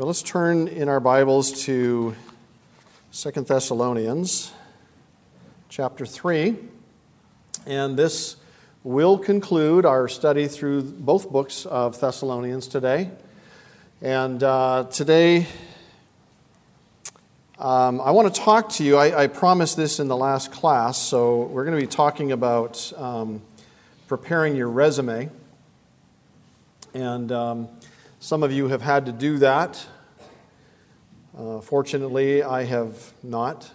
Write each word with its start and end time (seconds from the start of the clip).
Well, 0.00 0.06
let's 0.06 0.22
turn 0.22 0.66
in 0.66 0.88
our 0.88 0.98
Bibles 0.98 1.64
to 1.64 2.16
Second 3.10 3.46
Thessalonians 3.46 4.50
chapter 5.68 6.06
3. 6.06 6.56
And 7.66 7.98
this 7.98 8.36
will 8.82 9.18
conclude 9.18 9.84
our 9.84 10.08
study 10.08 10.48
through 10.48 10.84
both 10.84 11.30
books 11.30 11.66
of 11.66 12.00
Thessalonians 12.00 12.66
today. 12.66 13.10
And 14.00 14.42
uh, 14.42 14.86
today, 14.90 15.46
um, 17.58 18.00
I 18.00 18.12
want 18.12 18.34
to 18.34 18.40
talk 18.40 18.70
to 18.70 18.84
you. 18.84 18.96
I, 18.96 19.24
I, 19.24 19.26
promised 19.26 19.76
this 19.76 20.00
in 20.00 20.08
the 20.08 20.16
last 20.16 20.50
class, 20.50 20.96
so 20.96 21.42
we're 21.42 21.66
going 21.66 21.78
to 21.78 21.86
be 21.86 21.86
talking 21.86 22.32
about 22.32 22.90
um, 22.96 23.42
preparing 24.08 24.56
your 24.56 24.70
resume. 24.70 25.28
And 26.94 27.30
um, 27.30 27.68
some 28.22 28.42
of 28.42 28.52
you 28.52 28.68
have 28.68 28.82
had 28.82 29.06
to 29.06 29.12
do 29.12 29.38
that. 29.38 29.84
Uh, 31.36 31.62
fortunately, 31.62 32.42
I 32.42 32.64
have 32.64 33.14
not. 33.22 33.70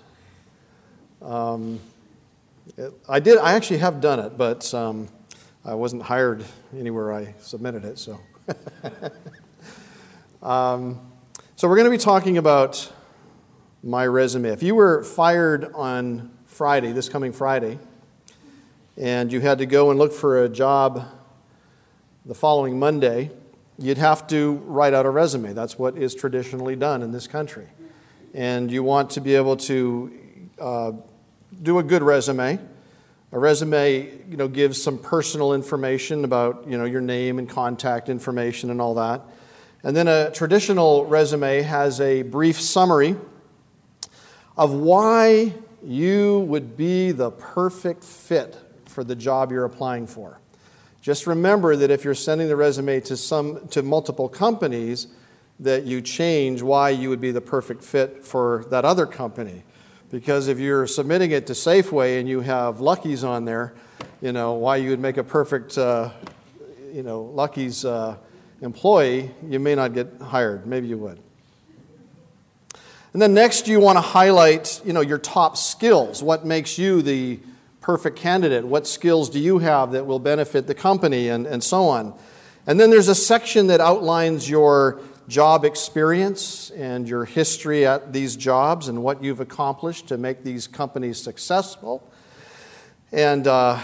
Um, 1.20 1.80
it, 2.78 2.94
I 3.10 3.20
did. 3.20 3.40
I 3.40 3.54
actually 3.54 3.80
have 3.80 4.02
done 4.02 4.20
it, 4.20 4.38
but 4.38 4.72
um, 4.72 5.08
I 5.66 5.74
wasn't 5.74 6.04
hired 6.04 6.46
anywhere 6.78 7.12
I 7.12 7.34
submitted 7.40 7.86
it. 7.86 7.98
So, 7.98 8.20
um, 10.44 11.02
so 11.56 11.68
we're 11.68 11.78
going 11.78 11.90
to 11.90 11.98
be 11.98 11.98
talking 11.98 12.38
about 12.38 12.94
my 13.82 14.06
resume. 14.06 14.50
If 14.50 14.62
you 14.62 14.76
were 14.76 15.04
fired 15.04 15.74
on 15.74 16.32
Friday, 16.46 16.92
this 16.92 17.10
coming 17.10 17.34
Friday, 17.34 17.80
and 18.96 19.34
you 19.34 19.40
had 19.40 19.58
to 19.58 19.66
go 19.66 19.90
and 19.90 19.98
look 19.98 20.14
for 20.14 20.44
a 20.44 20.50
job 20.50 21.04
the 22.28 22.36
following 22.36 22.78
Monday 22.78 23.32
you'd 23.78 23.98
have 23.98 24.28
to 24.28 24.54
write 24.66 24.94
out 24.94 25.06
a 25.06 25.10
resume. 25.10 25.54
That's 25.54 25.78
what 25.78 25.98
is 25.98 26.16
traditionally 26.16 26.76
done 26.76 27.02
in 27.02 27.12
this 27.12 27.28
country. 27.28 27.68
And 28.34 28.72
you 28.72 28.84
want 28.84 29.12
to 29.12 29.22
be 29.22 29.36
able 29.36 29.58
to 29.58 30.12
uh, 30.60 30.92
do 31.62 31.80
a 31.80 31.84
good 31.84 32.04
resume. 32.04 32.60
A 33.32 33.40
resume, 33.40 34.12
you 34.30 34.38
know, 34.38 34.48
gives 34.48 34.82
some 34.82 34.98
personal 34.98 35.54
information 35.54 36.24
about, 36.24 36.66
you 36.68 36.78
know, 36.78 36.86
your 36.86 37.02
name 37.02 37.40
and 37.40 37.50
contact 37.50 38.08
information 38.08 38.70
and 38.72 38.80
all 38.80 38.96
that. 38.96 39.22
And 39.84 39.96
then 39.96 40.08
a 40.08 40.32
traditional 40.32 41.06
resume 41.06 41.62
has 41.62 42.00
a 42.02 42.22
brief 42.22 42.60
summary 42.60 43.16
of 44.58 44.74
why 44.74 45.54
you 45.84 46.40
would 46.40 46.78
be 46.78 47.12
the 47.12 47.32
perfect 47.32 48.04
fit 48.04 48.58
for 48.86 49.04
the 49.04 49.16
job 49.16 49.52
you're 49.52 49.66
applying 49.66 50.08
for. 50.08 50.40
Just 51.06 51.28
remember 51.28 51.76
that 51.76 51.92
if 51.92 52.04
you're 52.04 52.16
sending 52.16 52.48
the 52.48 52.56
resume 52.56 53.00
to, 53.02 53.16
some, 53.16 53.68
to 53.68 53.84
multiple 53.84 54.28
companies, 54.28 55.06
that 55.60 55.84
you 55.84 56.02
change 56.02 56.64
why 56.64 56.90
you 56.90 57.10
would 57.10 57.22
be 57.22 57.30
the 57.30 57.42
perfect 57.42 57.84
fit 57.84 58.26
for 58.26 58.66
that 58.72 58.86
other 58.86 59.06
company. 59.06 59.62
Because 60.10 60.48
if 60.48 60.58
you're 60.58 60.88
submitting 60.88 61.30
it 61.30 61.46
to 61.46 61.54
Safeway 61.54 62.20
and 62.20 62.28
you 62.28 62.40
have 62.42 62.80
Lucky's 62.82 63.24
on 63.24 63.46
there, 63.46 63.76
you 64.20 64.32
know, 64.32 64.54
why 64.54 64.78
you 64.78 64.90
would 64.90 65.00
make 65.00 65.18
a 65.18 65.24
perfect, 65.24 65.78
uh, 65.78 66.10
you 66.92 67.04
know, 67.04 67.22
Lucky's 67.22 67.86
uh, 67.86 68.18
employee, 68.64 69.30
you 69.48 69.60
may 69.60 69.76
not 69.76 69.94
get 69.94 70.08
hired. 70.20 70.66
Maybe 70.66 70.88
you 70.88 70.98
would. 70.98 71.20
And 73.14 73.22
then 73.22 73.36
next, 73.36 73.68
you 73.68 73.80
want 73.80 73.98
to 73.98 74.02
highlight, 74.02 74.82
you 74.84 74.92
know, 74.92 75.02
your 75.02 75.20
top 75.20 75.56
skills. 75.56 76.24
What 76.24 76.48
makes 76.48 76.80
you 76.80 77.04
the 77.04 77.40
perfect 77.86 78.18
candidate? 78.18 78.66
What 78.66 78.88
skills 78.88 79.30
do 79.30 79.38
you 79.38 79.60
have 79.60 79.92
that 79.92 80.08
will 80.08 80.18
benefit 80.18 80.66
the 80.66 80.74
company, 80.74 81.30
and, 81.30 81.46
and 81.46 81.64
so 81.64 81.84
on? 81.84 82.18
And 82.66 82.80
then 82.80 82.90
there's 82.90 83.10
a 83.10 83.14
section 83.14 83.68
that 83.68 83.80
outlines 83.80 84.50
your 84.50 85.02
job 85.28 85.64
experience 85.64 86.72
and 86.72 87.08
your 87.08 87.26
history 87.26 87.86
at 87.86 88.12
these 88.12 88.36
jobs 88.36 88.88
and 88.88 89.04
what 89.04 89.24
you've 89.24 89.40
accomplished 89.40 90.08
to 90.08 90.18
make 90.18 90.44
these 90.44 90.66
companies 90.66 91.22
successful. 91.22 92.12
And, 93.12 93.46
uh, 93.46 93.80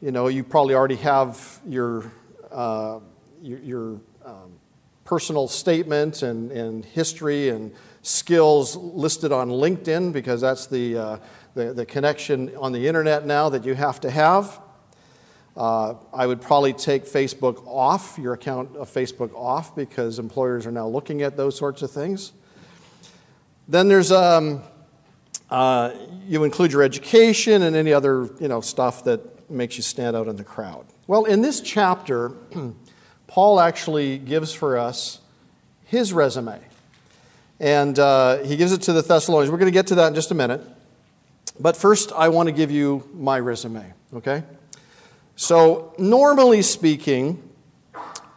you 0.00 0.12
know, 0.12 0.28
you 0.28 0.42
probably 0.42 0.74
already 0.74 0.96
have 0.96 1.60
your, 1.68 2.10
uh, 2.50 3.00
your, 3.42 3.58
your 3.58 4.00
um, 4.24 4.52
personal 5.04 5.46
statement 5.46 6.22
and, 6.22 6.50
and 6.52 6.86
history 6.86 7.50
and 7.50 7.74
skills 8.00 8.76
listed 8.76 9.30
on 9.30 9.50
LinkedIn 9.50 10.14
because 10.14 10.40
that's 10.40 10.68
the, 10.68 10.96
uh, 10.96 11.18
the, 11.56 11.72
the 11.72 11.86
connection 11.86 12.54
on 12.56 12.72
the 12.72 12.86
internet 12.86 13.24
now 13.26 13.48
that 13.48 13.64
you 13.64 13.74
have 13.74 13.98
to 14.02 14.10
have. 14.10 14.60
Uh, 15.56 15.94
I 16.12 16.26
would 16.26 16.42
probably 16.42 16.74
take 16.74 17.06
Facebook 17.06 17.66
off, 17.66 18.18
your 18.18 18.34
account 18.34 18.76
of 18.76 18.92
Facebook 18.92 19.34
off, 19.34 19.74
because 19.74 20.18
employers 20.18 20.66
are 20.66 20.70
now 20.70 20.86
looking 20.86 21.22
at 21.22 21.38
those 21.38 21.56
sorts 21.56 21.80
of 21.80 21.90
things. 21.90 22.32
Then 23.68 23.88
there's 23.88 24.12
um, 24.12 24.62
uh, 25.50 25.92
you 26.26 26.44
include 26.44 26.72
your 26.72 26.82
education 26.82 27.62
and 27.62 27.74
any 27.74 27.94
other 27.94 28.28
you 28.38 28.48
know 28.48 28.60
stuff 28.60 29.04
that 29.04 29.50
makes 29.50 29.78
you 29.78 29.82
stand 29.82 30.14
out 30.14 30.28
in 30.28 30.36
the 30.36 30.44
crowd. 30.44 30.84
Well, 31.06 31.24
in 31.24 31.40
this 31.40 31.62
chapter, 31.62 32.32
Paul 33.28 33.60
actually 33.60 34.18
gives 34.18 34.52
for 34.52 34.76
us 34.76 35.20
his 35.86 36.12
resume, 36.12 36.60
and 37.58 37.98
uh, 37.98 38.42
he 38.42 38.56
gives 38.58 38.72
it 38.72 38.82
to 38.82 38.92
the 38.92 39.00
Thessalonians. 39.00 39.50
We're 39.50 39.58
going 39.58 39.72
to 39.72 39.76
get 39.78 39.86
to 39.86 39.94
that 39.94 40.08
in 40.08 40.14
just 40.14 40.30
a 40.30 40.34
minute. 40.34 40.60
But 41.58 41.76
first, 41.76 42.12
I 42.12 42.28
want 42.28 42.48
to 42.48 42.52
give 42.52 42.70
you 42.70 43.08
my 43.14 43.40
resume, 43.40 43.92
okay? 44.14 44.42
So, 45.36 45.94
normally 45.98 46.62
speaking, 46.62 47.42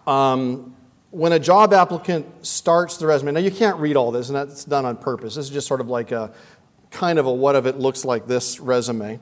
um, 0.08 0.76
when 1.12 1.34
a 1.34 1.40
job 1.40 1.74
applicant 1.74 2.46
starts 2.46 2.98
the 2.98 3.08
resume, 3.08 3.32
now 3.34 3.40
you 3.40 3.52
can't 3.52 3.78
read 3.78 3.96
all 3.98 4.12
this, 4.12 4.30
and 4.30 4.36
that's 4.36 4.64
done 4.64 4.86
on 4.86 4.98
purpose. 4.98 5.36
This 5.36 5.46
is 5.46 5.52
just 5.52 5.68
sort 5.68 5.82
of 5.82 5.90
like 5.90 6.12
a 6.12 6.32
kind 6.92 7.20
of 7.20 7.26
a 7.26 7.34
what 7.34 7.56
if 7.56 7.66
it 7.66 7.78
looks 7.78 8.06
like 8.06 8.28
this 8.28 8.60
resume. 8.60 9.20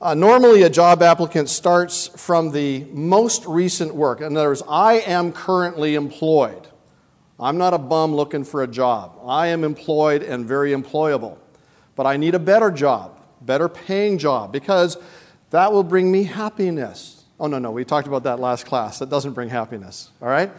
Uh, 0.00 0.14
normally, 0.14 0.62
a 0.62 0.70
job 0.70 1.00
applicant 1.02 1.48
starts 1.48 2.08
from 2.08 2.52
the 2.52 2.84
most 2.90 3.46
recent 3.46 3.94
work. 3.94 4.20
In 4.20 4.36
other 4.36 4.48
words, 4.48 4.62
I 4.68 4.94
am 5.00 5.32
currently 5.32 5.94
employed. 5.94 6.66
I'm 7.38 7.56
not 7.56 7.72
a 7.72 7.78
bum 7.78 8.14
looking 8.14 8.44
for 8.44 8.62
a 8.62 8.66
job. 8.66 9.18
I 9.26 9.48
am 9.48 9.64
employed 9.64 10.22
and 10.22 10.44
very 10.44 10.72
employable 10.72 11.38
but 11.96 12.06
I 12.06 12.16
need 12.16 12.34
a 12.34 12.38
better 12.38 12.70
job, 12.70 13.18
better 13.40 13.68
paying 13.68 14.18
job, 14.18 14.52
because 14.52 14.96
that 15.50 15.72
will 15.72 15.82
bring 15.82 16.12
me 16.12 16.22
happiness. 16.24 17.24
Oh, 17.40 17.48
no, 17.48 17.58
no, 17.58 17.70
we 17.70 17.84
talked 17.84 18.06
about 18.06 18.22
that 18.22 18.38
last 18.38 18.66
class. 18.66 19.00
That 19.00 19.10
doesn't 19.10 19.32
bring 19.32 19.48
happiness, 19.48 20.10
all 20.22 20.28
right? 20.28 20.50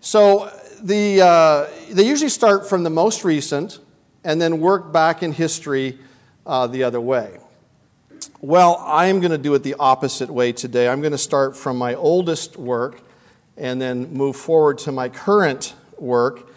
So 0.00 0.52
the, 0.82 1.22
uh, 1.22 1.66
they 1.90 2.06
usually 2.06 2.30
start 2.30 2.68
from 2.68 2.82
the 2.82 2.90
most 2.90 3.24
recent 3.24 3.78
and 4.24 4.40
then 4.40 4.60
work 4.60 4.92
back 4.92 5.22
in 5.22 5.32
history 5.32 5.98
uh, 6.46 6.66
the 6.66 6.82
other 6.84 7.00
way. 7.00 7.38
Well, 8.40 8.82
I'm 8.86 9.20
going 9.20 9.32
to 9.32 9.38
do 9.38 9.54
it 9.54 9.62
the 9.62 9.76
opposite 9.78 10.30
way 10.30 10.52
today. 10.52 10.88
I'm 10.88 11.00
going 11.00 11.12
to 11.12 11.18
start 11.18 11.56
from 11.56 11.76
my 11.76 11.94
oldest 11.94 12.56
work 12.56 13.00
and 13.56 13.80
then 13.80 14.12
move 14.12 14.36
forward 14.36 14.78
to 14.78 14.92
my 14.92 15.08
current 15.08 15.74
work. 15.98 16.50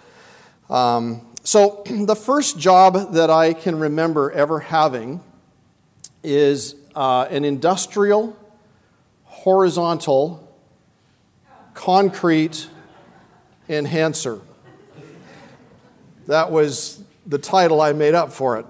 Um, 0.70 1.33
so, 1.44 1.84
the 1.90 2.16
first 2.16 2.58
job 2.58 3.14
that 3.14 3.30
I 3.30 3.54
can 3.54 3.78
remember 3.78 4.31
ever 4.31 4.59
having 4.59 5.22
is 6.24 6.76
uh, 6.96 7.28
an 7.30 7.44
industrial, 7.44 8.38
horizontal, 9.26 10.40
concrete 11.74 12.68
enhancer. 13.68 14.40
That 16.28 16.52
was 16.52 17.03
the 17.26 17.38
title 17.38 17.82
I 17.82 17.94
made 17.94 18.14
up 18.14 18.32
for 18.32 18.58
it. 18.58 18.66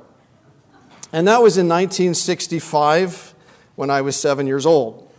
And 1.11 1.27
that 1.27 1.43
was 1.43 1.57
in 1.57 1.67
1965 1.67 3.35
when 3.75 3.91
I 3.91 4.01
was 4.01 4.15
seven 4.15 4.47
years 4.47 4.65
old. 4.65 5.11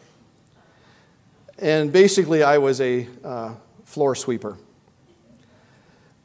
And 1.59 1.93
basically, 1.93 2.43
I 2.43 2.59
was 2.59 2.81
a 2.81 3.07
uh, 3.23 3.55
floor 3.85 4.17
sweeper. 4.17 4.59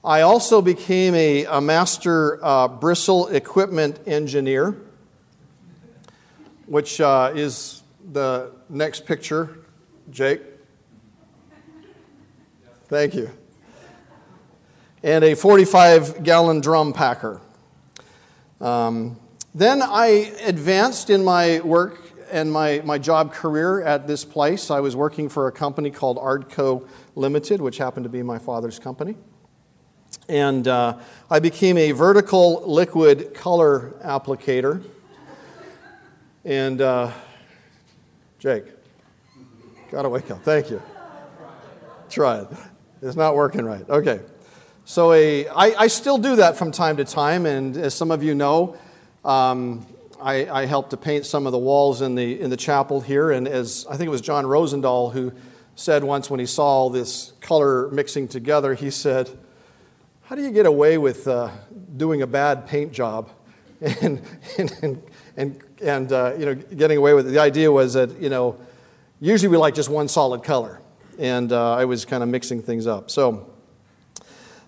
I 0.10 0.22
also 0.22 0.60
became 0.64 1.14
a, 1.14 1.46
a 1.46 1.62
master 1.62 2.44
uh, 2.44 2.68
bristle 2.68 3.28
equipment 3.28 4.00
engineer, 4.08 4.76
which 6.66 7.00
uh, 7.00 7.32
is 7.36 7.84
the 8.12 8.52
next 8.70 9.06
picture. 9.06 9.60
Jake? 10.10 10.42
Thank 12.88 13.14
you. 13.14 13.30
And 15.04 15.24
a 15.24 15.36
45 15.36 16.24
gallon 16.24 16.60
drum 16.60 16.92
packer. 16.92 17.40
Um, 18.60 19.16
then 19.54 19.84
I 19.84 20.34
advanced 20.44 21.12
in 21.12 21.24
my 21.24 21.60
work 21.60 22.02
and 22.32 22.52
my, 22.52 22.82
my 22.84 22.98
job 22.98 23.32
career 23.32 23.84
at 23.84 24.08
this 24.08 24.26
place. 24.26 24.72
I 24.72 24.80
was 24.80 24.96
working 24.96 25.30
for 25.30 25.46
a 25.46 25.52
company 25.52 25.92
called 25.92 26.18
Ardco 26.18 26.88
Limited, 27.14 27.62
which 27.62 27.78
happened 27.78 28.06
to 28.06 28.10
be 28.10 28.24
my 28.24 28.40
father's 28.40 28.80
company. 28.80 29.16
And 30.30 30.68
uh, 30.68 31.00
I 31.30 31.40
became 31.40 31.76
a 31.78 31.92
vertical 31.92 32.64
liquid 32.66 33.34
color 33.34 33.94
applicator. 34.06 34.84
And 36.46 36.80
uh, 36.80 37.12
Jake, 38.38 38.66
got 39.92 40.04
to 40.04 40.10
wake 40.10 40.30
up. 40.30 40.44
Thank 40.44 40.70
you. 40.70 40.82
Try 42.10 42.42
it. 42.42 42.48
It's 43.02 43.16
not 43.16 43.36
working 43.36 43.66
right. 43.66 43.90
Okay. 43.90 44.22
So 44.86 45.14
a, 45.14 45.48
I, 45.48 45.74
I 45.78 45.88
still 45.88 46.18
do 46.18 46.36
that 46.38 46.58
from 46.58 46.72
time 46.72 46.98
to 46.98 47.06
time, 47.06 47.46
and 47.46 47.76
as 47.76 47.94
some 47.94 48.12
of 48.12 48.24
you 48.24 48.36
know, 48.36 48.78
um, 49.26 49.86
I, 50.22 50.50
I 50.50 50.66
helped 50.66 50.92
to 50.92 50.98
paint 50.98 51.26
some 51.26 51.46
of 51.46 51.52
the 51.52 51.60
walls 51.60 52.02
in 52.02 52.16
the, 52.16 52.40
in 52.40 52.50
the 52.50 52.58
chapel 52.58 53.02
here, 53.02 53.32
and 53.32 53.48
as 53.48 53.86
I 53.90 53.98
think 53.98 54.08
it 54.08 54.12
was 54.12 54.22
John 54.22 54.46
Rosendahl 54.46 55.12
who 55.12 55.32
said 55.76 56.04
once 56.04 56.30
when 56.30 56.40
he 56.40 56.46
saw 56.46 56.90
this 56.90 57.34
color 57.42 57.90
mixing 57.90 58.28
together, 58.28 58.74
he 58.74 58.90
said, 58.90 59.30
How 60.30 60.36
do 60.36 60.44
you 60.44 60.52
get 60.52 60.68
away 60.68 61.00
with 61.00 61.28
uh, 61.28 61.50
doing 61.98 62.22
a 62.22 62.28
bad 62.28 62.68
paint 62.68 62.92
job? 62.92 63.32
And, 63.82 64.22
and, 64.60 65.02
and, 65.36 65.64
and 65.82 66.12
uh, 66.12 66.36
you 66.38 66.46
know, 66.46 66.54
getting 66.54 67.00
away 67.00 67.16
with 67.16 67.28
it. 67.28 67.32
The 67.32 67.40
idea 67.40 67.72
was 67.72 67.94
that, 67.94 68.22
you 68.22 68.30
know, 68.30 68.60
usually 69.20 69.48
we 69.48 69.58
like 69.58 69.74
just 69.74 69.90
one 69.90 70.08
solid 70.08 70.44
color, 70.44 70.82
and 71.18 71.52
uh, 71.52 71.74
I 71.74 71.86
was 71.86 72.06
kind 72.06 72.22
of 72.22 72.30
mixing 72.30 72.62
things 72.62 72.86
up. 72.86 73.10
So 73.10 73.52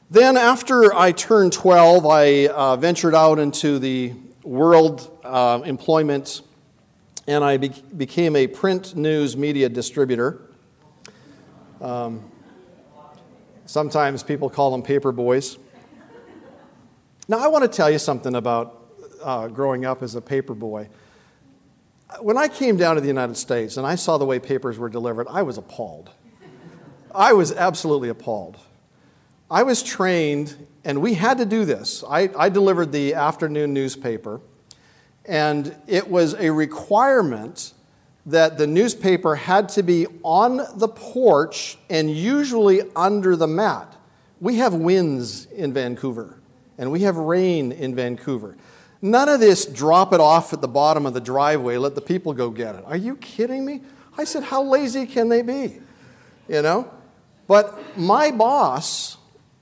then, 0.09 0.35
after 0.35 0.95
I 0.95 1.11
turned 1.11 1.53
12, 1.53 2.07
I 2.07 2.47
uh, 2.47 2.75
ventured 2.77 3.13
out 3.13 3.37
into 3.37 3.77
the 3.77 4.13
world 4.43 5.15
uh, 5.23 5.61
employment 5.63 6.41
and 7.27 7.43
I 7.43 7.57
be- 7.57 7.83
became 7.95 8.35
a 8.35 8.47
print 8.47 8.95
news 8.95 9.37
media 9.37 9.69
distributor. 9.69 10.41
Um, 11.79 12.30
sometimes 13.71 14.21
people 14.21 14.49
call 14.49 14.71
them 14.71 14.83
paper 14.83 15.13
boys. 15.13 15.57
Now, 17.29 17.39
I 17.39 17.47
want 17.47 17.63
to 17.63 17.69
tell 17.69 17.89
you 17.89 17.99
something 17.99 18.35
about 18.35 18.93
uh, 19.23 19.47
growing 19.47 19.85
up 19.85 20.03
as 20.03 20.15
a 20.15 20.21
paper 20.21 20.53
boy. 20.53 20.89
When 22.19 22.37
I 22.37 22.49
came 22.49 22.75
down 22.75 22.95
to 22.95 23.01
the 23.01 23.07
United 23.07 23.37
States 23.37 23.77
and 23.77 23.87
I 23.87 23.95
saw 23.95 24.17
the 24.17 24.25
way 24.25 24.39
papers 24.39 24.77
were 24.77 24.89
delivered, 24.89 25.27
I 25.29 25.43
was 25.43 25.57
appalled. 25.57 26.11
I 27.15 27.31
was 27.31 27.53
absolutely 27.53 28.09
appalled. 28.09 28.57
I 29.49 29.63
was 29.63 29.81
trained, 29.83 30.67
and 30.83 31.01
we 31.01 31.13
had 31.13 31.37
to 31.37 31.45
do 31.45 31.63
this. 31.63 32.03
I, 32.09 32.29
I 32.37 32.49
delivered 32.49 32.91
the 32.91 33.13
afternoon 33.13 33.73
newspaper, 33.73 34.41
and 35.25 35.73
it 35.87 36.09
was 36.09 36.33
a 36.33 36.49
requirement 36.49 37.73
that 38.25 38.57
the 38.57 38.67
newspaper 38.67 39.35
had 39.35 39.69
to 39.69 39.83
be 39.83 40.07
on 40.23 40.61
the 40.75 40.87
porch 40.87 41.77
and 41.89 42.09
usually 42.09 42.81
under 42.95 43.35
the 43.35 43.47
mat. 43.47 43.95
We 44.39 44.57
have 44.57 44.73
winds 44.73 45.45
in 45.47 45.73
Vancouver 45.73 46.39
and 46.77 46.91
we 46.91 47.01
have 47.01 47.17
rain 47.17 47.71
in 47.71 47.95
Vancouver. 47.95 48.57
None 49.01 49.29
of 49.29 49.39
this 49.39 49.65
drop 49.65 50.13
it 50.13 50.19
off 50.19 50.53
at 50.53 50.61
the 50.61 50.67
bottom 50.67 51.05
of 51.05 51.13
the 51.13 51.21
driveway, 51.21 51.77
let 51.77 51.95
the 51.95 52.01
people 52.01 52.33
go 52.33 52.51
get 52.51 52.75
it. 52.75 52.83
Are 52.85 52.97
you 52.97 53.15
kidding 53.17 53.65
me? 53.65 53.81
I 54.17 54.25
said, 54.25 54.43
how 54.43 54.61
lazy 54.61 55.07
can 55.07 55.29
they 55.29 55.41
be? 55.41 55.79
You 56.47 56.61
know? 56.61 56.91
But 57.47 57.97
my 57.97 58.31
boss 58.31 59.17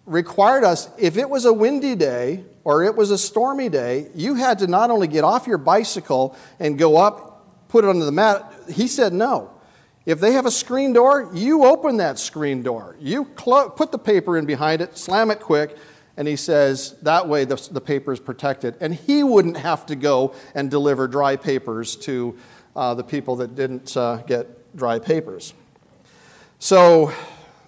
required 0.06 0.64
us, 0.64 0.90
if 0.98 1.18
it 1.18 1.30
was 1.30 1.46
a 1.46 1.54
windy 1.54 1.96
day 1.96 2.44
or 2.64 2.84
it 2.84 2.96
was 2.96 3.12
a 3.12 3.18
stormy 3.18 3.70
day, 3.70 4.10
you 4.14 4.36
had 4.36 4.60
to 4.60 4.68
not 4.68 4.90
only 4.90 5.08
get 5.08 5.24
off 5.24 5.48
your 5.48 5.58
bicycle 5.58 6.36
and 6.60 6.78
go 6.78 6.98
up 6.98 7.29
put 7.70 7.86
it 7.86 7.90
under 7.90 8.04
the 8.04 8.12
mat. 8.12 8.52
He 8.70 8.88
said 8.88 9.14
no. 9.14 9.52
If 10.06 10.20
they 10.20 10.34
have 10.34 10.46
a 10.46 10.52
screen 10.52 10.92
door, 10.92 11.30
you 11.34 11.66
open 11.66 11.98
that 11.98 12.20
screen 12.20 12.64
door. 12.64 12.98
You 13.00 13.26
put 13.26 13.92
the 13.92 14.00
paper 14.00 14.38
in 14.38 14.46
behind 14.46 14.82
it, 14.82 14.98
slam 14.98 15.30
it 15.32 15.40
quick, 15.40 15.78
and 16.18 16.28
he 16.28 16.36
says 16.36 16.98
that 17.04 17.28
way 17.28 17.46
the, 17.46 17.56
the 17.72 17.80
paper 17.80 18.12
is 18.12 18.20
protected. 18.20 18.76
And 18.82 18.94
he 18.94 19.24
wouldn't 19.24 19.58
have 19.58 19.86
to 19.86 19.96
go 19.96 20.34
and 20.56 20.70
deliver 20.70 21.08
dry 21.08 21.36
papers 21.36 21.96
to 21.98 22.38
uh, 22.76 22.94
the 22.96 23.04
people 23.04 23.38
that 23.38 23.56
didn't 23.56 23.96
uh, 23.96 24.18
get 24.28 24.76
dry 24.76 25.00
papers. 25.00 25.54
So 26.58 27.14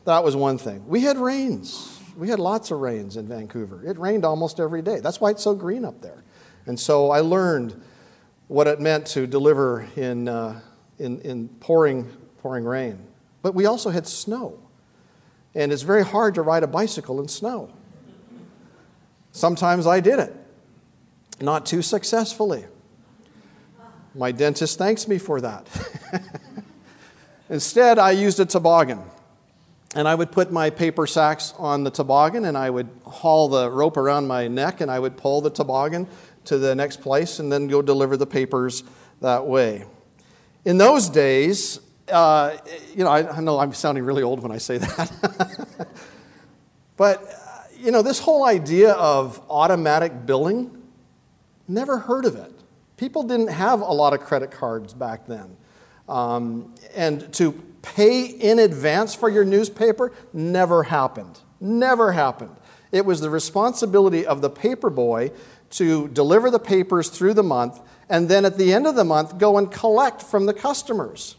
that 0.06 0.24
was 0.24 0.36
one 0.36 0.58
thing. 0.58 0.88
We 0.88 1.02
had 1.02 1.18
rains. 1.18 2.00
We 2.18 2.28
had 2.30 2.40
lots 2.40 2.72
of 2.72 2.80
rains 2.80 3.18
in 3.18 3.28
Vancouver. 3.28 3.84
It 3.86 3.98
rained 4.00 4.26
almost 4.26 4.60
every 4.60 4.82
day. 4.82 5.00
That's 5.00 5.22
why 5.22 5.30
it's 5.30 5.44
so 5.44 5.54
green 5.54 5.86
up 5.86 6.02
there. 6.02 6.24
And 6.66 6.80
so 6.80 7.12
I 7.12 7.20
learned 7.20 7.82
what 8.52 8.68
it 8.68 8.82
meant 8.82 9.08
to 9.08 9.26
deliver 9.26 9.88
in, 9.96 10.28
uh, 10.28 10.60
in, 11.00 11.22
in 11.22 11.48
pouring, 11.62 12.06
pouring 12.42 12.66
rain. 12.66 13.00
But 13.42 13.56
we 13.56 13.66
also 13.66 13.92
had 13.92 14.06
snow. 14.06 14.60
And 15.56 15.72
it's 15.72 15.84
very 15.84 16.04
hard 16.04 16.36
to 16.36 16.42
ride 16.42 16.62
a 16.62 16.68
bicycle 16.68 17.22
in 17.22 17.30
snow. 17.30 17.72
Sometimes 19.32 19.88
I 19.88 20.02
did 20.02 20.20
it, 20.20 20.36
not 21.40 21.66
too 21.66 21.82
successfully. 21.82 22.66
My 24.14 24.34
dentist 24.34 24.78
thanks 24.78 25.08
me 25.08 25.18
for 25.18 25.40
that. 25.40 25.66
Instead, 27.50 28.00
I 28.00 28.12
used 28.12 28.38
a 28.42 28.46
toboggan. 28.46 29.00
And 29.96 30.10
I 30.10 30.16
would 30.16 30.32
put 30.32 30.52
my 30.52 30.70
paper 30.70 31.08
sacks 31.08 31.54
on 31.58 31.86
the 31.86 31.92
toboggan 31.92 32.44
and 32.44 32.58
I 32.58 32.70
would 32.70 32.90
haul 33.06 33.48
the 33.48 33.70
rope 33.70 33.96
around 33.96 34.28
my 34.28 34.50
neck 34.50 34.82
and 34.82 34.92
I 34.92 35.00
would 35.00 35.16
pull 35.16 35.40
the 35.40 35.50
toboggan 35.50 36.08
to 36.52 36.58
the 36.58 36.76
next 36.76 37.00
place 37.00 37.40
and 37.40 37.50
then 37.50 37.68
go 37.68 37.82
deliver 37.82 38.18
the 38.18 38.26
papers 38.26 38.84
that 39.22 39.48
way. 39.48 39.86
In 40.66 40.78
those 40.78 41.08
days, 41.08 41.80
uh, 42.10 42.58
you 42.94 43.06
know, 43.06 43.10
I, 43.10 43.38
I, 43.38 43.40
know 43.40 43.58
I'm 43.58 43.74
sounding 43.74 44.04
really 44.04 44.22
old 44.22 44.44
when 44.44 44.52
I 44.52 44.58
say 44.58 44.78
that. 44.80 45.88
but, 46.98 47.24
you 47.80 47.92
know, 47.92 48.02
this 48.02 48.20
whole 48.20 48.44
idea 48.44 48.92
of 48.92 49.42
automatic 49.50 50.26
billing, 50.26 50.78
never 51.70 51.98
heard 51.98 52.26
of 52.26 52.36
it. 52.36 52.52
People 52.98 53.24
didn't 53.24 53.48
have 53.48 53.80
a 53.80 53.94
lot 53.94 54.12
of 54.12 54.20
credit 54.20 54.52
cards 54.52 54.94
back 54.94 55.28
then. 55.28 55.56
Um, 56.10 56.76
and 56.94 57.34
to 57.36 57.54
pay 57.82 58.26
in 58.26 58.60
advance 58.60 59.16
for 59.16 59.30
your 59.30 59.46
newspaper 59.46 60.12
never 60.34 60.84
happened. 60.84 61.40
Never 61.62 62.12
happened. 62.12 62.58
It 62.92 63.06
was 63.06 63.22
the 63.22 63.30
responsibility 63.30 64.26
of 64.26 64.42
the 64.42 64.50
paper 64.50 64.90
boy 64.90 65.32
to 65.72 66.08
deliver 66.10 66.50
the 66.52 66.60
papers 66.60 67.10
through 67.10 67.34
the 67.34 67.44
month, 67.44 67.80
and 68.10 68.28
then 68.30 68.46
at 68.46 68.58
the 68.58 68.74
end 68.74 68.88
of 68.88 68.96
the 68.96 69.04
month, 69.04 69.38
go 69.38 69.58
and 69.58 69.72
collect 69.72 70.22
from 70.22 70.46
the 70.46 70.54
customers. 70.54 71.36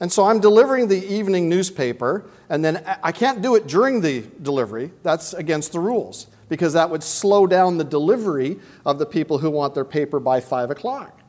And 0.00 0.10
so 0.10 0.24
I'm 0.24 0.40
delivering 0.40 0.88
the 0.88 1.04
evening 1.12 1.48
newspaper, 1.48 2.24
and 2.48 2.64
then 2.64 2.82
I 3.02 3.12
can't 3.12 3.42
do 3.42 3.54
it 3.54 3.66
during 3.66 4.00
the 4.00 4.24
delivery. 4.42 4.92
That's 5.02 5.34
against 5.34 5.72
the 5.72 5.78
rules, 5.78 6.26
because 6.48 6.72
that 6.72 6.88
would 6.88 7.02
slow 7.02 7.46
down 7.46 7.76
the 7.76 7.84
delivery 7.84 8.58
of 8.86 8.98
the 8.98 9.04
people 9.04 9.38
who 9.38 9.50
want 9.50 9.74
their 9.74 9.84
paper 9.84 10.18
by 10.18 10.40
5 10.40 10.70
o'clock. 10.70 11.20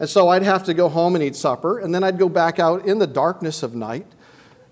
And 0.00 0.08
so 0.08 0.28
I'd 0.28 0.42
have 0.42 0.64
to 0.64 0.74
go 0.74 0.88
home 0.88 1.14
and 1.14 1.22
eat 1.22 1.36
supper, 1.36 1.78
and 1.78 1.94
then 1.94 2.02
I'd 2.02 2.18
go 2.18 2.28
back 2.28 2.58
out 2.58 2.86
in 2.86 2.98
the 2.98 3.06
darkness 3.06 3.62
of 3.62 3.76
night, 3.76 4.06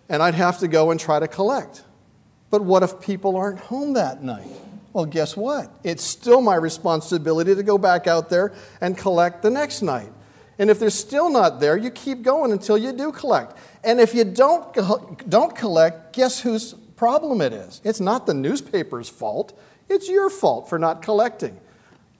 and 0.08 0.20
I'd 0.20 0.34
have 0.34 0.58
to 0.58 0.68
go 0.68 0.90
and 0.90 0.98
try 0.98 1.20
to 1.20 1.28
collect. 1.28 1.84
But 2.50 2.64
what 2.64 2.82
if 2.82 3.00
people 3.00 3.36
aren't 3.36 3.60
home 3.60 3.92
that 3.92 4.22
night? 4.22 4.50
Well, 4.92 5.04
guess 5.04 5.36
what? 5.36 5.70
It's 5.84 6.02
still 6.02 6.40
my 6.40 6.54
responsibility 6.54 7.54
to 7.54 7.62
go 7.62 7.78
back 7.78 8.06
out 8.06 8.30
there 8.30 8.52
and 8.80 8.96
collect 8.96 9.42
the 9.42 9.50
next 9.50 9.82
night. 9.82 10.10
And 10.58 10.70
if 10.70 10.80
they're 10.80 10.90
still 10.90 11.30
not 11.30 11.60
there, 11.60 11.76
you 11.76 11.90
keep 11.90 12.22
going 12.22 12.50
until 12.50 12.76
you 12.76 12.92
do 12.92 13.12
collect. 13.12 13.56
And 13.84 14.00
if 14.00 14.14
you 14.14 14.24
don't, 14.24 15.28
don't 15.28 15.54
collect, 15.54 16.14
guess 16.14 16.40
whose 16.40 16.74
problem 16.96 17.40
it 17.40 17.52
is? 17.52 17.80
It's 17.84 18.00
not 18.00 18.26
the 18.26 18.34
newspaper's 18.34 19.08
fault, 19.08 19.58
it's 19.88 20.08
your 20.08 20.30
fault 20.30 20.68
for 20.68 20.78
not 20.78 21.02
collecting. 21.02 21.58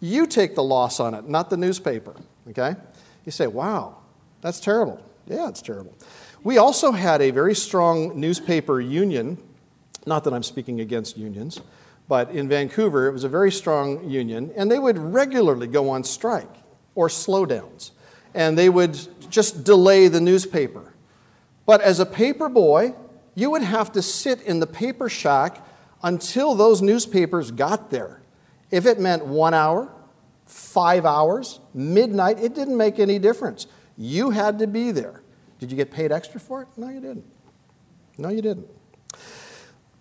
You 0.01 0.27
take 0.27 0.55
the 0.55 0.63
loss 0.63 1.01
on 1.01 1.15
it, 1.15 1.29
not 1.29 1.51
the 1.51 1.57
newspaper. 1.57 2.15
Okay? 2.49 2.77
You 3.25 3.33
say, 3.33 3.49
wow, 3.49 3.97
that's 4.41 4.61
terrible. 4.61 5.03
Yeah, 5.27 5.49
it's 5.49 5.61
terrible. 5.61 5.95
We 6.45 6.59
also 6.59 6.93
had 6.93 7.21
a 7.21 7.31
very 7.31 7.55
strong 7.55 8.19
newspaper 8.19 8.81
union. 8.81 9.37
Not 10.07 10.25
that 10.25 10.33
I'm 10.33 10.45
speaking 10.45 10.81
against 10.81 11.19
unions. 11.19 11.61
But 12.09 12.31
in 12.31 12.49
Vancouver, 12.49 13.07
it 13.07 13.13
was 13.13 13.25
a 13.25 13.29
very 13.29 13.53
strong 13.53 14.09
union, 14.09 14.51
and 14.57 14.71
they 14.71 14.79
would 14.79 14.99
regularly 14.99 15.67
go 15.67 15.91
on 15.91 16.03
strike 16.05 16.51
or 16.95 17.09
slowdowns, 17.09 17.91
and 18.35 18.57
they 18.57 18.71
would 18.71 18.99
just 19.31 19.63
delay 19.63 20.09
the 20.09 20.21
newspaper. 20.21 20.95
But 21.67 21.83
as 21.83 22.01
a 22.01 22.07
paper 22.07 22.49
boy, 22.49 22.95
you 23.35 23.51
would 23.51 23.63
have 23.63 23.93
to 23.93 24.03
sit 24.03 24.41
in 24.43 24.59
the 24.59 24.67
paper 24.67 25.11
shack 25.11 25.65
until 26.03 26.55
those 26.55 26.81
newspapers 26.81 27.51
got 27.51 27.91
there. 27.91 28.23
If 28.71 28.87
it 28.87 28.99
meant 28.99 29.27
one 29.27 29.53
hour, 29.53 29.93
five 30.47 31.05
hours, 31.05 31.61
midnight, 31.75 32.39
it 32.41 32.55
didn't 32.55 32.77
make 32.77 32.99
any 32.99 33.19
difference. 33.19 33.67
You 33.99 34.31
had 34.31 34.59
to 34.61 34.67
be 34.67 34.93
there. 34.93 35.23
Did 35.59 35.71
you 35.71 35.77
get 35.77 35.91
paid 35.91 36.11
extra 36.11 36.41
for 36.41 36.63
it? 36.63 36.69
No, 36.77 36.89
you 36.89 37.01
didn't. 37.01 37.25
No, 38.17 38.31
you 38.31 38.41
didn't. 38.43 38.67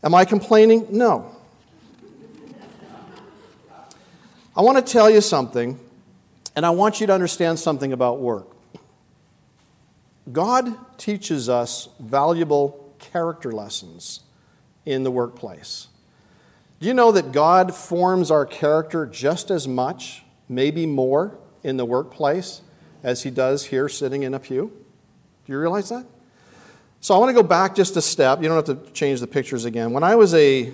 Am 0.04 0.16
I 0.16 0.24
complaining? 0.24 0.88
No. 0.90 1.37
I 4.58 4.62
want 4.62 4.84
to 4.84 4.92
tell 4.92 5.08
you 5.08 5.22
something, 5.22 5.80
and 6.56 6.66
I 6.66 6.72
want 6.72 7.00
you 7.00 7.06
to 7.06 7.14
understand 7.14 7.60
something 7.60 7.94
about 7.94 8.20
work. 8.20 8.48
God 10.32 10.76
teaches 10.98 11.48
us 11.48 11.90
valuable 12.00 12.92
character 12.98 13.52
lessons 13.52 14.22
in 14.84 15.04
the 15.04 15.12
workplace. 15.12 15.90
Do 16.80 16.88
you 16.88 16.96
know 16.96 17.12
that 17.12 17.32
God 17.32 17.76
forms 17.76 18.32
our 18.32 18.48
character 18.48 19.06
just 19.06 19.52
as 19.52 19.68
much, 19.68 20.24
maybe 20.50 20.88
more, 20.88 21.38
in 21.64 21.78
the 21.78 21.86
workplace 21.86 22.62
as 23.04 23.22
He 23.22 23.30
does 23.30 23.66
here 23.66 23.88
sitting 23.88 24.24
in 24.24 24.34
a 24.34 24.40
pew? 24.40 24.72
Do 25.46 25.54
you 25.54 25.60
realize 25.60 25.90
that? 25.90 26.08
So 27.00 27.14
I 27.14 27.20
want 27.20 27.30
to 27.30 27.40
go 27.40 27.48
back 27.48 27.76
just 27.76 27.96
a 27.96 28.02
step. 28.02 28.42
You 28.42 28.48
don't 28.48 28.68
have 28.68 28.86
to 28.86 28.92
change 28.92 29.20
the 29.20 29.28
pictures 29.28 29.66
again. 29.66 29.94
When 29.94 30.04
I 30.04 30.16
was 30.16 30.34
a 30.34 30.74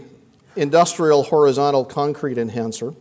industrial 0.55 1.23
horizontal 1.23 1.83
concrete 1.83 2.37
enhancer. 2.37 2.93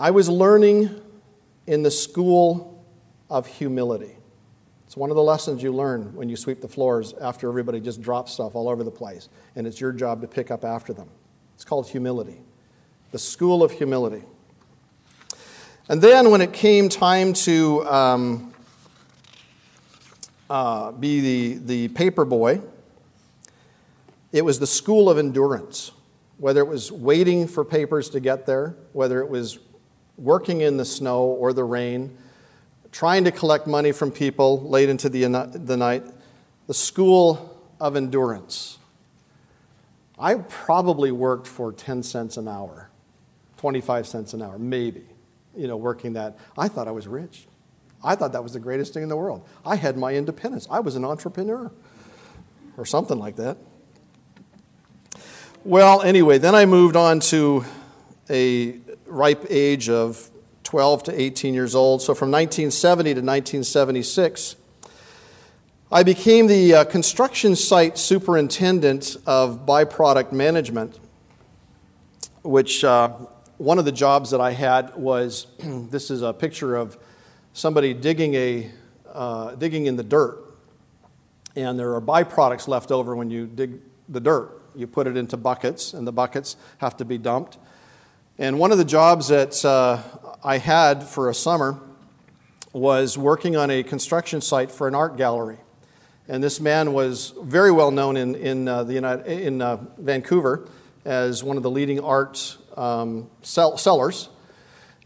I 0.00 0.12
was 0.12 0.30
learning 0.30 0.98
in 1.66 1.82
the 1.82 1.90
school 1.90 2.82
of 3.28 3.46
humility. 3.46 4.16
It's 4.86 4.96
one 4.96 5.10
of 5.10 5.16
the 5.16 5.22
lessons 5.22 5.62
you 5.62 5.72
learn 5.72 6.14
when 6.14 6.30
you 6.30 6.36
sweep 6.36 6.62
the 6.62 6.68
floors 6.68 7.12
after 7.20 7.50
everybody 7.50 7.80
just 7.80 8.00
drops 8.00 8.32
stuff 8.32 8.54
all 8.54 8.70
over 8.70 8.82
the 8.82 8.90
place, 8.90 9.28
and 9.56 9.66
it's 9.66 9.78
your 9.78 9.92
job 9.92 10.22
to 10.22 10.26
pick 10.26 10.50
up 10.50 10.64
after 10.64 10.94
them. 10.94 11.10
It's 11.54 11.66
called 11.66 11.86
humility, 11.86 12.40
the 13.12 13.18
school 13.18 13.62
of 13.62 13.72
humility. 13.72 14.24
And 15.90 16.00
then 16.00 16.30
when 16.30 16.40
it 16.40 16.54
came 16.54 16.88
time 16.88 17.34
to 17.34 17.86
um, 17.86 18.54
uh, 20.48 20.92
be 20.92 21.20
the, 21.20 21.58
the 21.58 21.88
paper 21.88 22.24
boy, 22.24 22.62
it 24.32 24.46
was 24.46 24.58
the 24.58 24.66
school 24.66 25.10
of 25.10 25.18
endurance. 25.18 25.92
Whether 26.38 26.60
it 26.60 26.68
was 26.68 26.90
waiting 26.90 27.46
for 27.46 27.66
papers 27.66 28.08
to 28.10 28.20
get 28.20 28.46
there, 28.46 28.76
whether 28.94 29.20
it 29.20 29.28
was 29.28 29.58
working 30.20 30.60
in 30.60 30.76
the 30.76 30.84
snow 30.84 31.24
or 31.24 31.52
the 31.52 31.64
rain, 31.64 32.16
trying 32.92 33.24
to 33.24 33.32
collect 33.32 33.66
money 33.66 33.92
from 33.92 34.10
people 34.10 34.68
late 34.68 34.88
into 34.88 35.08
the, 35.08 35.22
the 35.54 35.76
night, 35.76 36.04
the 36.66 36.74
school 36.74 37.58
of 37.80 37.96
endurance. 37.96 38.78
I 40.18 40.34
probably 40.34 41.10
worked 41.10 41.46
for 41.46 41.72
10 41.72 42.02
cents 42.02 42.36
an 42.36 42.46
hour, 42.46 42.90
25 43.56 44.06
cents 44.06 44.34
an 44.34 44.42
hour, 44.42 44.58
maybe, 44.58 45.06
you 45.56 45.66
know, 45.66 45.78
working 45.78 46.12
that. 46.12 46.38
I 46.58 46.68
thought 46.68 46.88
I 46.88 46.92
was 46.92 47.08
rich. 47.08 47.46
I 48.04 48.14
thought 48.14 48.32
that 48.32 48.42
was 48.42 48.52
the 48.52 48.60
greatest 48.60 48.92
thing 48.92 49.02
in 49.02 49.08
the 49.08 49.16
world. 49.16 49.46
I 49.64 49.76
had 49.76 49.96
my 49.96 50.14
independence. 50.14 50.66
I 50.70 50.80
was 50.80 50.96
an 50.96 51.04
entrepreneur 51.04 51.70
or 52.76 52.86
something 52.86 53.18
like 53.18 53.36
that. 53.36 53.56
Well, 55.64 56.02
anyway, 56.02 56.38
then 56.38 56.54
I 56.54 56.66
moved 56.66 56.96
on 56.96 57.20
to 57.20 57.64
a 58.30 58.78
ripe 59.10 59.44
age 59.50 59.88
of 59.88 60.30
12 60.64 61.02
to 61.04 61.20
18 61.20 61.54
years 61.54 61.74
old. 61.74 62.00
So 62.00 62.14
from 62.14 62.30
1970 62.30 63.10
to 63.14 63.20
1976, 63.20 64.56
I 65.92 66.04
became 66.04 66.46
the 66.46 66.74
uh, 66.74 66.84
construction 66.84 67.56
site 67.56 67.98
superintendent 67.98 69.16
of 69.26 69.66
byproduct 69.66 70.30
management, 70.30 71.00
which 72.42 72.84
uh, 72.84 73.08
one 73.56 73.80
of 73.80 73.84
the 73.84 73.92
jobs 73.92 74.30
that 74.30 74.40
I 74.40 74.52
had 74.52 74.94
was 74.94 75.48
this 75.58 76.10
is 76.10 76.22
a 76.22 76.32
picture 76.32 76.76
of 76.76 76.96
somebody 77.52 77.92
digging, 77.92 78.34
a, 78.34 78.70
uh, 79.12 79.56
digging 79.56 79.86
in 79.86 79.96
the 79.96 80.04
dirt. 80.04 80.38
And 81.56 81.76
there 81.76 81.94
are 81.94 82.00
byproducts 82.00 82.68
left 82.68 82.92
over 82.92 83.16
when 83.16 83.28
you 83.28 83.46
dig 83.46 83.80
the 84.08 84.20
dirt. 84.20 84.62
You 84.76 84.86
put 84.86 85.08
it 85.08 85.16
into 85.16 85.36
buckets, 85.36 85.94
and 85.94 86.06
the 86.06 86.12
buckets 86.12 86.56
have 86.78 86.96
to 86.98 87.04
be 87.04 87.18
dumped. 87.18 87.58
And 88.40 88.58
one 88.58 88.72
of 88.72 88.78
the 88.78 88.86
jobs 88.86 89.28
that 89.28 89.62
uh, 89.66 90.00
I 90.42 90.56
had 90.56 91.02
for 91.02 91.28
a 91.28 91.34
summer 91.34 91.78
was 92.72 93.18
working 93.18 93.54
on 93.54 93.70
a 93.70 93.82
construction 93.82 94.40
site 94.40 94.72
for 94.72 94.88
an 94.88 94.94
art 94.94 95.18
gallery. 95.18 95.58
And 96.26 96.42
this 96.42 96.58
man 96.58 96.94
was 96.94 97.34
very 97.42 97.70
well 97.70 97.90
known 97.90 98.16
in, 98.16 98.34
in, 98.34 98.66
uh, 98.66 98.84
the 98.84 98.94
United, 98.94 99.26
in 99.26 99.60
uh, 99.60 99.76
Vancouver 99.98 100.66
as 101.04 101.44
one 101.44 101.58
of 101.58 101.62
the 101.62 101.70
leading 101.70 102.00
art 102.00 102.56
um, 102.78 103.28
sell, 103.42 103.76
sellers. 103.76 104.30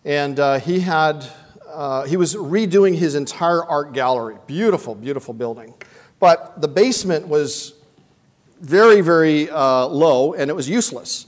And 0.04 0.38
uh, 0.38 0.60
he, 0.60 0.78
had, 0.78 1.26
uh, 1.68 2.04
he 2.04 2.16
was 2.16 2.36
redoing 2.36 2.94
his 2.94 3.16
entire 3.16 3.64
art 3.64 3.94
gallery. 3.94 4.36
Beautiful, 4.46 4.94
beautiful 4.94 5.34
building. 5.34 5.74
But 6.20 6.60
the 6.60 6.68
basement 6.68 7.26
was 7.26 7.74
very, 8.60 9.00
very 9.00 9.50
uh, 9.50 9.86
low 9.86 10.34
and 10.34 10.50
it 10.50 10.54
was 10.54 10.68
useless. 10.68 11.26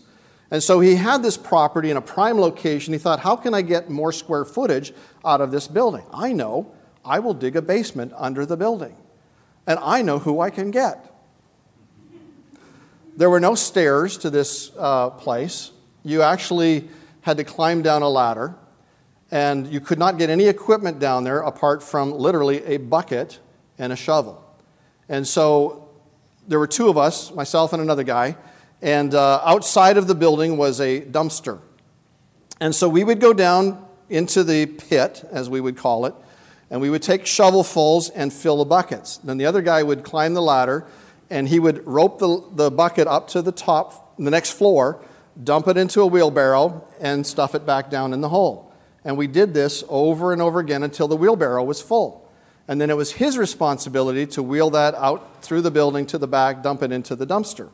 And 0.50 0.62
so 0.62 0.78
he 0.80 0.94
had 0.94 1.22
this 1.22 1.36
property 1.36 1.90
in 1.90 1.96
a 1.96 2.00
prime 2.00 2.38
location. 2.38 2.92
He 2.92 2.98
thought, 2.98 3.20
how 3.20 3.36
can 3.36 3.52
I 3.52 3.62
get 3.62 3.90
more 3.90 4.12
square 4.12 4.44
footage 4.44 4.92
out 5.24 5.40
of 5.40 5.50
this 5.50 5.66
building? 5.66 6.04
I 6.12 6.32
know 6.32 6.72
I 7.04 7.18
will 7.18 7.34
dig 7.34 7.56
a 7.56 7.62
basement 7.62 8.12
under 8.16 8.46
the 8.46 8.56
building, 8.56 8.96
and 9.66 9.78
I 9.80 10.02
know 10.02 10.18
who 10.18 10.40
I 10.40 10.50
can 10.50 10.70
get. 10.70 11.12
There 13.16 13.30
were 13.30 13.40
no 13.40 13.54
stairs 13.54 14.18
to 14.18 14.30
this 14.30 14.70
uh, 14.78 15.10
place. 15.10 15.72
You 16.04 16.22
actually 16.22 16.88
had 17.22 17.38
to 17.38 17.44
climb 17.44 17.82
down 17.82 18.02
a 18.02 18.08
ladder, 18.08 18.54
and 19.32 19.66
you 19.66 19.80
could 19.80 19.98
not 19.98 20.18
get 20.18 20.30
any 20.30 20.46
equipment 20.46 21.00
down 21.00 21.24
there 21.24 21.40
apart 21.40 21.82
from 21.82 22.12
literally 22.12 22.62
a 22.64 22.76
bucket 22.76 23.40
and 23.78 23.92
a 23.92 23.96
shovel. 23.96 24.44
And 25.08 25.26
so 25.26 25.88
there 26.46 26.60
were 26.60 26.68
two 26.68 26.88
of 26.88 26.96
us, 26.96 27.32
myself 27.32 27.72
and 27.72 27.82
another 27.82 28.04
guy 28.04 28.36
and 28.82 29.14
uh, 29.14 29.40
outside 29.44 29.96
of 29.96 30.06
the 30.06 30.14
building 30.14 30.56
was 30.56 30.80
a 30.80 31.00
dumpster. 31.00 31.60
And 32.60 32.74
so 32.74 32.88
we 32.88 33.04
would 33.04 33.20
go 33.20 33.32
down 33.32 33.84
into 34.08 34.44
the 34.44 34.66
pit, 34.66 35.24
as 35.30 35.50
we 35.50 35.60
would 35.60 35.76
call 35.76 36.06
it, 36.06 36.14
and 36.70 36.80
we 36.80 36.90
would 36.90 37.02
take 37.02 37.24
shovelfuls 37.24 38.10
and 38.14 38.32
fill 38.32 38.58
the 38.58 38.64
buckets. 38.64 39.18
Then 39.18 39.38
the 39.38 39.46
other 39.46 39.62
guy 39.62 39.82
would 39.82 40.04
climb 40.04 40.34
the 40.34 40.42
ladder 40.42 40.86
and 41.30 41.48
he 41.48 41.58
would 41.58 41.84
rope 41.86 42.18
the, 42.18 42.42
the 42.52 42.70
bucket 42.70 43.08
up 43.08 43.28
to 43.28 43.42
the 43.42 43.52
top, 43.52 44.16
the 44.16 44.30
next 44.30 44.52
floor, 44.52 45.02
dump 45.42 45.68
it 45.68 45.76
into 45.76 46.00
a 46.00 46.06
wheelbarrow, 46.06 46.86
and 47.00 47.26
stuff 47.26 47.54
it 47.54 47.66
back 47.66 47.90
down 47.90 48.12
in 48.12 48.20
the 48.20 48.28
hole. 48.28 48.72
And 49.04 49.16
we 49.16 49.26
did 49.26 49.54
this 49.54 49.84
over 49.88 50.32
and 50.32 50.40
over 50.40 50.60
again 50.60 50.82
until 50.82 51.08
the 51.08 51.16
wheelbarrow 51.16 51.64
was 51.64 51.80
full. 51.80 52.30
And 52.68 52.80
then 52.80 52.90
it 52.90 52.96
was 52.96 53.12
his 53.12 53.38
responsibility 53.38 54.26
to 54.28 54.42
wheel 54.42 54.70
that 54.70 54.94
out 54.94 55.42
through 55.42 55.62
the 55.62 55.70
building 55.70 56.06
to 56.06 56.18
the 56.18 56.26
back, 56.26 56.62
dump 56.62 56.82
it 56.82 56.90
into 56.90 57.14
the 57.14 57.26
dumpster. 57.26 57.70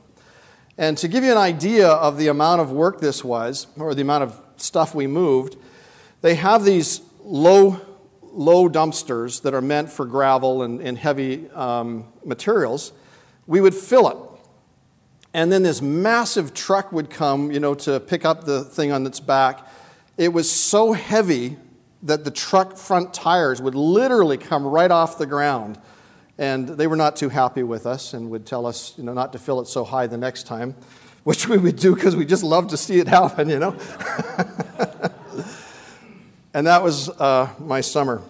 And 0.79 0.97
to 0.99 1.09
give 1.09 1.23
you 1.23 1.33
an 1.33 1.39
idea 1.39 1.89
of 1.89 2.17
the 2.17 2.29
amount 2.29 2.61
of 2.61 2.73
work 2.73 3.01
this 3.01 3.23
was, 3.23 3.67
or 3.77 3.95
the 3.95 4.03
amount 4.03 4.25
of 4.25 4.41
stuff 4.57 4.95
we 4.95 5.07
moved, 5.07 5.57
they 6.23 6.35
have 6.37 6.65
these 6.65 7.03
low, 7.23 7.81
low 8.23 8.69
dumpsters 8.69 9.43
that 9.43 9.55
are 9.55 9.61
meant 9.61 9.91
for 9.91 10.07
gravel 10.07 10.63
and, 10.63 10.81
and 10.81 10.97
heavy 10.97 11.51
um, 11.51 12.07
materials. 12.25 12.93
We 13.47 13.61
would 13.61 13.75
fill 13.75 14.09
it. 14.09 14.17
And 15.35 15.51
then 15.51 15.63
this 15.63 15.83
massive 15.83 16.55
truck 16.55 16.93
would 16.93 17.11
come, 17.11 17.51
you 17.51 17.61
know, 17.61 17.75
to 17.75 18.01
pick 18.01 18.25
up 18.25 18.45
the 18.45 18.65
thing 18.65 18.93
on 18.93 19.07
its 19.07 19.21
back. 19.21 19.67
It 20.19 20.33
was 20.33 20.51
so 20.51 20.93
heavy 20.93 21.57
that 22.03 22.25
the 22.25 22.31
truck 22.31 22.77
front 22.77 23.15
tires 23.15 23.63
would 23.63 23.75
literally 23.75 24.37
come 24.37 24.67
right 24.67 24.91
off 24.91 25.19
the 25.19 25.27
ground 25.27 25.79
and 26.39 26.69
they 26.69 26.87
were 26.87 26.97
not 26.97 27.17
too 27.17 27.29
happy 27.29 27.63
with 27.63 27.87
us 27.87 28.15
and 28.15 28.31
would 28.31 28.47
tell 28.47 28.67
us, 28.67 28.95
you 28.97 29.05
know, 29.05 29.13
not 29.13 29.33
to 29.33 29.39
fill 29.39 29.61
it 29.61 29.67
so 29.67 29.85
high 29.85 30.07
the 30.07 30.17
next 30.17 30.47
time, 30.47 30.75
which 31.25 31.49
we 31.49 31.59
would 31.59 31.77
do 31.77 31.95
because 31.95 32.17
we 32.17 32.25
just 32.25 32.43
love 32.43 32.69
to 32.69 32.77
see 32.77 32.99
it 32.99 33.09
happen, 33.09 33.49
you 33.49 33.59
know. 33.59 33.71
and 36.55 36.67
that 36.67 36.83
was 36.83 37.09
uh, 37.09 37.49
my 37.59 37.81
summer 37.81 38.23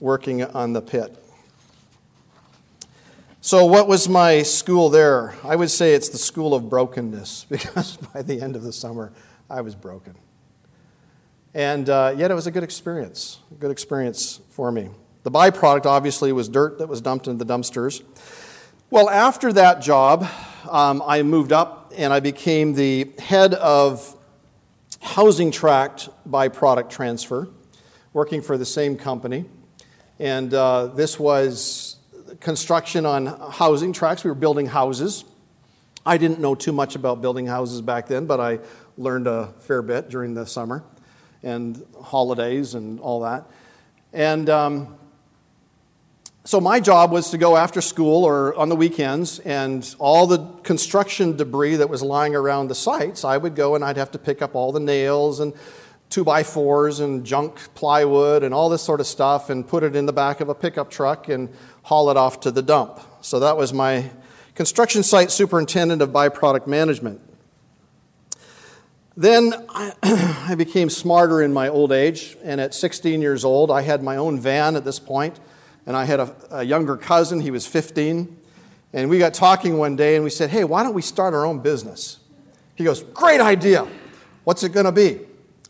working 0.00 0.44
on 0.44 0.72
the 0.72 0.82
pit. 0.82 1.22
So, 3.40 3.64
what 3.64 3.86
was 3.86 4.08
my 4.08 4.42
school 4.42 4.90
there? 4.90 5.34
I 5.44 5.54
would 5.54 5.70
say 5.70 5.94
it's 5.94 6.08
the 6.08 6.18
school 6.18 6.52
of 6.52 6.68
brokenness 6.68 7.46
because 7.50 7.96
by 7.96 8.22
the 8.22 8.42
end 8.42 8.56
of 8.56 8.62
the 8.62 8.72
summer, 8.72 9.12
I 9.48 9.60
was 9.60 9.76
broken. 9.76 10.16
And 11.54 11.88
uh, 11.88 12.14
yet, 12.16 12.30
it 12.30 12.34
was 12.34 12.48
a 12.48 12.50
good 12.50 12.64
experience, 12.64 13.38
a 13.52 13.54
good 13.54 13.70
experience 13.70 14.40
for 14.50 14.72
me. 14.72 14.90
The 15.26 15.32
byproduct, 15.32 15.86
obviously, 15.86 16.30
was 16.30 16.48
dirt 16.48 16.78
that 16.78 16.86
was 16.86 17.00
dumped 17.00 17.26
into 17.26 17.44
the 17.44 17.52
dumpsters. 17.52 18.00
Well, 18.90 19.10
after 19.10 19.52
that 19.54 19.82
job, 19.82 20.24
um, 20.70 21.02
I 21.04 21.24
moved 21.24 21.50
up 21.50 21.92
and 21.96 22.12
I 22.12 22.20
became 22.20 22.74
the 22.74 23.10
head 23.18 23.52
of 23.54 24.16
housing 25.00 25.50
tract 25.50 26.10
byproduct 26.30 26.90
transfer, 26.90 27.48
working 28.12 28.40
for 28.40 28.56
the 28.56 28.64
same 28.64 28.96
company. 28.96 29.46
And 30.20 30.54
uh, 30.54 30.86
this 30.94 31.18
was 31.18 31.96
construction 32.38 33.04
on 33.04 33.26
housing 33.50 33.92
tracts. 33.92 34.22
We 34.22 34.30
were 34.30 34.36
building 34.36 34.66
houses. 34.66 35.24
I 36.06 36.18
didn't 36.18 36.38
know 36.38 36.54
too 36.54 36.70
much 36.70 36.94
about 36.94 37.20
building 37.20 37.48
houses 37.48 37.82
back 37.82 38.06
then, 38.06 38.26
but 38.26 38.38
I 38.38 38.60
learned 38.96 39.26
a 39.26 39.52
fair 39.58 39.82
bit 39.82 40.08
during 40.08 40.34
the 40.34 40.46
summer 40.46 40.84
and 41.42 41.84
holidays 42.00 42.74
and 42.74 43.00
all 43.00 43.22
that. 43.22 43.50
And 44.12 44.48
um, 44.48 44.96
so 46.46 46.60
my 46.60 46.78
job 46.78 47.10
was 47.10 47.30
to 47.30 47.38
go 47.38 47.56
after 47.56 47.80
school 47.80 48.22
or 48.22 48.54
on 48.54 48.68
the 48.68 48.76
weekends, 48.76 49.40
and 49.40 49.96
all 49.98 50.28
the 50.28 50.38
construction 50.62 51.36
debris 51.36 51.74
that 51.74 51.90
was 51.90 52.02
lying 52.02 52.36
around 52.36 52.68
the 52.68 52.74
sites, 52.76 53.24
I 53.24 53.36
would 53.36 53.56
go 53.56 53.74
and 53.74 53.84
I'd 53.84 53.96
have 53.96 54.12
to 54.12 54.18
pick 54.18 54.42
up 54.42 54.54
all 54.54 54.70
the 54.70 54.78
nails 54.78 55.40
and 55.40 55.52
two 56.08 56.22
by 56.22 56.44
fours 56.44 57.00
and 57.00 57.26
junk 57.26 57.58
plywood 57.74 58.44
and 58.44 58.54
all 58.54 58.68
this 58.68 58.80
sort 58.80 59.00
of 59.00 59.08
stuff 59.08 59.50
and 59.50 59.66
put 59.66 59.82
it 59.82 59.96
in 59.96 60.06
the 60.06 60.12
back 60.12 60.40
of 60.40 60.48
a 60.48 60.54
pickup 60.54 60.88
truck 60.88 61.28
and 61.28 61.48
haul 61.82 62.10
it 62.10 62.16
off 62.16 62.38
to 62.40 62.52
the 62.52 62.62
dump. 62.62 63.00
So 63.22 63.40
that 63.40 63.56
was 63.56 63.72
my 63.72 64.08
construction 64.54 65.02
site 65.02 65.32
superintendent 65.32 66.00
of 66.00 66.10
byproduct 66.10 66.68
management. 66.68 67.20
Then 69.16 69.52
I 69.68 70.54
became 70.56 70.90
smarter 70.90 71.42
in 71.42 71.52
my 71.52 71.66
old 71.66 71.90
age, 71.90 72.36
and 72.44 72.60
at 72.60 72.72
16 72.72 73.20
years 73.20 73.44
old, 73.44 73.72
I 73.72 73.82
had 73.82 74.00
my 74.00 74.16
own 74.16 74.38
van 74.38 74.76
at 74.76 74.84
this 74.84 75.00
point 75.00 75.40
and 75.86 75.96
I 75.96 76.04
had 76.04 76.20
a, 76.20 76.34
a 76.50 76.62
younger 76.64 76.96
cousin, 76.96 77.40
he 77.40 77.50
was 77.50 77.66
15, 77.66 78.36
And 78.92 79.08
we 79.08 79.18
got 79.18 79.34
talking 79.34 79.78
one 79.78 79.96
day 79.96 80.16
and 80.16 80.24
we 80.24 80.30
said, 80.30 80.50
hey, 80.50 80.64
why 80.64 80.82
don't 80.82 80.94
we 80.94 81.02
start 81.02 81.32
our 81.32 81.46
own 81.46 81.60
business? 81.60 82.18
He 82.74 82.84
goes, 82.84 83.02
great 83.02 83.40
idea. 83.40 83.88
What's 84.44 84.62
it 84.62 84.70
going 84.70 84.86
to 84.86 84.92
be? 84.92 85.20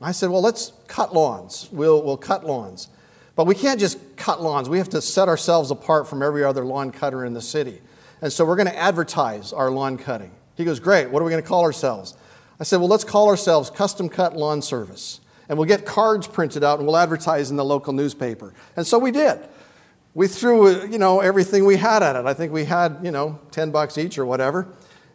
I 0.00 0.12
said, 0.12 0.30
well, 0.30 0.42
let's 0.42 0.72
cut 0.88 1.14
lawns. 1.14 1.68
We'll, 1.70 2.02
we'll 2.02 2.16
cut 2.16 2.44
lawns. 2.44 2.88
But 3.34 3.46
we 3.46 3.54
can't 3.54 3.78
just 3.78 3.98
cut 4.16 4.42
lawns. 4.42 4.68
We 4.68 4.78
have 4.78 4.88
to 4.90 5.02
set 5.02 5.28
ourselves 5.28 5.70
apart 5.70 6.08
from 6.08 6.22
every 6.22 6.42
other 6.42 6.64
lawn 6.64 6.90
cutter 6.90 7.24
in 7.24 7.34
the 7.34 7.42
city. 7.42 7.80
And 8.22 8.32
so 8.32 8.44
we're 8.44 8.56
going 8.56 8.68
to 8.68 8.76
advertise 8.76 9.52
our 9.52 9.70
lawn 9.70 9.98
cutting. 9.98 10.32
He 10.54 10.64
goes, 10.64 10.80
Great. 10.80 11.10
What 11.10 11.20
are 11.20 11.24
we 11.24 11.30
going 11.30 11.42
to 11.42 11.48
call 11.48 11.62
ourselves? 11.62 12.16
I 12.58 12.64
said, 12.64 12.78
Well, 12.78 12.88
let's 12.88 13.04
call 13.04 13.28
ourselves 13.28 13.68
Custom 13.68 14.08
Cut 14.08 14.34
Lawn 14.36 14.62
Service. 14.62 15.20
And 15.48 15.58
we'll 15.58 15.68
get 15.68 15.84
cards 15.84 16.26
printed 16.26 16.64
out 16.64 16.78
and 16.78 16.86
we'll 16.88 16.96
advertise 16.96 17.50
in 17.50 17.56
the 17.56 17.64
local 17.64 17.92
newspaper. 17.92 18.54
And 18.74 18.86
so 18.86 18.98
we 18.98 19.10
did. 19.10 19.38
We 20.16 20.28
threw, 20.28 20.86
you 20.86 20.96
know, 20.96 21.20
everything 21.20 21.66
we 21.66 21.76
had 21.76 22.02
at 22.02 22.16
it. 22.16 22.24
I 22.24 22.32
think 22.32 22.50
we 22.50 22.64
had, 22.64 23.00
you 23.02 23.10
know, 23.10 23.38
10 23.50 23.70
bucks 23.70 23.98
each 23.98 24.16
or 24.16 24.24
whatever. 24.24 24.66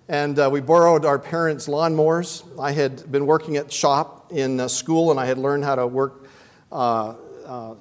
And 0.08 0.38
uh, 0.38 0.48
we 0.52 0.62
borrowed 0.62 1.06
our 1.06 1.18
parents' 1.18 1.68
lawnmowers. 1.68 2.44
I 2.60 2.74
had 2.74 3.12
been 3.12 3.26
working 3.26 3.58
at 3.58 3.74
shop 3.74 4.32
in 4.32 4.60
uh, 4.60 4.68
school 4.68 5.10
and 5.10 5.20
I 5.20 5.26
had 5.26 5.40
learned 5.40 5.64
how 5.64 5.74
to 5.74 5.88
work 5.88 6.28
uh, 6.72 7.16
uh 7.48 7.74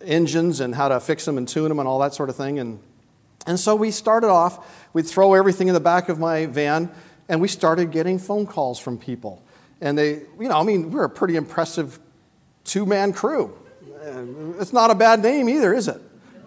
engines 0.00 0.60
and 0.60 0.72
how 0.72 0.86
to 0.86 1.00
fix 1.00 1.24
them 1.24 1.38
and 1.38 1.48
tune 1.48 1.70
them 1.70 1.80
and 1.80 1.88
all 1.88 1.98
that 1.98 2.14
sort 2.14 2.30
of 2.30 2.36
thing. 2.36 2.60
And, 2.60 2.78
and 3.48 3.58
so 3.58 3.74
we 3.74 3.90
started 3.90 4.28
off, 4.28 4.88
we'd 4.92 5.08
throw 5.08 5.34
everything 5.34 5.66
in 5.66 5.74
the 5.74 5.80
back 5.80 6.08
of 6.08 6.20
my 6.20 6.46
van, 6.46 6.88
and 7.28 7.40
we 7.40 7.48
started 7.48 7.90
getting 7.90 8.16
phone 8.16 8.46
calls 8.46 8.78
from 8.78 8.96
people. 8.96 9.42
And 9.80 9.98
they, 9.98 10.20
you 10.38 10.48
know, 10.48 10.60
I 10.60 10.62
mean, 10.62 10.92
we're 10.92 11.02
a 11.02 11.10
pretty 11.10 11.34
impressive 11.34 11.98
two 12.62 12.86
man 12.86 13.12
crew. 13.12 13.58
It's 14.60 14.72
not 14.72 14.92
a 14.92 14.94
bad 14.94 15.20
name 15.20 15.48
either, 15.48 15.74
is 15.74 15.88
it? 15.88 16.00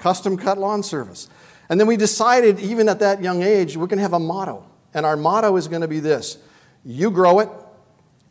Custom 0.03 0.35
Cut 0.35 0.57
Lawn 0.57 0.83
Service. 0.83 1.29
And 1.69 1.79
then 1.79 1.87
we 1.87 1.95
decided, 1.95 2.59
even 2.59 2.89
at 2.89 2.99
that 2.99 3.21
young 3.21 3.41
age, 3.41 3.77
we're 3.77 3.87
going 3.87 3.99
to 3.99 4.03
have 4.03 4.11
a 4.11 4.19
motto. 4.19 4.69
And 4.93 5.05
our 5.05 5.15
motto 5.15 5.55
is 5.55 5.69
going 5.69 5.81
to 5.81 5.87
be 5.87 6.01
this 6.01 6.37
You 6.83 7.09
grow 7.09 7.39
it, 7.39 7.47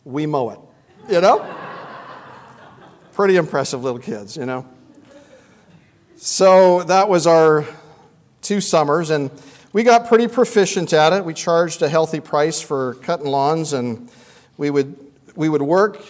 we 0.05 0.27
mow 0.27 0.51
it. 0.51 0.59
You 1.09 1.23
know? 1.23 1.39
Pretty 3.13 3.37
impressive 3.37 3.83
little 3.83 3.99
kids, 3.99 4.37
you 4.37 4.45
know? 4.45 4.69
So 6.17 6.83
that 6.83 7.09
was 7.09 7.27
our 7.27 7.65
two 8.43 8.61
summers, 8.61 9.09
and 9.09 9.31
we 9.73 9.83
got 9.83 10.09
pretty 10.09 10.29
proficient 10.29 10.93
at 10.93 11.15
it. 11.15 11.25
We 11.25 11.33
charged 11.33 11.81
a 11.81 11.89
healthy 11.89 12.21
price 12.21 12.61
for 12.61 12.95
cutting 12.97 13.27
lawns, 13.27 13.73
and 13.73 14.11
we 14.59 14.69
would, 14.69 14.95
we 15.35 15.49
would 15.49 15.63
work 15.63 16.01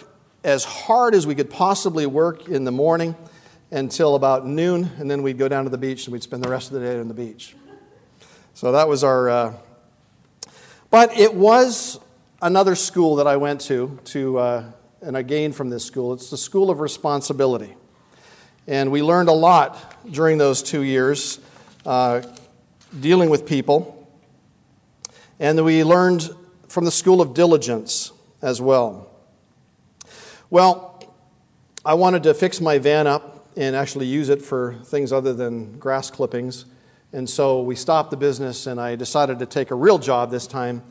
as 0.43 0.65
hard 0.65 1.15
as 1.15 1.25
we 1.25 1.35
could 1.35 1.49
possibly 1.49 2.05
work 2.05 2.49
in 2.49 2.65
the 2.65 2.71
morning 2.71 3.15
until 3.73 4.13
about 4.13 4.45
noon, 4.45 4.91
and 4.99 5.09
then 5.09 5.23
we'd 5.23 5.39
go 5.39 5.47
down 5.47 5.63
to 5.63 5.69
the 5.69 5.77
beach 5.79 6.05
and 6.05 6.13
we'd 6.13 6.21
spend 6.21 6.43
the 6.43 6.49
rest 6.49 6.71
of 6.71 6.79
the 6.79 6.87
day 6.87 6.99
on 6.99 7.07
the 7.07 7.13
beach. 7.13 7.55
So 8.53 8.71
that 8.71 8.87
was 8.87 9.03
our. 9.03 9.29
Uh, 9.29 9.53
but 10.91 11.17
it 11.17 11.33
was 11.33 11.99
another 12.39 12.75
school 12.75 13.15
that 13.15 13.25
I 13.25 13.37
went 13.37 13.61
to, 13.61 13.99
to 14.05 14.37
uh, 14.37 14.71
and 15.01 15.17
I 15.17 15.23
gained 15.23 15.55
from 15.55 15.71
this 15.71 15.83
school. 15.83 16.13
It's 16.13 16.29
the 16.29 16.37
School 16.37 16.69
of 16.69 16.79
Responsibility. 16.79 17.75
And 18.67 18.91
we 18.91 19.01
learned 19.01 19.27
a 19.27 19.33
lot 19.33 19.95
during 20.09 20.37
those 20.37 20.61
two 20.61 20.83
years 20.83 21.39
uh, 21.83 22.21
dealing 22.99 23.31
with 23.31 23.47
people. 23.47 24.07
And 25.39 25.65
we 25.65 25.83
learned 25.83 26.29
from 26.69 26.85
the 26.85 26.91
School 26.91 27.21
of 27.21 27.33
Diligence 27.33 28.11
as 28.39 28.61
well. 28.61 29.09
Well, 30.51 31.03
I 31.83 31.95
wanted 31.95 32.21
to 32.23 32.35
fix 32.35 32.61
my 32.61 32.77
van 32.77 33.07
up 33.07 33.32
and 33.55 33.75
actually 33.75 34.05
use 34.05 34.29
it 34.29 34.41
for 34.41 34.75
things 34.85 35.11
other 35.11 35.33
than 35.33 35.77
grass 35.77 36.09
clippings. 36.09 36.65
And 37.11 37.29
so 37.29 37.61
we 37.61 37.75
stopped 37.75 38.11
the 38.11 38.17
business 38.17 38.67
and 38.67 38.79
I 38.79 38.95
decided 38.95 39.39
to 39.39 39.45
take 39.45 39.71
a 39.71 39.75
real 39.75 39.99
job 39.99 40.31
this 40.31 40.47
time. 40.47 40.81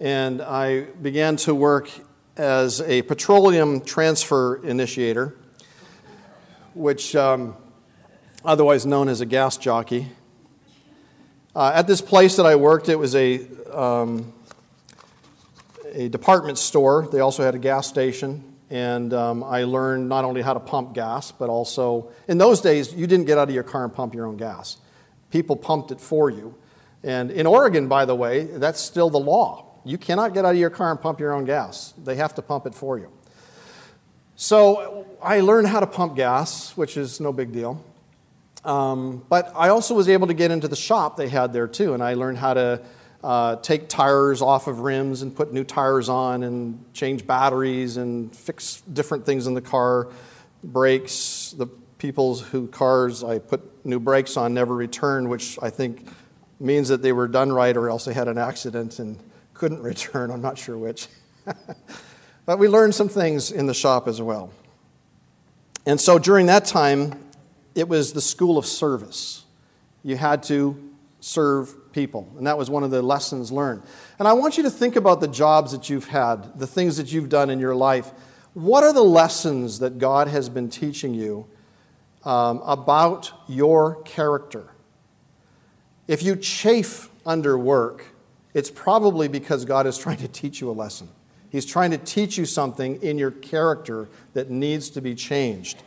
And 0.00 0.42
I 0.42 0.82
began 0.82 1.36
to 1.38 1.54
work 1.54 1.90
as 2.36 2.80
a 2.82 3.02
petroleum 3.02 3.80
transfer 3.80 4.64
initiator 4.64 5.36
which 6.74 7.14
um, 7.14 7.56
otherwise 8.44 8.84
known 8.84 9.08
as 9.08 9.20
a 9.20 9.26
gas 9.26 9.56
jockey. 9.56 10.08
Uh, 11.54 11.72
at 11.74 11.86
this 11.86 12.00
place 12.00 12.36
that 12.36 12.46
I 12.46 12.56
worked, 12.56 12.88
it 12.88 12.96
was 12.96 13.14
a, 13.14 13.46
um, 13.72 14.32
a 15.92 16.08
department 16.08 16.58
store. 16.58 17.08
They 17.10 17.20
also 17.20 17.44
had 17.44 17.54
a 17.54 17.58
gas 17.58 17.86
station. 17.86 18.53
And 18.70 19.12
um, 19.12 19.44
I 19.44 19.64
learned 19.64 20.08
not 20.08 20.24
only 20.24 20.42
how 20.42 20.54
to 20.54 20.60
pump 20.60 20.94
gas, 20.94 21.30
but 21.32 21.50
also, 21.50 22.10
in 22.28 22.38
those 22.38 22.60
days, 22.60 22.92
you 22.94 23.06
didn't 23.06 23.26
get 23.26 23.38
out 23.38 23.48
of 23.48 23.54
your 23.54 23.62
car 23.62 23.84
and 23.84 23.92
pump 23.92 24.14
your 24.14 24.26
own 24.26 24.36
gas. 24.36 24.78
People 25.30 25.56
pumped 25.56 25.90
it 25.90 26.00
for 26.00 26.30
you. 26.30 26.54
And 27.02 27.30
in 27.30 27.46
Oregon, 27.46 27.88
by 27.88 28.06
the 28.06 28.14
way, 28.14 28.44
that's 28.44 28.80
still 28.80 29.10
the 29.10 29.18
law. 29.18 29.66
You 29.84 29.98
cannot 29.98 30.32
get 30.32 30.46
out 30.46 30.52
of 30.52 30.60
your 30.60 30.70
car 30.70 30.90
and 30.90 31.00
pump 31.00 31.20
your 31.20 31.32
own 31.32 31.44
gas, 31.44 31.92
they 32.02 32.16
have 32.16 32.34
to 32.36 32.42
pump 32.42 32.66
it 32.66 32.74
for 32.74 32.98
you. 32.98 33.12
So 34.36 35.06
I 35.22 35.40
learned 35.40 35.68
how 35.68 35.80
to 35.80 35.86
pump 35.86 36.16
gas, 36.16 36.76
which 36.76 36.96
is 36.96 37.20
no 37.20 37.32
big 37.32 37.52
deal. 37.52 37.84
Um, 38.64 39.24
but 39.28 39.52
I 39.54 39.68
also 39.68 39.94
was 39.94 40.08
able 40.08 40.26
to 40.28 40.34
get 40.34 40.50
into 40.50 40.68
the 40.68 40.76
shop 40.76 41.16
they 41.16 41.28
had 41.28 41.52
there 41.52 41.68
too, 41.68 41.92
and 41.92 42.02
I 42.02 42.14
learned 42.14 42.38
how 42.38 42.54
to 42.54 42.80
uh, 43.24 43.56
take 43.56 43.88
tires 43.88 44.42
off 44.42 44.66
of 44.66 44.80
rims 44.80 45.22
and 45.22 45.34
put 45.34 45.52
new 45.52 45.64
tires 45.64 46.10
on 46.10 46.42
and 46.42 46.84
change 46.92 47.26
batteries 47.26 47.96
and 47.96 48.36
fix 48.36 48.82
different 48.92 49.24
things 49.24 49.46
in 49.46 49.54
the 49.54 49.62
car, 49.62 50.08
brakes. 50.62 51.54
The 51.56 51.66
people's 51.98 52.42
who 52.42 52.68
cars 52.68 53.24
I 53.24 53.38
put 53.38 53.86
new 53.86 53.98
brakes 53.98 54.36
on 54.36 54.52
never 54.52 54.74
returned, 54.74 55.30
which 55.30 55.58
I 55.62 55.70
think 55.70 56.06
means 56.60 56.88
that 56.88 57.00
they 57.00 57.12
were 57.12 57.26
done 57.26 57.50
right 57.50 57.74
or 57.74 57.88
else 57.88 58.04
they 58.04 58.12
had 58.12 58.28
an 58.28 58.36
accident 58.36 58.98
and 58.98 59.18
couldn't 59.54 59.80
return. 59.92 60.30
I'm 60.30 60.42
not 60.42 60.58
sure 60.58 60.76
which. 60.76 61.08
But 62.46 62.58
we 62.58 62.68
learned 62.68 62.94
some 62.94 63.08
things 63.08 63.50
in 63.50 63.66
the 63.66 63.74
shop 63.74 64.06
as 64.06 64.20
well. 64.20 64.50
And 65.86 66.00
so 66.00 66.18
during 66.18 66.46
that 66.46 66.66
time, 66.66 67.18
it 67.74 67.88
was 67.88 68.12
the 68.12 68.20
school 68.20 68.58
of 68.58 68.66
service. 68.66 69.44
You 70.02 70.16
had 70.16 70.42
to 70.44 70.92
serve 71.20 71.74
people, 71.94 72.30
and 72.36 72.46
that 72.46 72.58
was 72.58 72.68
one 72.68 72.82
of 72.82 72.90
the 72.90 73.00
lessons 73.00 73.50
learned. 73.50 73.82
And 74.18 74.28
I 74.28 74.34
want 74.34 74.56
you 74.56 74.64
to 74.64 74.70
think 74.70 74.96
about 74.96 75.20
the 75.20 75.28
jobs 75.28 75.72
that 75.72 75.88
you've 75.88 76.08
had, 76.08 76.58
the 76.58 76.66
things 76.66 76.96
that 76.98 77.12
you've 77.12 77.28
done 77.28 77.48
in 77.48 77.60
your 77.60 77.74
life. 77.74 78.10
What 78.52 78.84
are 78.84 78.92
the 78.92 79.04
lessons 79.04 79.78
that 79.78 79.98
God 79.98 80.28
has 80.28 80.48
been 80.48 80.68
teaching 80.68 81.14
you 81.14 81.46
um, 82.24 82.60
about 82.64 83.32
your 83.48 84.02
character? 84.02 84.68
If 86.06 86.22
you 86.22 86.36
chafe 86.36 87.08
under 87.24 87.56
work, 87.56 88.04
it's 88.52 88.70
probably 88.70 89.28
because 89.28 89.64
God 89.64 89.86
is 89.86 89.96
trying 89.96 90.18
to 90.18 90.28
teach 90.28 90.60
you 90.60 90.70
a 90.70 90.72
lesson. 90.72 91.08
He's 91.48 91.64
trying 91.64 91.92
to 91.92 91.98
teach 91.98 92.36
you 92.36 92.44
something 92.44 93.00
in 93.02 93.16
your 93.16 93.30
character 93.30 94.08
that 94.32 94.50
needs 94.50 94.90
to 94.90 95.00
be 95.00 95.14
changed. 95.14 95.82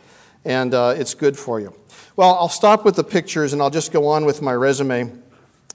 And 0.46 0.74
uh, 0.74 0.96
it's 0.98 1.13
good 1.13 1.38
for 1.38 1.60
you. 1.60 1.74
Well, 2.15 2.36
I'll 2.36 2.50
stop 2.50 2.86
with 2.86 2.96
the 2.96 3.04
pictures 3.04 3.52
and 3.52 3.62
I'll 3.62 3.70
just 3.70 3.91
go 3.91 4.08
on 4.08 4.24
with 4.26 4.41
my 4.41 4.54
resume. 4.54 5.12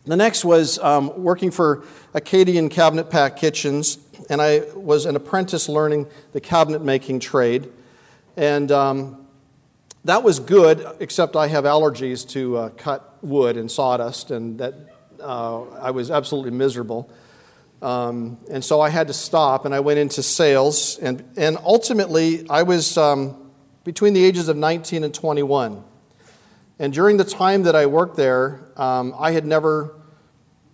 The 0.05 0.17
next 0.17 0.45
was 0.45 0.81
um, 0.81 1.23
working 1.23 1.53
for 1.53 1.85
Acadian 2.13 2.69
Cabinet 2.69 3.09
Pack 3.09 3.37
Kitchens, 3.37 3.99
and 4.29 4.43
I 4.43 4.63
was 4.75 5.07
an 5.07 5.15
apprentice 5.15 5.69
learning 5.69 6.09
the 6.33 6.41
cabinet 6.41 6.83
making 6.83 7.21
trade. 7.21 7.71
And 8.37 8.73
um, 8.73 9.29
that 10.05 10.25
was 10.25 10.41
good, 10.41 10.85
except 10.99 11.37
I 11.37 11.47
have 11.47 11.63
allergies 11.63 12.29
to 12.31 12.57
uh, 12.57 12.69
cut 12.71 13.17
wood 13.23 13.57
and 13.57 13.71
sawdust, 13.71 14.33
and 14.33 14.59
that 14.59 14.75
uh, 15.21 15.63
I 15.71 15.93
was 15.93 16.11
absolutely 16.11 16.51
miserable. 16.51 17.09
Um, 17.81 18.39
and 18.51 18.65
so 18.65 18.81
I 18.81 18.91
had 18.91 19.07
to 19.07 19.13
stop 19.13 19.65
and 19.65 19.75
I 19.75 19.81
went 19.81 19.99
into 19.99 20.23
sales. 20.23 20.99
And, 20.99 21.25
and 21.37 21.59
ultimately, 21.65 22.49
I 22.49 22.63
was 22.63 22.97
um, 22.97 23.53
between 23.85 24.15
the 24.15 24.25
ages 24.25 24.49
of 24.49 24.57
19 24.57 25.05
and 25.05 25.13
21. 25.13 25.85
And 26.83 26.93
during 26.93 27.17
the 27.17 27.23
time 27.23 27.63
that 27.63 27.77
I 27.77 27.87
worked 27.87 28.17
there, 28.17 28.67
um, 28.77 29.15
I 29.17 29.31
had 29.31 29.47
never 29.47 29.95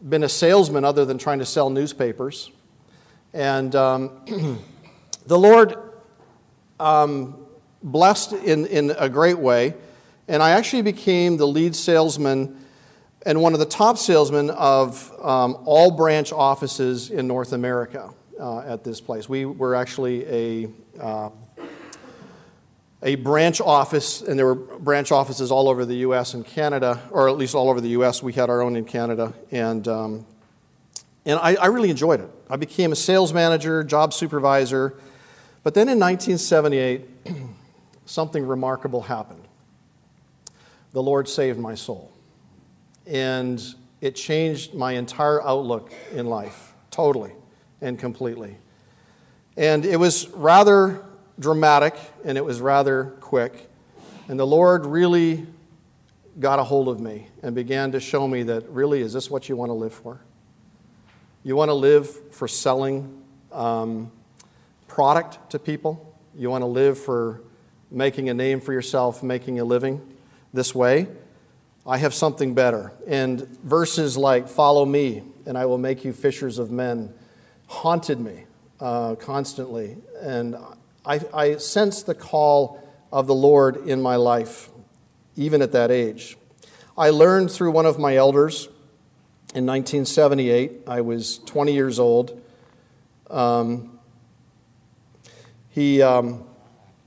been 0.08 0.22
a 0.22 0.28
salesman 0.28 0.82
other 0.82 1.04
than 1.04 1.18
trying 1.18 1.40
to 1.40 1.44
sell 1.44 1.68
newspapers. 1.68 2.50
And 3.34 3.74
um, 3.76 4.22
the 5.26 5.38
Lord 5.38 5.76
um, 6.80 7.46
blessed 7.82 8.32
in, 8.32 8.64
in 8.64 8.92
a 8.92 9.10
great 9.10 9.38
way. 9.38 9.74
And 10.28 10.42
I 10.42 10.52
actually 10.52 10.80
became 10.80 11.36
the 11.36 11.46
lead 11.46 11.76
salesman 11.76 12.56
and 13.26 13.42
one 13.42 13.52
of 13.52 13.58
the 13.58 13.66
top 13.66 13.98
salesmen 13.98 14.48
of 14.48 15.12
um, 15.22 15.58
all 15.66 15.90
branch 15.90 16.32
offices 16.32 17.10
in 17.10 17.26
North 17.26 17.52
America 17.52 18.14
uh, 18.40 18.60
at 18.60 18.82
this 18.82 19.02
place. 19.02 19.28
We 19.28 19.44
were 19.44 19.74
actually 19.74 20.24
a, 20.26 20.68
uh, 20.98 21.28
a 23.02 23.14
branch 23.14 23.60
office, 23.60 24.22
and 24.22 24.38
there 24.38 24.46
were 24.46 24.54
branch 24.54 25.12
offices 25.12 25.50
all 25.50 25.68
over 25.68 25.84
the 25.84 25.96
U.S. 25.96 26.34
and 26.34 26.44
Canada, 26.44 27.00
or 27.10 27.28
at 27.28 27.36
least 27.36 27.54
all 27.54 27.70
over 27.70 27.80
the 27.80 27.90
U.S. 27.90 28.22
We 28.22 28.32
had 28.32 28.50
our 28.50 28.60
own 28.60 28.76
in 28.76 28.84
Canada, 28.84 29.32
and, 29.50 29.86
um, 29.86 30.26
and 31.24 31.38
I, 31.40 31.54
I 31.54 31.66
really 31.66 31.90
enjoyed 31.90 32.20
it. 32.20 32.30
I 32.50 32.56
became 32.56 32.92
a 32.92 32.96
sales 32.96 33.32
manager, 33.32 33.84
job 33.84 34.12
supervisor, 34.12 34.94
but 35.62 35.74
then 35.74 35.88
in 35.88 35.98
1978, 35.98 37.08
something 38.06 38.46
remarkable 38.46 39.02
happened. 39.02 39.44
The 40.92 41.02
Lord 41.02 41.28
saved 41.28 41.58
my 41.58 41.74
soul. 41.74 42.10
And 43.06 43.62
it 44.00 44.14
changed 44.14 44.74
my 44.74 44.92
entire 44.92 45.42
outlook 45.42 45.92
in 46.12 46.26
life, 46.26 46.72
totally 46.90 47.32
and 47.80 47.98
completely. 47.98 48.56
And 49.56 49.84
it 49.84 49.96
was 49.96 50.28
rather 50.30 51.04
dramatic 51.38 51.94
and 52.24 52.36
it 52.36 52.44
was 52.44 52.60
rather 52.60 53.04
quick. 53.20 53.68
And 54.28 54.38
the 54.38 54.46
Lord 54.46 54.86
really 54.86 55.46
got 56.38 56.58
a 56.58 56.64
hold 56.64 56.88
of 56.88 57.00
me 57.00 57.28
and 57.42 57.54
began 57.54 57.92
to 57.92 58.00
show 58.00 58.28
me 58.28 58.44
that 58.44 58.68
really, 58.68 59.00
is 59.00 59.12
this 59.12 59.30
what 59.30 59.48
you 59.48 59.56
want 59.56 59.70
to 59.70 59.74
live 59.74 59.92
for? 59.92 60.20
You 61.42 61.56
want 61.56 61.68
to 61.68 61.74
live 61.74 62.08
for 62.34 62.46
selling 62.46 63.22
um, 63.52 64.12
product 64.86 65.50
to 65.50 65.58
people? 65.58 66.14
You 66.34 66.50
want 66.50 66.62
to 66.62 66.66
live 66.66 66.98
for 66.98 67.40
making 67.90 68.28
a 68.28 68.34
name 68.34 68.60
for 68.60 68.72
yourself, 68.72 69.22
making 69.22 69.60
a 69.60 69.64
living 69.64 70.00
this 70.52 70.74
way? 70.74 71.08
I 71.86 71.96
have 71.96 72.12
something 72.12 72.54
better. 72.54 72.92
And 73.06 73.48
verses 73.64 74.16
like, 74.16 74.48
Follow 74.48 74.84
me, 74.84 75.22
and 75.46 75.56
I 75.56 75.64
will 75.66 75.78
make 75.78 76.04
you 76.04 76.12
fishers 76.12 76.58
of 76.58 76.70
men, 76.70 77.14
haunted 77.66 78.20
me 78.20 78.44
uh, 78.78 79.14
constantly. 79.14 79.96
And 80.20 80.54
I, 81.08 81.20
I 81.32 81.56
sensed 81.56 82.04
the 82.04 82.14
call 82.14 82.86
of 83.10 83.26
the 83.26 83.34
Lord 83.34 83.88
in 83.88 84.02
my 84.02 84.16
life, 84.16 84.68
even 85.36 85.62
at 85.62 85.72
that 85.72 85.90
age. 85.90 86.36
I 86.98 87.08
learned 87.10 87.50
through 87.50 87.70
one 87.70 87.86
of 87.86 87.98
my 87.98 88.16
elders 88.16 88.66
in 89.54 89.64
1978. 89.64 90.82
I 90.86 91.00
was 91.00 91.38
20 91.38 91.72
years 91.72 91.98
old. 91.98 92.38
Um, 93.30 93.98
he, 95.70 96.02
um, 96.02 96.44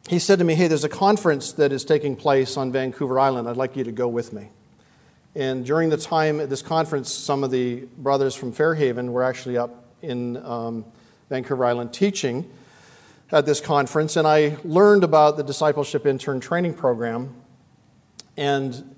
he 0.09 0.17
said 0.17 0.39
to 0.39 0.45
me, 0.45 0.55
Hey, 0.55 0.67
there's 0.67 0.83
a 0.83 0.89
conference 0.89 1.51
that 1.53 1.71
is 1.71 1.85
taking 1.85 2.15
place 2.15 2.57
on 2.57 2.71
Vancouver 2.71 3.19
Island. 3.19 3.47
I'd 3.47 3.55
like 3.55 3.75
you 3.75 3.83
to 3.83 3.91
go 3.91 4.07
with 4.07 4.33
me. 4.33 4.49
And 5.35 5.63
during 5.63 5.89
the 5.89 5.97
time 5.97 6.39
at 6.39 6.49
this 6.49 6.63
conference, 6.63 7.13
some 7.13 7.43
of 7.43 7.51
the 7.51 7.83
brothers 7.99 8.33
from 8.33 8.51
Fairhaven 8.51 9.11
were 9.11 9.23
actually 9.23 9.57
up 9.57 9.85
in 10.01 10.37
um, 10.37 10.85
Vancouver 11.29 11.65
Island 11.65 11.93
teaching 11.93 12.49
at 13.31 13.45
this 13.45 13.61
conference. 13.61 14.17
And 14.17 14.27
I 14.27 14.57
learned 14.63 15.03
about 15.03 15.37
the 15.37 15.43
discipleship 15.43 16.05
intern 16.05 16.39
training 16.39 16.73
program. 16.73 17.33
And 18.37 18.95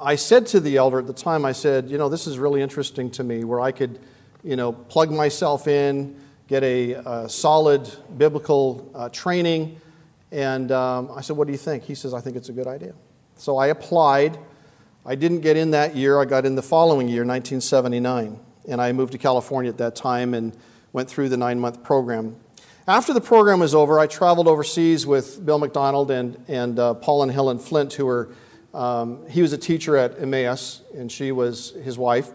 I 0.00 0.16
said 0.16 0.46
to 0.48 0.60
the 0.60 0.76
elder 0.76 0.98
at 0.98 1.06
the 1.06 1.12
time, 1.12 1.44
I 1.44 1.52
said, 1.52 1.90
you 1.90 1.98
know, 1.98 2.08
this 2.08 2.26
is 2.26 2.38
really 2.38 2.62
interesting 2.62 3.10
to 3.12 3.24
me 3.24 3.44
where 3.44 3.60
I 3.60 3.72
could, 3.72 3.98
you 4.42 4.56
know, 4.56 4.72
plug 4.72 5.10
myself 5.10 5.66
in, 5.66 6.20
get 6.48 6.62
a, 6.62 6.92
a 6.92 7.28
solid 7.28 7.90
biblical 8.16 8.90
uh, 8.94 9.08
training. 9.08 9.80
And 10.30 10.72
um, 10.72 11.10
I 11.14 11.20
said, 11.20 11.36
what 11.36 11.46
do 11.46 11.52
you 11.52 11.58
think? 11.58 11.84
He 11.84 11.94
says, 11.94 12.14
I 12.14 12.20
think 12.20 12.36
it's 12.36 12.48
a 12.48 12.52
good 12.52 12.66
idea. 12.66 12.94
So 13.36 13.58
I 13.58 13.68
applied. 13.68 14.38
I 15.04 15.14
didn't 15.14 15.40
get 15.40 15.56
in 15.56 15.72
that 15.72 15.96
year. 15.96 16.20
I 16.20 16.24
got 16.24 16.46
in 16.46 16.54
the 16.54 16.62
following 16.62 17.08
year, 17.08 17.24
1979. 17.24 18.38
And 18.68 18.80
I 18.80 18.92
moved 18.92 19.12
to 19.12 19.18
California 19.18 19.70
at 19.70 19.78
that 19.78 19.96
time 19.96 20.34
and 20.34 20.56
went 20.92 21.08
through 21.08 21.28
the 21.28 21.36
nine 21.36 21.58
month 21.58 21.82
program. 21.82 22.36
After 22.88 23.14
the 23.14 23.20
program 23.20 23.60
was 23.60 23.76
over, 23.76 24.00
I 24.00 24.08
traveled 24.08 24.48
overseas 24.48 25.06
with 25.06 25.46
Bill 25.46 25.60
MacDonald 25.60 26.10
and, 26.10 26.44
and 26.48 26.76
uh, 26.80 26.94
Paul 26.94 27.22
and 27.22 27.30
Helen 27.30 27.60
Flint, 27.60 27.92
who 27.92 28.06
were, 28.06 28.30
um, 28.74 29.24
he 29.28 29.40
was 29.40 29.52
a 29.52 29.58
teacher 29.58 29.96
at 29.96 30.20
Emmaus, 30.20 30.82
and 30.92 31.10
she 31.10 31.30
was 31.30 31.70
his 31.84 31.96
wife. 31.96 32.32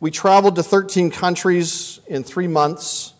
We 0.00 0.10
traveled 0.10 0.56
to 0.56 0.64
13 0.64 1.12
countries 1.12 2.00
in 2.08 2.24
three 2.24 2.48
months, 2.48 3.14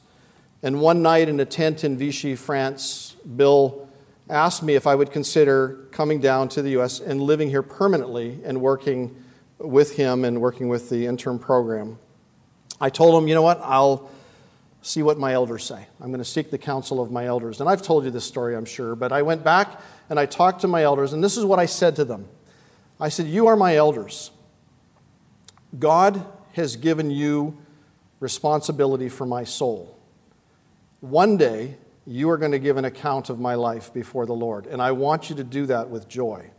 and 0.61 0.81
one 0.81 1.03
night 1.03 1.29
in 1.29 1.39
a 1.39 1.45
tent 1.45 1.85
in 1.85 1.97
Vichy, 1.97 2.35
France, 2.35 3.15
Bill 3.37 3.89
asked 4.29 4.65
me 4.65 4.75
if 4.75 4.89
I 4.89 4.97
would 4.97 5.13
consider 5.13 5.87
coming 5.93 6.21
down 6.21 6.49
to 6.49 6.63
the 6.63 6.71
U.S. 6.71 6.99
and 6.99 7.21
living 7.21 7.49
here 7.49 7.63
permanently 7.63 8.41
and 8.45 8.61
working 8.61 9.15
with 9.59 9.95
him 9.95 10.25
and 10.25 10.41
working 10.41 10.69
with 10.69 10.91
the 10.91 11.07
intern 11.07 11.39
program. 11.39 11.97
I 12.81 12.91
told 12.91 13.23
him, 13.23 13.29
you 13.29 13.37
know 13.37 13.43
what, 13.43 13.61
I'll 13.63 14.11
see 14.83 15.03
what 15.03 15.17
my 15.17 15.33
elders 15.33 15.65
say. 15.65 15.87
I'm 16.01 16.09
going 16.09 16.19
to 16.19 16.25
seek 16.25 16.51
the 16.51 16.59
counsel 16.59 17.01
of 17.01 17.11
my 17.11 17.27
elders. 17.27 17.61
And 17.61 17.71
I've 17.71 17.83
told 17.83 18.05
you 18.05 18.11
this 18.11 18.25
story, 18.25 18.57
I'm 18.57 18.65
sure, 18.65 18.95
but 18.95 19.13
I 19.13 19.23
went 19.23 19.45
back 19.45 19.81
and 20.11 20.19
I 20.19 20.27
talked 20.27 20.61
to 20.63 20.69
my 20.69 20.83
elders, 20.83 21.13
and 21.13 21.23
this 21.23 21.37
is 21.37 21.45
what 21.45 21.59
I 21.59 21.67
said 21.67 21.97
to 21.97 22.05
them 22.05 22.29
I 23.01 23.09
said, 23.09 23.27
You 23.27 23.47
are 23.47 23.57
my 23.57 23.77
elders. 23.77 24.31
God 25.79 26.25
has 26.53 26.77
given 26.77 27.11
you 27.11 27.57
responsibility 28.21 29.09
for 29.09 29.27
my 29.27 29.45
soul. 29.45 29.99
One 31.01 31.37
day, 31.37 31.77
you 32.07 32.31
are 32.31 32.37
going 32.37 32.53
to 32.53 32.59
give 32.59 32.77
an 32.77 32.85
account 32.85 33.31
of 33.31 33.41
my 33.41 33.55
life 33.55 33.93
before 33.93 34.27
the 34.27 34.35
Lord, 34.35 34.67
and 34.67 34.83
I 34.83 34.93
want 34.93 35.31
you 35.31 35.37
to 35.37 35.45
do 35.45 35.67
that 35.67 35.89
with 35.89 36.09
joy. 36.09 36.51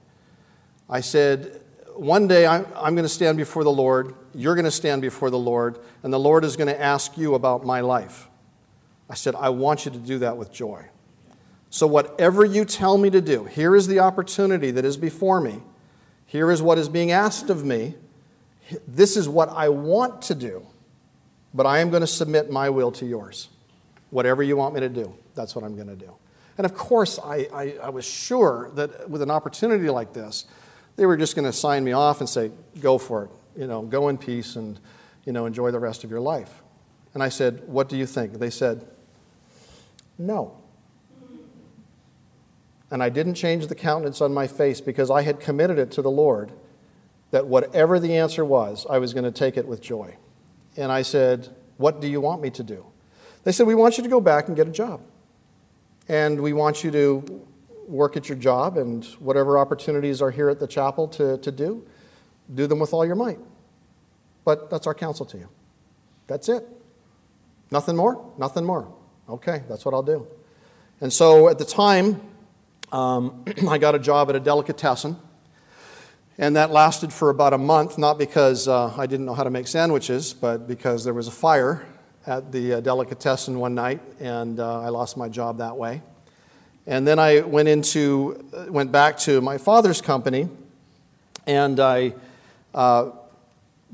I 0.89 1.01
said, 1.01 1.62
One 1.95 2.27
day 2.27 2.45
I'm, 2.45 2.65
I'm 2.75 2.95
going 2.95 3.03
to 3.03 3.09
stand 3.09 3.37
before 3.37 3.63
the 3.63 3.71
Lord, 3.71 4.15
you're 4.33 4.55
going 4.55 4.65
to 4.65 4.71
stand 4.71 5.01
before 5.01 5.29
the 5.29 5.37
Lord, 5.37 5.79
and 6.01 6.11
the 6.11 6.19
Lord 6.19 6.43
is 6.43 6.55
going 6.55 6.67
to 6.67 6.81
ask 6.81 7.17
you 7.17 7.35
about 7.35 7.65
my 7.65 7.81
life. 7.81 8.29
I 9.09 9.15
said, 9.15 9.35
I 9.35 9.49
want 9.49 9.85
you 9.85 9.91
to 9.91 9.97
do 9.97 10.19
that 10.19 10.37
with 10.37 10.51
joy. 10.51 10.85
So, 11.69 11.87
whatever 11.87 12.45
you 12.45 12.65
tell 12.65 12.97
me 12.97 13.09
to 13.09 13.21
do, 13.21 13.45
here 13.45 13.75
is 13.75 13.87
the 13.87 13.99
opportunity 13.99 14.71
that 14.71 14.85
is 14.85 14.97
before 14.97 15.41
me. 15.41 15.61
Here 16.25 16.51
is 16.51 16.61
what 16.61 16.77
is 16.77 16.89
being 16.89 17.11
asked 17.11 17.49
of 17.49 17.65
me. 17.65 17.95
This 18.87 19.17
is 19.17 19.27
what 19.27 19.49
I 19.49 19.69
want 19.69 20.21
to 20.23 20.35
do, 20.35 20.65
but 21.53 21.65
I 21.65 21.79
am 21.79 21.89
going 21.89 22.01
to 22.01 22.07
submit 22.07 22.49
my 22.49 22.69
will 22.69 22.91
to 22.93 23.05
yours. 23.05 23.49
Whatever 24.09 24.43
you 24.43 24.55
want 24.55 24.75
me 24.75 24.79
to 24.81 24.89
do 24.89 25.15
that's 25.35 25.55
what 25.55 25.63
I'm 25.63 25.75
going 25.75 25.87
to 25.87 25.95
do. 25.95 26.13
And 26.57 26.65
of 26.65 26.75
course, 26.75 27.19
I, 27.23 27.47
I, 27.53 27.75
I, 27.83 27.89
was 27.89 28.05
sure 28.05 28.69
that 28.75 29.09
with 29.09 29.21
an 29.21 29.31
opportunity 29.31 29.89
like 29.89 30.13
this, 30.13 30.45
they 30.95 31.05
were 31.05 31.17
just 31.17 31.35
going 31.35 31.45
to 31.45 31.53
sign 31.53 31.83
me 31.83 31.91
off 31.91 32.19
and 32.19 32.29
say, 32.29 32.51
go 32.79 32.97
for 32.97 33.25
it. 33.25 33.31
You 33.59 33.67
know, 33.67 33.81
go 33.81 34.09
in 34.09 34.17
peace 34.17 34.55
and, 34.55 34.79
you 35.25 35.33
know, 35.33 35.45
enjoy 35.45 35.71
the 35.71 35.79
rest 35.79 36.03
of 36.03 36.09
your 36.09 36.19
life. 36.19 36.61
And 37.13 37.21
I 37.21 37.29
said, 37.29 37.63
what 37.67 37.89
do 37.89 37.97
you 37.97 38.05
think? 38.05 38.33
They 38.33 38.49
said, 38.49 38.85
no. 40.17 40.57
And 42.91 43.01
I 43.01 43.09
didn't 43.09 43.35
change 43.35 43.67
the 43.67 43.75
countenance 43.75 44.21
on 44.21 44.33
my 44.33 44.45
face 44.45 44.81
because 44.81 45.09
I 45.09 45.23
had 45.23 45.39
committed 45.39 45.79
it 45.79 45.91
to 45.91 46.01
the 46.01 46.11
Lord 46.11 46.51
that 47.31 47.47
whatever 47.47 47.99
the 47.99 48.17
answer 48.17 48.45
was, 48.45 48.85
I 48.87 48.99
was 48.99 49.13
going 49.13 49.23
to 49.23 49.31
take 49.31 49.57
it 49.57 49.67
with 49.67 49.81
joy. 49.81 50.15
And 50.77 50.91
I 50.91 51.01
said, 51.01 51.49
What 51.77 51.99
do 52.01 52.07
you 52.07 52.21
want 52.21 52.41
me 52.43 52.51
to 52.51 52.61
do? 52.61 52.85
They 53.43 53.51
said, 53.51 53.65
We 53.65 53.73
want 53.73 53.97
you 53.97 54.03
to 54.03 54.09
go 54.09 54.21
back 54.21 54.47
and 54.47 54.55
get 54.55 54.67
a 54.67 54.71
job. 54.71 55.01
And 56.07 56.41
we 56.41 56.53
want 56.53 56.83
you 56.83 56.91
to 56.91 57.47
work 57.87 58.17
at 58.17 58.29
your 58.29 58.37
job 58.37 58.77
and 58.77 59.05
whatever 59.19 59.57
opportunities 59.57 60.21
are 60.21 60.31
here 60.31 60.49
at 60.49 60.59
the 60.59 60.67
chapel 60.67 61.07
to, 61.09 61.37
to 61.39 61.51
do, 61.51 61.85
do 62.53 62.67
them 62.67 62.79
with 62.79 62.93
all 62.93 63.05
your 63.05 63.15
might. 63.15 63.39
But 64.45 64.69
that's 64.69 64.87
our 64.87 64.93
counsel 64.93 65.25
to 65.27 65.37
you. 65.37 65.49
That's 66.27 66.49
it. 66.49 66.67
Nothing 67.71 67.95
more? 67.95 68.33
Nothing 68.37 68.65
more. 68.65 68.93
Okay, 69.29 69.63
that's 69.69 69.85
what 69.85 69.93
I'll 69.93 70.03
do. 70.03 70.27
And 71.01 71.11
so 71.11 71.49
at 71.49 71.57
the 71.57 71.65
time, 71.65 72.21
um, 72.91 73.43
I 73.69 73.77
got 73.77 73.95
a 73.95 73.99
job 73.99 74.29
at 74.29 74.35
a 74.35 74.39
delicatessen. 74.39 75.17
And 76.37 76.55
that 76.55 76.71
lasted 76.71 77.13
for 77.13 77.29
about 77.29 77.53
a 77.53 77.57
month, 77.59 77.97
not 77.97 78.17
because 78.17 78.67
uh, 78.67 78.93
I 78.97 79.05
didn't 79.05 79.27
know 79.27 79.35
how 79.35 79.43
to 79.43 79.51
make 79.51 79.67
sandwiches, 79.67 80.33
but 80.33 80.67
because 80.67 81.03
there 81.03 81.13
was 81.13 81.27
a 81.27 81.31
fire 81.31 81.85
at 82.25 82.51
the 82.51 82.75
uh, 82.75 82.79
delicatessen 82.79 83.59
one 83.59 83.75
night, 83.75 84.01
and 84.19 84.59
uh, 84.59 84.81
I 84.81 84.89
lost 84.89 85.15
my 85.17 85.29
job 85.29 85.59
that 85.59 85.77
way. 85.77 86.01
And 86.85 87.07
then 87.07 87.17
I 87.17 87.41
went 87.41 87.69
into, 87.69 88.45
went 88.69 88.91
back 88.91 89.17
to 89.19 89.39
my 89.41 89.57
father's 89.57 90.01
company, 90.01 90.49
and 91.47 91.79
I 91.79 92.13
uh, 92.73 93.11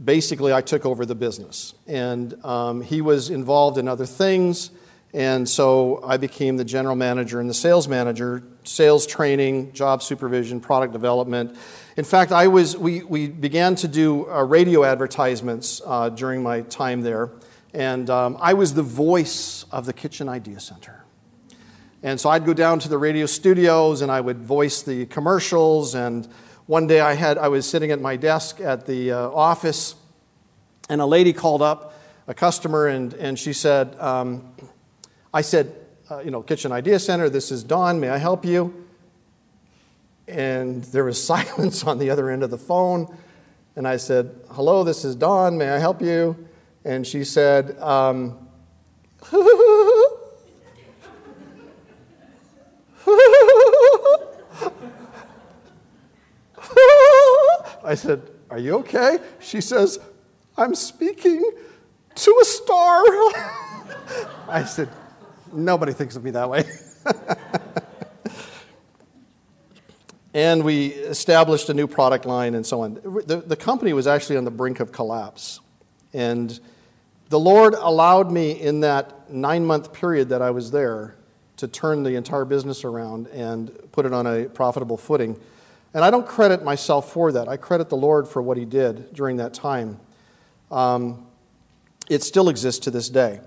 basically 0.03 0.53
I 0.53 0.61
took 0.61 0.85
over 0.85 1.05
the 1.05 1.15
business. 1.15 1.73
And 1.87 2.33
um, 2.43 2.81
he 2.81 3.01
was 3.01 3.29
involved 3.29 3.77
in 3.77 3.87
other 3.87 4.05
things, 4.05 4.71
and 5.13 5.47
so 5.47 6.01
I 6.03 6.17
became 6.17 6.57
the 6.57 6.65
general 6.65 6.95
manager 6.95 7.39
and 7.39 7.49
the 7.49 7.53
sales 7.53 7.87
manager, 7.87 8.43
sales 8.63 9.07
training, 9.07 9.73
job 9.73 10.03
supervision, 10.03 10.59
product 10.59 10.93
development. 10.93 11.57
In 11.97 12.05
fact, 12.05 12.31
I 12.31 12.47
was, 12.47 12.77
we, 12.77 13.03
we 13.03 13.27
began 13.27 13.75
to 13.75 13.87
do 13.87 14.29
uh, 14.29 14.43
radio 14.43 14.83
advertisements 14.83 15.81
uh, 15.85 16.09
during 16.09 16.43
my 16.43 16.61
time 16.61 17.01
there. 17.01 17.29
And 17.73 18.09
um, 18.09 18.37
I 18.39 18.53
was 18.53 18.73
the 18.73 18.83
voice 18.83 19.65
of 19.71 19.85
the 19.85 19.93
Kitchen 19.93 20.29
Idea 20.29 20.59
Center. 20.59 20.98
And 22.01 22.19
so 22.19 22.29
I'd 22.29 22.45
go 22.45 22.53
down 22.53 22.79
to 22.79 22.89
the 22.89 22.97
radio 22.97 23.25
studios 23.25 24.01
and 24.01 24.11
I 24.11 24.21
would 24.21 24.39
voice 24.39 24.83
the 24.83 25.05
commercials. 25.05 25.95
And 25.95 26.27
one 26.65 26.87
day 26.87 27.01
I, 27.01 27.13
had, 27.13 27.37
I 27.37 27.47
was 27.49 27.69
sitting 27.69 27.91
at 27.91 27.99
my 27.99 28.15
desk 28.15 28.61
at 28.61 28.85
the 28.85 29.11
uh, 29.11 29.29
office, 29.29 29.95
and 30.89 31.01
a 31.01 31.05
lady 31.05 31.33
called 31.33 31.61
up, 31.61 31.93
a 32.27 32.33
customer, 32.33 32.87
and, 32.87 33.13
and 33.15 33.37
she 33.37 33.53
said, 33.53 33.95
um, 33.99 34.53
I 35.33 35.41
said, 35.41 35.75
uh, 36.09 36.19
you 36.19 36.31
know, 36.31 36.41
Kitchen 36.41 36.71
Idea 36.71 36.99
Center, 36.99 37.29
this 37.29 37.51
is 37.51 37.63
Don, 37.63 37.99
may 37.99 38.09
I 38.09 38.17
help 38.17 38.45
you? 38.45 38.87
And 40.27 40.83
there 40.85 41.03
was 41.03 41.23
silence 41.33 41.83
on 41.83 41.99
the 41.99 42.09
other 42.09 42.29
end 42.29 42.43
of 42.43 42.49
the 42.49 42.57
phone. 42.57 43.15
And 43.75 43.87
I 43.87 43.97
said, 43.97 44.35
hello, 44.51 44.83
this 44.83 45.05
is 45.05 45.15
Don, 45.15 45.57
may 45.57 45.69
I 45.69 45.79
help 45.79 46.01
you? 46.01 46.49
and 46.85 47.05
she 47.05 47.23
said, 47.23 47.77
um, 47.79 48.47
I 57.89 57.95
said, 57.95 58.21
Are 58.51 58.59
you 58.59 58.75
okay? 58.75 59.17
She 59.39 59.61
says, 59.61 59.99
I'm 60.55 60.75
speaking 60.75 61.43
to 62.13 62.39
a 62.39 62.45
star. 62.45 63.01
I 64.47 64.63
said, 64.63 64.89
Nobody 65.51 65.93
thinks 65.93 66.15
of 66.15 66.23
me 66.23 66.29
that 66.31 66.47
way. 66.47 66.65
and 70.35 70.63
we 70.63 70.89
established 70.89 71.69
a 71.69 71.73
new 71.73 71.87
product 71.87 72.25
line 72.25 72.53
and 72.53 72.63
so 72.63 72.81
on. 72.81 72.93
The, 73.25 73.43
the 73.43 73.55
company 73.55 73.93
was 73.93 74.05
actually 74.05 74.37
on 74.37 74.45
the 74.45 74.51
brink 74.51 74.79
of 74.79 74.91
collapse. 74.91 75.59
And 76.13 76.59
the 77.29 77.39
Lord 77.39 77.73
allowed 77.73 78.31
me 78.31 78.51
in 78.51 78.81
that 78.81 79.31
nine 79.31 79.65
month 79.65 79.93
period 79.93 80.29
that 80.29 80.43
I 80.43 80.51
was 80.51 80.69
there 80.69 81.15
to 81.57 81.67
turn 81.67 82.03
the 82.03 82.13
entire 82.13 82.45
business 82.45 82.83
around 82.83 83.29
and 83.29 83.71
put 83.91 84.05
it 84.05 84.13
on 84.13 84.27
a 84.27 84.45
profitable 84.45 84.95
footing. 84.95 85.39
And 85.93 86.03
I 86.03 86.11
don't 86.11 86.27
credit 86.27 86.63
myself 86.63 87.11
for 87.11 87.31
that. 87.31 87.47
I 87.47 87.57
credit 87.57 87.89
the 87.89 87.97
Lord 87.97 88.27
for 88.27 88.41
what 88.41 88.57
He 88.57 88.65
did 88.65 89.13
during 89.13 89.37
that 89.37 89.53
time. 89.53 89.99
Um, 90.71 91.25
it 92.09 92.23
still 92.23 92.49
exists 92.49 92.81
to 92.81 92.91
this 92.91 93.09
day. 93.09 93.39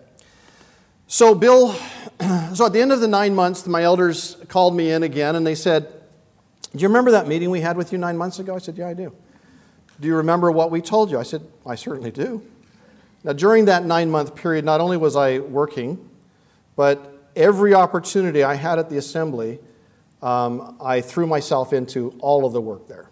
So, 1.07 1.35
Bill, 1.35 1.73
so 2.55 2.67
at 2.67 2.73
the 2.73 2.81
end 2.81 2.93
of 2.93 3.01
the 3.01 3.09
nine 3.09 3.35
months, 3.35 3.67
my 3.67 3.83
elders 3.83 4.37
called 4.49 4.75
me 4.75 4.91
in 4.91 5.03
again 5.03 5.37
and 5.37 5.47
they 5.47 5.55
said, 5.55 5.93
Do 6.73 6.79
you 6.79 6.89
remember 6.89 7.13
that 7.13 7.29
meeting 7.29 7.51
we 7.51 7.61
had 7.61 7.77
with 7.77 7.93
you 7.93 7.99
nine 7.99 8.17
months 8.17 8.39
ago? 8.39 8.55
I 8.55 8.59
said, 8.59 8.77
Yeah, 8.77 8.89
I 8.89 8.95
do. 8.95 9.15
Do 10.01 10.09
you 10.09 10.17
remember 10.17 10.51
what 10.51 10.71
we 10.71 10.81
told 10.81 11.11
you? 11.11 11.19
I 11.19 11.23
said, 11.23 11.43
I 11.67 11.75
certainly 11.75 12.11
do. 12.11 12.43
Now, 13.25 13.35
during 13.35 13.67
that 13.67 13.85
nine 13.85 14.11
month 14.11 14.35
period, 14.35 14.65
not 14.65 14.81
only 14.81 14.97
was 14.97 15.15
I 15.15 15.39
working, 15.39 16.11
but 16.75 17.29
every 17.37 17.75
opportunity 17.75 18.43
I 18.43 18.55
had 18.55 18.79
at 18.79 18.91
the 18.91 18.97
assembly, 18.97 19.61
um, 20.23 20.77
I 20.81 21.01
threw 21.01 21.27
myself 21.27 21.73
into 21.73 22.17
all 22.21 22.45
of 22.45 22.53
the 22.53 22.61
work 22.61 22.89
there. 22.89 23.09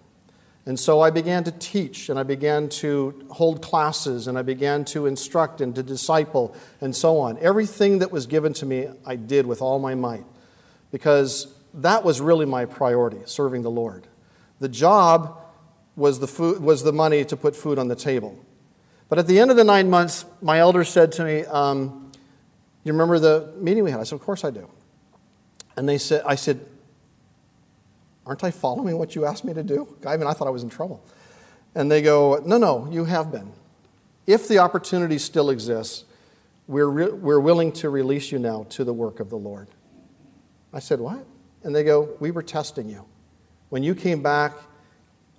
And 0.67 0.79
so 0.79 1.01
I 1.01 1.11
began 1.11 1.43
to 1.45 1.53
teach 1.53 2.11
and 2.11 2.19
I 2.19 2.23
began 2.23 2.69
to 2.69 3.27
hold 3.31 3.63
classes 3.63 4.29
and 4.29 4.39
I 4.39 4.43
began 4.43 4.85
to 4.87 5.07
instruct 5.07 5.61
and 5.61 5.75
to 5.75 5.83
disciple 5.83 6.55
and 6.81 6.95
so 6.95 7.19
on. 7.19 7.39
Everything 7.39 7.99
that 7.99 8.13
was 8.13 8.27
given 8.27 8.53
to 8.55 8.67
me, 8.67 8.89
I 9.05 9.17
did 9.17 9.47
with 9.47 9.63
all 9.63 9.79
my 9.79 9.95
might 9.95 10.25
because 10.93 11.53
that 11.75 12.05
was 12.05 12.21
really 12.21 12.47
my 12.47 12.67
priority, 12.67 13.21
serving 13.25 13.63
the 13.63 13.71
Lord. 13.71 14.07
The 14.59 14.69
job 14.69 15.41
was 15.97 16.21
the, 16.21 16.29
food, 16.29 16.61
was 16.61 16.83
the 16.83 16.93
money 16.93 17.25
to 17.25 17.37
put 17.37 17.57
food 17.57 17.79
on 17.79 17.89
the 17.89 17.97
table. 17.97 18.39
But 19.09 19.19
at 19.19 19.27
the 19.27 19.41
end 19.41 19.51
of 19.51 19.57
the 19.57 19.65
nine 19.65 19.91
months, 19.91 20.25
my 20.41 20.59
elders 20.61 20.89
said 20.89 21.13
to 21.13 21.25
me, 21.25 21.45
um, 21.47 22.13
You 22.85 22.93
remember 22.93 23.19
the 23.19 23.53
meeting 23.57 23.83
we 23.83 23.91
had? 23.91 23.99
I 23.99 24.05
said, 24.05 24.17
Of 24.17 24.23
course 24.23 24.45
I 24.45 24.51
do. 24.51 24.69
And 25.77 25.89
they 25.89 25.99
said, 25.99 26.23
I 26.27 26.35
said, 26.35 26.61
Aren't 28.27 28.45
I 28.45 28.51
following 28.51 28.99
what 28.99 29.15
you 29.15 29.25
asked 29.25 29.45
me 29.45 29.55
to 29.55 29.63
do? 29.63 29.97
I 30.07 30.17
mean, 30.17 30.27
I 30.27 30.33
thought 30.33 30.47
I 30.47 30.51
was 30.51 30.63
in 30.63 30.69
trouble. 30.69 31.03
And 31.75 31.91
they 31.91 32.03
go, 32.03 32.43
No, 32.45 32.59
no, 32.59 32.89
you 32.91 33.05
have 33.05 33.31
been. 33.33 33.53
If 34.27 34.49
the 34.49 34.59
opportunity 34.59 35.19
still 35.19 35.51
exists, 35.51 36.05
we're, 36.67 36.89
re- 36.89 37.11
we're 37.11 37.41
willing 37.41 37.73
to 37.73 37.91
release 37.91 38.31
you 38.31 38.39
now 38.39 38.67
to 38.71 38.85
the 38.85 38.93
work 38.93 39.19
of 39.21 39.31
the 39.31 39.37
Lord. 39.37 39.69
I 40.73 40.79
said, 40.79 41.01
What? 41.01 41.25
And 41.63 41.75
they 41.75 41.85
go, 41.85 42.17
We 42.21 42.31
were 42.31 42.43
testing 42.43 42.89
you. 42.89 43.05
When 43.71 43.83
you 43.83 43.95
came 43.95 44.23
back, 44.23 44.53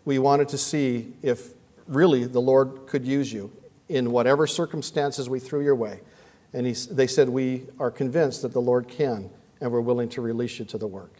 we 0.05 0.19
wanted 0.19 0.49
to 0.49 0.57
see 0.57 1.13
if 1.21 1.53
really 1.87 2.25
the 2.25 2.41
Lord 2.41 2.87
could 2.87 3.05
use 3.05 3.31
you 3.31 3.51
in 3.89 4.11
whatever 4.11 4.47
circumstances 4.47 5.29
we 5.29 5.39
threw 5.39 5.63
your 5.63 5.75
way. 5.75 5.99
And 6.53 6.65
he, 6.65 6.73
they 6.73 7.07
said, 7.07 7.29
We 7.29 7.65
are 7.79 7.91
convinced 7.91 8.41
that 8.41 8.53
the 8.53 8.61
Lord 8.61 8.87
can, 8.87 9.29
and 9.59 9.71
we're 9.71 9.81
willing 9.81 10.09
to 10.09 10.21
release 10.21 10.59
you 10.59 10.65
to 10.65 10.77
the 10.77 10.87
work. 10.87 11.13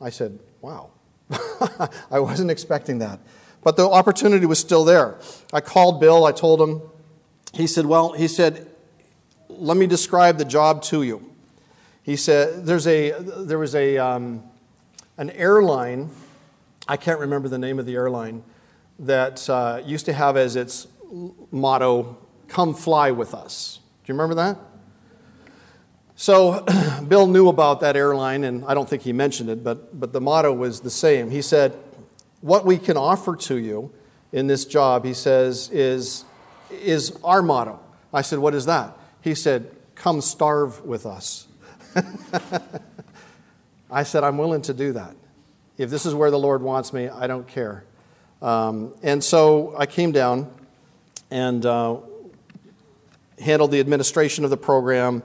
I 0.00 0.10
said, 0.10 0.38
Wow. 0.60 0.90
I 2.10 2.20
wasn't 2.20 2.50
expecting 2.50 2.98
that. 2.98 3.20
But 3.62 3.76
the 3.76 3.88
opportunity 3.88 4.46
was 4.46 4.58
still 4.58 4.84
there. 4.84 5.18
I 5.52 5.60
called 5.60 6.00
Bill, 6.00 6.24
I 6.24 6.32
told 6.32 6.60
him, 6.60 6.82
he 7.52 7.66
said, 7.66 7.86
Well, 7.86 8.12
he 8.12 8.28
said, 8.28 8.66
let 9.48 9.76
me 9.76 9.86
describe 9.86 10.38
the 10.38 10.44
job 10.44 10.82
to 10.84 11.02
you. 11.02 11.24
He 12.02 12.16
said, 12.16 12.66
There's 12.66 12.86
a, 12.86 13.12
there 13.20 13.58
was 13.58 13.74
a, 13.74 13.98
um, 13.98 14.42
an 15.16 15.30
airline, 15.30 16.10
I 16.86 16.96
can't 16.96 17.20
remember 17.20 17.48
the 17.48 17.58
name 17.58 17.78
of 17.78 17.86
the 17.86 17.94
airline, 17.94 18.42
that 19.00 19.48
uh, 19.50 19.82
used 19.84 20.06
to 20.06 20.12
have 20.12 20.36
as 20.36 20.56
its 20.56 20.86
motto, 21.50 22.18
Come 22.48 22.72
fly 22.74 23.10
with 23.10 23.34
us. 23.34 23.80
Do 24.04 24.12
you 24.12 24.18
remember 24.18 24.34
that? 24.36 24.58
So 26.20 26.66
Bill 27.06 27.28
knew 27.28 27.46
about 27.46 27.78
that 27.82 27.94
airline, 27.94 28.42
and 28.42 28.64
I 28.64 28.74
don't 28.74 28.88
think 28.88 29.02
he 29.02 29.12
mentioned 29.12 29.50
it, 29.50 29.62
but, 29.62 29.98
but 29.98 30.12
the 30.12 30.20
motto 30.20 30.52
was 30.52 30.80
the 30.80 30.90
same. 30.90 31.30
He 31.30 31.42
said, 31.42 31.78
What 32.40 32.66
we 32.66 32.76
can 32.76 32.96
offer 32.96 33.36
to 33.36 33.56
you 33.56 33.92
in 34.32 34.48
this 34.48 34.64
job, 34.64 35.04
he 35.04 35.14
says, 35.14 35.70
is, 35.70 36.24
is 36.72 37.16
our 37.22 37.40
motto. 37.40 37.78
I 38.12 38.22
said, 38.22 38.40
What 38.40 38.56
is 38.56 38.66
that? 38.66 38.98
He 39.20 39.36
said, 39.36 39.70
Come 39.94 40.20
starve 40.20 40.84
with 40.84 41.06
us. 41.06 41.46
I 43.88 44.02
said, 44.02 44.24
I'm 44.24 44.38
willing 44.38 44.62
to 44.62 44.74
do 44.74 44.94
that. 44.94 45.14
If 45.76 45.88
this 45.88 46.04
is 46.04 46.16
where 46.16 46.32
the 46.32 46.38
Lord 46.38 46.62
wants 46.62 46.92
me, 46.92 47.08
I 47.08 47.28
don't 47.28 47.46
care. 47.46 47.84
Um, 48.42 48.92
and 49.04 49.22
so 49.22 49.72
I 49.78 49.86
came 49.86 50.10
down 50.10 50.52
and 51.30 51.64
uh, 51.64 51.98
handled 53.38 53.70
the 53.70 53.78
administration 53.78 54.42
of 54.42 54.50
the 54.50 54.56
program 54.56 55.22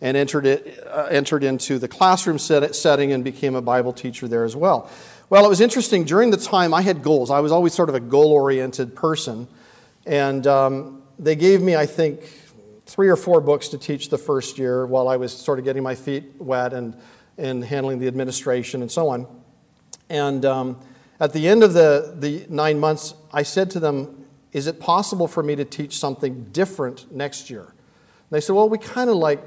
and 0.00 0.16
entered, 0.16 0.46
it, 0.46 0.82
uh, 0.86 1.06
entered 1.10 1.42
into 1.42 1.78
the 1.78 1.88
classroom 1.88 2.38
set, 2.38 2.74
setting 2.74 3.12
and 3.12 3.24
became 3.24 3.54
a 3.54 3.62
Bible 3.62 3.92
teacher 3.92 4.28
there 4.28 4.44
as 4.44 4.54
well. 4.54 4.90
Well, 5.28 5.44
it 5.44 5.48
was 5.48 5.60
interesting. 5.60 6.04
During 6.04 6.30
the 6.30 6.36
time, 6.36 6.72
I 6.72 6.82
had 6.82 7.02
goals. 7.02 7.30
I 7.30 7.40
was 7.40 7.50
always 7.50 7.74
sort 7.74 7.88
of 7.88 7.94
a 7.94 8.00
goal 8.00 8.32
oriented 8.32 8.94
person. 8.94 9.48
And 10.04 10.46
um, 10.46 11.02
they 11.18 11.34
gave 11.34 11.60
me, 11.60 11.74
I 11.74 11.86
think, 11.86 12.20
three 12.86 13.08
or 13.08 13.16
four 13.16 13.40
books 13.40 13.68
to 13.68 13.78
teach 13.78 14.08
the 14.08 14.18
first 14.18 14.58
year 14.58 14.86
while 14.86 15.08
I 15.08 15.16
was 15.16 15.36
sort 15.36 15.58
of 15.58 15.64
getting 15.64 15.82
my 15.82 15.96
feet 15.96 16.24
wet 16.38 16.72
and, 16.72 16.96
and 17.36 17.64
handling 17.64 17.98
the 17.98 18.06
administration 18.06 18.82
and 18.82 18.90
so 18.90 19.08
on. 19.08 19.26
And 20.08 20.44
um, 20.44 20.80
at 21.18 21.32
the 21.32 21.48
end 21.48 21.64
of 21.64 21.74
the, 21.74 22.14
the 22.16 22.46
nine 22.48 22.78
months, 22.78 23.14
I 23.32 23.42
said 23.42 23.70
to 23.72 23.80
them, 23.80 24.26
Is 24.52 24.68
it 24.68 24.78
possible 24.78 25.26
for 25.26 25.42
me 25.42 25.56
to 25.56 25.64
teach 25.64 25.98
something 25.98 26.44
different 26.52 27.12
next 27.12 27.50
year? 27.50 27.62
And 27.62 28.30
they 28.30 28.40
said, 28.40 28.54
Well, 28.54 28.68
we 28.68 28.78
kind 28.78 29.10
of 29.10 29.16
like 29.16 29.40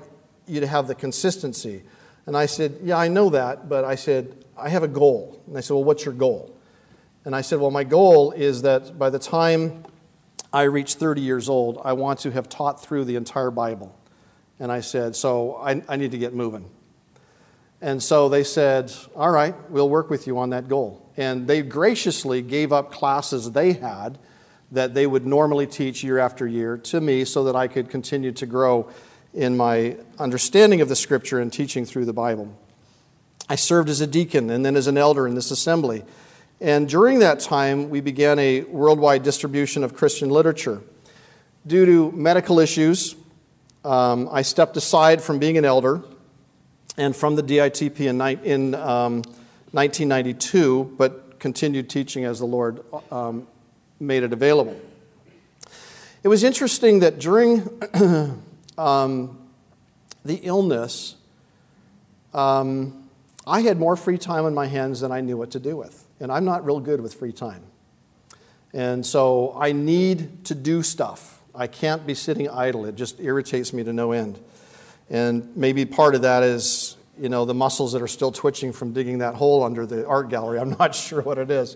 you 0.50 0.60
to 0.60 0.68
have 0.68 0.88
the 0.88 0.96
consistency. 0.96 1.84
And 2.26 2.36
I 2.36 2.46
said, 2.46 2.80
Yeah, 2.84 2.98
I 2.98 3.08
know 3.08 3.30
that, 3.30 3.70
but 3.70 3.86
I 3.86 3.96
said, 3.96 4.46
I 4.58 4.70
have 4.70 4.84
a 4.84 4.88
goal. 4.88 5.42
And 5.48 5.58
I 5.58 5.62
said, 5.62 5.74
Well, 5.74 5.84
what's 5.84 6.06
your 6.06 6.14
goal? 6.14 6.56
And 7.26 7.36
I 7.36 7.42
said, 7.42 7.60
Well, 7.60 7.72
my 7.72 7.84
goal 7.84 8.32
is 8.32 8.62
that 8.64 8.98
by 8.98 9.10
the 9.10 9.20
time 9.20 9.84
I 10.52 10.64
reach 10.64 10.96
30 10.96 11.22
years 11.22 11.50
old, 11.50 11.80
I 11.84 11.94
want 11.94 12.20
to 12.20 12.32
have 12.32 12.50
taught 12.50 12.82
through 12.82 13.06
the 13.06 13.16
entire 13.16 13.52
Bible. 13.52 13.96
And 14.60 14.72
I 14.72 14.82
said, 14.82 15.16
So 15.16 15.56
I, 15.56 15.82
I 15.88 15.96
need 15.96 16.12
to 16.12 16.18
get 16.18 16.34
moving. 16.34 16.70
And 17.82 18.04
so 18.04 18.30
they 18.30 18.44
said, 18.44 18.92
All 19.16 19.32
right, 19.32 19.56
we'll 19.70 19.90
work 19.90 20.10
with 20.10 20.28
you 20.28 20.38
on 20.38 20.50
that 20.52 20.68
goal. 20.68 21.12
And 21.18 21.48
they 21.48 21.62
graciously 21.62 22.42
gave 22.42 22.72
up 22.72 22.92
classes 22.92 23.52
they 23.52 23.74
had 23.74 24.18
that 24.72 24.94
they 24.94 25.08
would 25.08 25.26
normally 25.26 25.66
teach 25.66 26.04
year 26.04 26.20
after 26.20 26.48
year 26.48 26.78
to 26.78 27.02
me 27.02 27.26
so 27.26 27.46
that 27.46 27.56
I 27.56 27.68
could 27.68 27.90
continue 27.90 28.32
to 28.34 28.46
grow 28.46 28.90
in 29.34 29.56
my 29.56 29.98
understanding 30.18 30.82
of 30.82 30.90
the 30.90 30.96
scripture 30.96 31.40
and 31.40 31.52
teaching 31.52 31.86
through 31.86 32.06
the 32.06 32.14
Bible. 32.14 32.58
I 33.48 33.56
served 33.56 33.90
as 33.90 34.02
a 34.02 34.08
deacon 34.08 34.50
and 34.50 34.66
then 34.66 34.76
as 34.76 34.88
an 34.88 34.98
elder 34.98 35.28
in 35.28 35.36
this 35.36 35.52
assembly. 35.52 36.04
And 36.62 36.90
during 36.90 37.20
that 37.20 37.40
time, 37.40 37.90
we 37.90 38.02
began 38.02 38.38
a 38.38 38.62
worldwide 38.62 39.24
distribution 39.24 39.84
of 39.84 39.96
Christian 39.96 40.30
literature. 40.30 40.82
Due 41.66 41.86
to 41.86 42.12
medical 42.12 42.60
issues, 42.60 43.16
um, 43.86 44.28
I 44.32 44.42
stepped 44.42 44.76
aside 44.78 45.22
from 45.22 45.40
being 45.40 45.58
an 45.58 45.66
elder 45.66 46.04
and 46.98 47.16
from 47.16 47.36
the 47.36 47.44
DITP 47.44 48.02
in, 48.02 48.22
in 48.44 48.76
um, 48.76 49.22
1992, 49.72 50.96
but 50.98 51.40
continued 51.40 51.90
teaching 51.90 52.26
as 52.26 52.40
the 52.40 52.46
Lord 52.46 52.84
um, 53.12 53.48
made 54.00 54.24
it 54.24 54.34
available. 54.34 54.80
It 56.22 56.28
was 56.28 56.44
interesting 56.44 57.00
that 57.00 57.20
during 57.20 57.70
um, 58.80 59.38
the 60.24 60.36
illness, 60.36 61.16
um, 62.34 63.10
I 63.46 63.62
had 63.62 63.78
more 63.78 63.98
free 63.98 64.18
time 64.18 64.46
on 64.46 64.54
my 64.54 64.68
hands 64.68 65.02
than 65.02 65.12
I 65.12 65.22
knew 65.22 65.36
what 65.36 65.52
to 65.52 65.60
do 65.60 65.76
with. 65.76 66.06
And 66.20 66.32
I'm 66.32 66.46
not 66.46 66.66
real 66.66 66.80
good 66.80 67.02
with 67.02 67.14
free 67.14 67.34
time. 67.34 67.64
And 68.74 69.06
so 69.06 69.56
I 69.60 69.74
need 69.74 70.46
to 70.46 70.56
do 70.56 70.82
stuff. 70.82 71.42
I 71.54 71.68
can't 71.68 72.06
be 72.06 72.14
sitting 72.14 72.50
idle. 72.50 72.86
It 72.86 72.96
just 72.96 73.20
irritates 73.20 73.74
me 73.74 73.84
to 73.84 73.92
no 73.92 74.14
end. 74.14 74.40
And 75.10 75.56
maybe 75.58 75.86
part 75.86 76.16
of 76.16 76.22
that 76.22 76.44
is, 76.44 76.96
you 77.20 77.28
know, 77.28 77.44
the 77.46 77.54
muscles 77.54 77.94
that 77.94 78.02
are 78.02 78.08
still 78.08 78.32
twitching 78.32 78.72
from 78.72 78.94
digging 78.94 79.18
that 79.18 79.36
hole 79.36 79.64
under 79.64 79.86
the 79.86 80.08
art 80.08 80.30
gallery. 80.30 80.60
I'm 80.60 80.70
not 80.80 80.96
sure 80.96 81.22
what 81.22 81.38
it 81.38 81.52
is. 81.52 81.76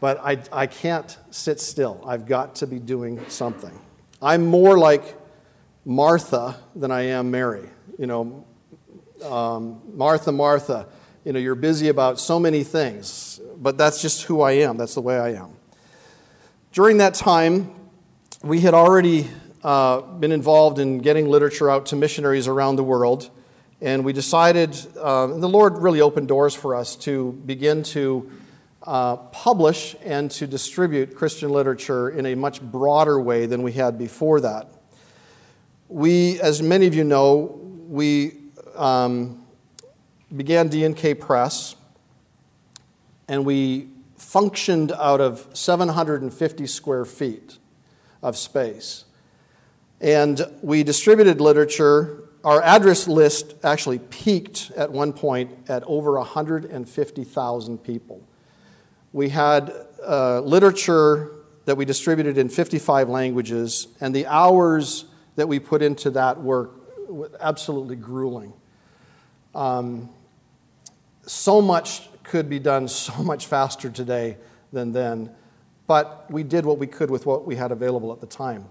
But 0.00 0.18
I, 0.24 0.38
I 0.50 0.66
can't 0.66 1.16
sit 1.30 1.60
still. 1.60 2.02
I've 2.04 2.26
got 2.26 2.56
to 2.56 2.66
be 2.66 2.78
doing 2.80 3.20
something. 3.28 3.78
I'm 4.20 4.46
more 4.46 4.78
like 4.78 5.16
Martha 5.84 6.56
than 6.74 6.90
I 6.90 7.02
am 7.02 7.30
Mary. 7.30 7.68
You 7.98 8.06
know, 8.06 8.46
um, 9.22 9.82
Martha, 9.92 10.32
Martha, 10.32 10.86
you 11.24 11.32
know, 11.32 11.38
you're 11.38 11.54
busy 11.54 11.88
about 11.88 12.18
so 12.18 12.38
many 12.40 12.64
things, 12.64 13.40
but 13.56 13.78
that's 13.78 14.00
just 14.02 14.24
who 14.24 14.40
I 14.40 14.52
am. 14.52 14.76
That's 14.76 14.94
the 14.94 15.00
way 15.00 15.18
I 15.18 15.34
am. 15.34 15.50
During 16.72 16.98
that 16.98 17.14
time, 17.14 17.74
we 18.42 18.60
had 18.60 18.74
already 18.74 19.30
uh, 19.62 20.00
been 20.00 20.32
involved 20.32 20.78
in 20.78 20.98
getting 20.98 21.28
literature 21.28 21.70
out 21.70 21.86
to 21.86 21.96
missionaries 21.96 22.48
around 22.48 22.76
the 22.76 22.84
world. 22.84 23.30
And 23.80 24.04
we 24.04 24.12
decided, 24.12 24.76
uh, 24.98 25.26
the 25.26 25.48
Lord 25.48 25.78
really 25.78 26.00
opened 26.00 26.28
doors 26.28 26.54
for 26.54 26.74
us 26.74 26.96
to 26.96 27.32
begin 27.44 27.82
to 27.84 28.30
uh, 28.82 29.16
publish 29.16 29.96
and 30.04 30.30
to 30.32 30.46
distribute 30.46 31.14
Christian 31.14 31.50
literature 31.50 32.10
in 32.10 32.26
a 32.26 32.34
much 32.34 32.60
broader 32.60 33.20
way 33.20 33.46
than 33.46 33.62
we 33.62 33.72
had 33.72 33.98
before 33.98 34.40
that. 34.40 34.68
We, 35.88 36.40
as 36.40 36.62
many 36.62 36.86
of 36.86 36.94
you 36.94 37.04
know, 37.04 37.60
we 37.88 38.32
um, 38.74 39.44
began 40.34 40.68
D&K 40.68 41.14
Press, 41.14 41.76
and 43.28 43.44
we 43.44 43.88
functioned 44.16 44.92
out 44.92 45.20
of 45.20 45.46
750 45.52 46.66
square 46.66 47.04
feet 47.04 47.58
of 48.22 48.36
space. 48.36 49.04
And 50.00 50.40
we 50.62 50.82
distributed 50.82 51.40
literature. 51.40 52.24
Our 52.42 52.62
address 52.62 53.06
list 53.06 53.54
actually 53.62 53.98
peaked 53.98 54.70
at 54.76 54.90
one 54.90 55.12
point 55.12 55.50
at 55.68 55.82
over 55.84 56.14
150,000 56.14 57.78
people. 57.78 58.22
We 59.12 59.28
had 59.28 59.72
uh, 60.04 60.40
literature 60.40 61.30
that 61.66 61.76
we 61.76 61.84
distributed 61.84 62.36
in 62.36 62.48
55 62.48 63.08
languages, 63.08 63.88
and 64.00 64.14
the 64.14 64.26
hours 64.26 65.04
that 65.36 65.48
we 65.48 65.58
put 65.58 65.82
into 65.82 66.10
that 66.10 66.40
work 66.40 66.72
absolutely 67.40 67.96
grueling. 67.96 68.52
Um, 69.54 70.10
so 71.26 71.60
much 71.60 72.08
could 72.22 72.48
be 72.48 72.58
done 72.58 72.88
so 72.88 73.14
much 73.22 73.46
faster 73.46 73.90
today 73.90 74.36
than 74.72 74.92
then, 74.92 75.30
but 75.86 76.30
we 76.30 76.42
did 76.42 76.66
what 76.66 76.78
we 76.78 76.86
could 76.86 77.10
with 77.10 77.26
what 77.26 77.46
we 77.46 77.56
had 77.56 77.72
available 77.72 78.12
at 78.12 78.20
the 78.20 78.26
time. 78.26 78.66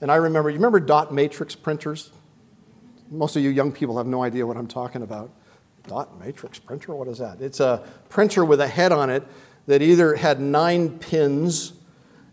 And 0.00 0.10
I 0.10 0.16
remember, 0.16 0.50
you 0.50 0.56
remember 0.56 0.80
dot 0.80 1.14
matrix 1.14 1.54
printers? 1.54 2.10
Most 3.10 3.36
of 3.36 3.42
you 3.42 3.50
young 3.50 3.70
people 3.70 3.96
have 3.98 4.06
no 4.06 4.22
idea 4.22 4.46
what 4.46 4.56
I'm 4.56 4.66
talking 4.66 5.02
about. 5.02 5.30
Dot 5.86 6.18
matrix 6.18 6.58
printer? 6.58 6.94
What 6.94 7.08
is 7.08 7.18
that? 7.18 7.40
It's 7.40 7.60
a 7.60 7.86
printer 8.08 8.44
with 8.44 8.60
a 8.60 8.66
head 8.66 8.90
on 8.90 9.10
it 9.10 9.22
that 9.66 9.82
either 9.82 10.14
had 10.14 10.40
nine 10.40 10.98
pins 10.98 11.74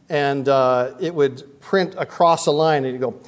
and 0.09 0.49
uh, 0.49 0.93
it 0.99 1.13
would 1.13 1.61
print 1.61 1.95
across 1.97 2.47
a 2.47 2.51
line 2.51 2.83
and 2.83 2.93
you 2.93 2.99
go, 2.99 3.21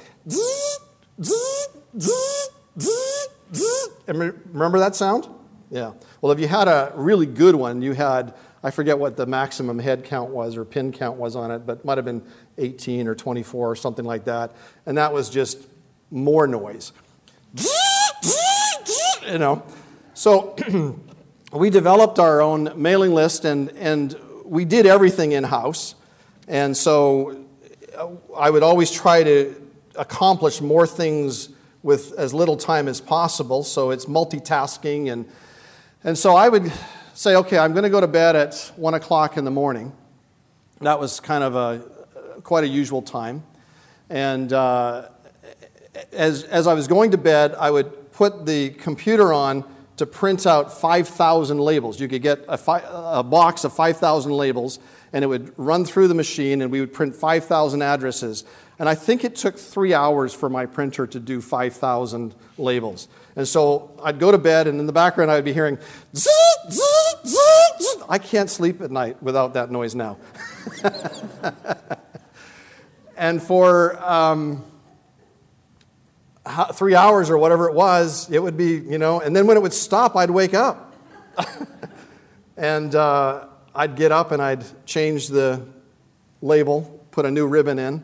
remember 4.06 4.78
that 4.78 4.94
sound? 4.96 5.28
Yeah. 5.70 5.92
Well, 6.20 6.32
if 6.32 6.40
you 6.40 6.46
had 6.46 6.68
a 6.68 6.92
really 6.94 7.26
good 7.26 7.54
one, 7.54 7.82
you 7.82 7.92
had, 7.92 8.34
I 8.62 8.70
forget 8.70 8.98
what 8.98 9.16
the 9.16 9.26
maximum 9.26 9.78
head 9.78 10.04
count 10.04 10.30
was 10.30 10.56
or 10.56 10.64
pin 10.64 10.92
count 10.92 11.18
was 11.18 11.36
on 11.36 11.50
it, 11.50 11.66
but 11.66 11.78
it 11.78 11.84
might 11.84 11.98
have 11.98 12.04
been 12.04 12.22
18 12.58 13.08
or 13.08 13.14
24 13.14 13.70
or 13.70 13.76
something 13.76 14.04
like 14.04 14.24
that. 14.24 14.52
And 14.86 14.96
that 14.98 15.12
was 15.12 15.30
just 15.30 15.66
more 16.10 16.46
noise. 16.46 16.92
You 19.26 19.38
know? 19.38 19.64
So 20.14 20.54
we 21.52 21.70
developed 21.70 22.18
our 22.18 22.40
own 22.40 22.72
mailing 22.76 23.14
list 23.14 23.44
and, 23.44 23.70
and 23.70 24.14
we 24.44 24.64
did 24.64 24.86
everything 24.86 25.32
in 25.32 25.44
house. 25.44 25.94
And 26.46 26.76
so 26.76 27.44
uh, 27.96 28.08
I 28.36 28.50
would 28.50 28.62
always 28.62 28.90
try 28.90 29.22
to 29.22 29.63
accomplish 29.96 30.60
more 30.60 30.86
things 30.86 31.50
with 31.82 32.12
as 32.18 32.32
little 32.32 32.56
time 32.56 32.88
as 32.88 33.00
possible. 33.00 33.62
So 33.62 33.90
it's 33.90 34.06
multitasking. 34.06 35.12
And, 35.12 35.26
and 36.02 36.16
so 36.16 36.34
I 36.34 36.48
would 36.48 36.72
say, 37.12 37.36
okay, 37.36 37.58
I'm 37.58 37.72
going 37.72 37.84
to 37.84 37.90
go 37.90 38.00
to 38.00 38.08
bed 38.08 38.36
at 38.36 38.72
1 38.76 38.94
o'clock 38.94 39.36
in 39.36 39.44
the 39.44 39.50
morning. 39.50 39.92
That 40.80 40.98
was 40.98 41.20
kind 41.20 41.44
of 41.44 41.54
a, 41.54 41.84
quite 42.42 42.64
a 42.64 42.68
usual 42.68 43.02
time. 43.02 43.42
And 44.10 44.52
uh, 44.52 45.08
as, 46.12 46.44
as 46.44 46.66
I 46.66 46.74
was 46.74 46.88
going 46.88 47.12
to 47.12 47.18
bed, 47.18 47.54
I 47.58 47.70
would 47.70 48.12
put 48.12 48.46
the 48.46 48.70
computer 48.70 49.32
on 49.32 49.64
to 49.96 50.06
print 50.06 50.46
out 50.46 50.72
5,000 50.72 51.58
labels. 51.58 52.00
You 52.00 52.08
could 52.08 52.22
get 52.22 52.44
a, 52.48 52.58
fi- 52.58 52.82
a 52.92 53.22
box 53.22 53.64
of 53.64 53.72
5,000 53.72 54.32
labels, 54.32 54.78
and 55.12 55.22
it 55.22 55.28
would 55.28 55.56
run 55.56 55.84
through 55.84 56.08
the 56.08 56.14
machine, 56.14 56.62
and 56.62 56.72
we 56.72 56.80
would 56.80 56.92
print 56.92 57.14
5,000 57.14 57.82
addresses. 57.82 58.44
And 58.78 58.88
I 58.88 58.94
think 58.94 59.24
it 59.24 59.36
took 59.36 59.56
three 59.56 59.94
hours 59.94 60.34
for 60.34 60.48
my 60.48 60.66
printer 60.66 61.06
to 61.06 61.20
do 61.20 61.40
5,000 61.40 62.34
labels. 62.58 63.08
And 63.36 63.46
so 63.46 63.92
I'd 64.02 64.18
go 64.18 64.30
to 64.32 64.38
bed, 64.38 64.66
and 64.66 64.80
in 64.80 64.86
the 64.86 64.92
background, 64.92 65.30
I'd 65.30 65.44
be 65.44 65.52
hearing, 65.52 65.78
zzz, 66.14 66.28
zzz, 66.70 67.24
zzz, 67.24 68.02
I 68.08 68.18
can't 68.18 68.50
sleep 68.50 68.80
at 68.80 68.90
night 68.90 69.22
without 69.22 69.54
that 69.54 69.70
noise 69.70 69.94
now. 69.94 70.18
And 73.16 73.40
for 73.40 74.02
um, 74.02 74.64
three 76.72 76.94
hours 76.96 77.30
or 77.30 77.38
whatever 77.38 77.68
it 77.68 77.74
was, 77.74 78.28
it 78.30 78.42
would 78.42 78.56
be, 78.56 78.72
you 78.74 78.98
know, 78.98 79.20
and 79.20 79.34
then 79.34 79.46
when 79.46 79.56
it 79.56 79.60
would 79.60 79.72
stop, 79.72 80.16
I'd 80.16 80.30
wake 80.30 80.54
up. 80.54 80.94
and 82.56 82.94
uh, 82.94 83.46
I'd 83.74 83.94
get 83.94 84.10
up 84.10 84.32
and 84.32 84.42
I'd 84.42 84.64
change 84.84 85.28
the 85.28 85.64
label, 86.42 86.82
put 87.12 87.24
a 87.24 87.30
new 87.30 87.46
ribbon 87.46 87.78
in, 87.78 88.02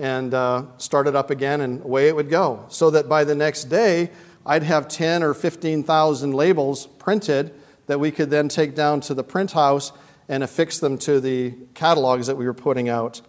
and 0.00 0.32
uh, 0.32 0.64
start 0.78 1.06
it 1.06 1.14
up 1.14 1.30
again, 1.30 1.60
and 1.60 1.84
away 1.84 2.08
it 2.08 2.16
would 2.16 2.30
go. 2.30 2.64
So 2.70 2.90
that 2.90 3.06
by 3.06 3.22
the 3.22 3.34
next 3.34 3.64
day, 3.64 4.10
I'd 4.46 4.62
have 4.62 4.88
10 4.88 5.22
or 5.22 5.34
15,000 5.34 6.32
labels 6.32 6.86
printed 6.86 7.54
that 7.86 8.00
we 8.00 8.10
could 8.10 8.30
then 8.30 8.48
take 8.48 8.74
down 8.74 9.02
to 9.02 9.14
the 9.14 9.22
print 9.22 9.52
house 9.52 9.92
and 10.26 10.42
affix 10.42 10.78
them 10.78 10.96
to 10.96 11.20
the 11.20 11.54
catalogs 11.74 12.28
that 12.28 12.36
we 12.36 12.46
were 12.46 12.54
putting 12.54 12.88
out. 12.88 13.20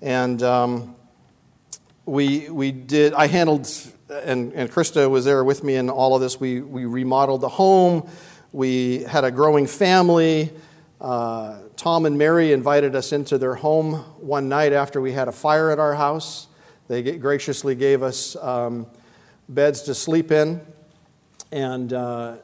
And 0.00 0.40
um, 0.40 0.94
we, 2.06 2.48
we 2.48 2.70
did, 2.70 3.12
I 3.12 3.26
handled, 3.26 3.68
and, 4.08 4.52
and 4.52 4.70
Krista 4.70 5.10
was 5.10 5.24
there 5.24 5.42
with 5.42 5.64
me 5.64 5.74
in 5.74 5.90
all 5.90 6.14
of 6.14 6.20
this. 6.20 6.38
We, 6.38 6.60
we 6.60 6.84
remodeled 6.84 7.40
the 7.40 7.48
home, 7.48 8.08
we 8.52 9.02
had 9.02 9.24
a 9.24 9.32
growing 9.32 9.66
family. 9.66 10.52
Uh, 11.00 11.58
Tom 11.78 12.06
and 12.06 12.18
Mary 12.18 12.50
invited 12.50 12.96
us 12.96 13.12
into 13.12 13.38
their 13.38 13.54
home 13.54 13.94
one 14.18 14.48
night 14.48 14.72
after 14.72 15.00
we 15.00 15.12
had 15.12 15.28
a 15.28 15.32
fire 15.32 15.70
at 15.70 15.78
our 15.78 15.94
house. 15.94 16.48
They 16.88 17.16
graciously 17.18 17.76
gave 17.76 18.02
us 18.02 18.34
um, 18.34 18.88
beds 19.48 19.82
to 19.82 19.94
sleep 19.94 20.32
in. 20.32 20.60
And 21.52 21.92
uh, 21.92 22.38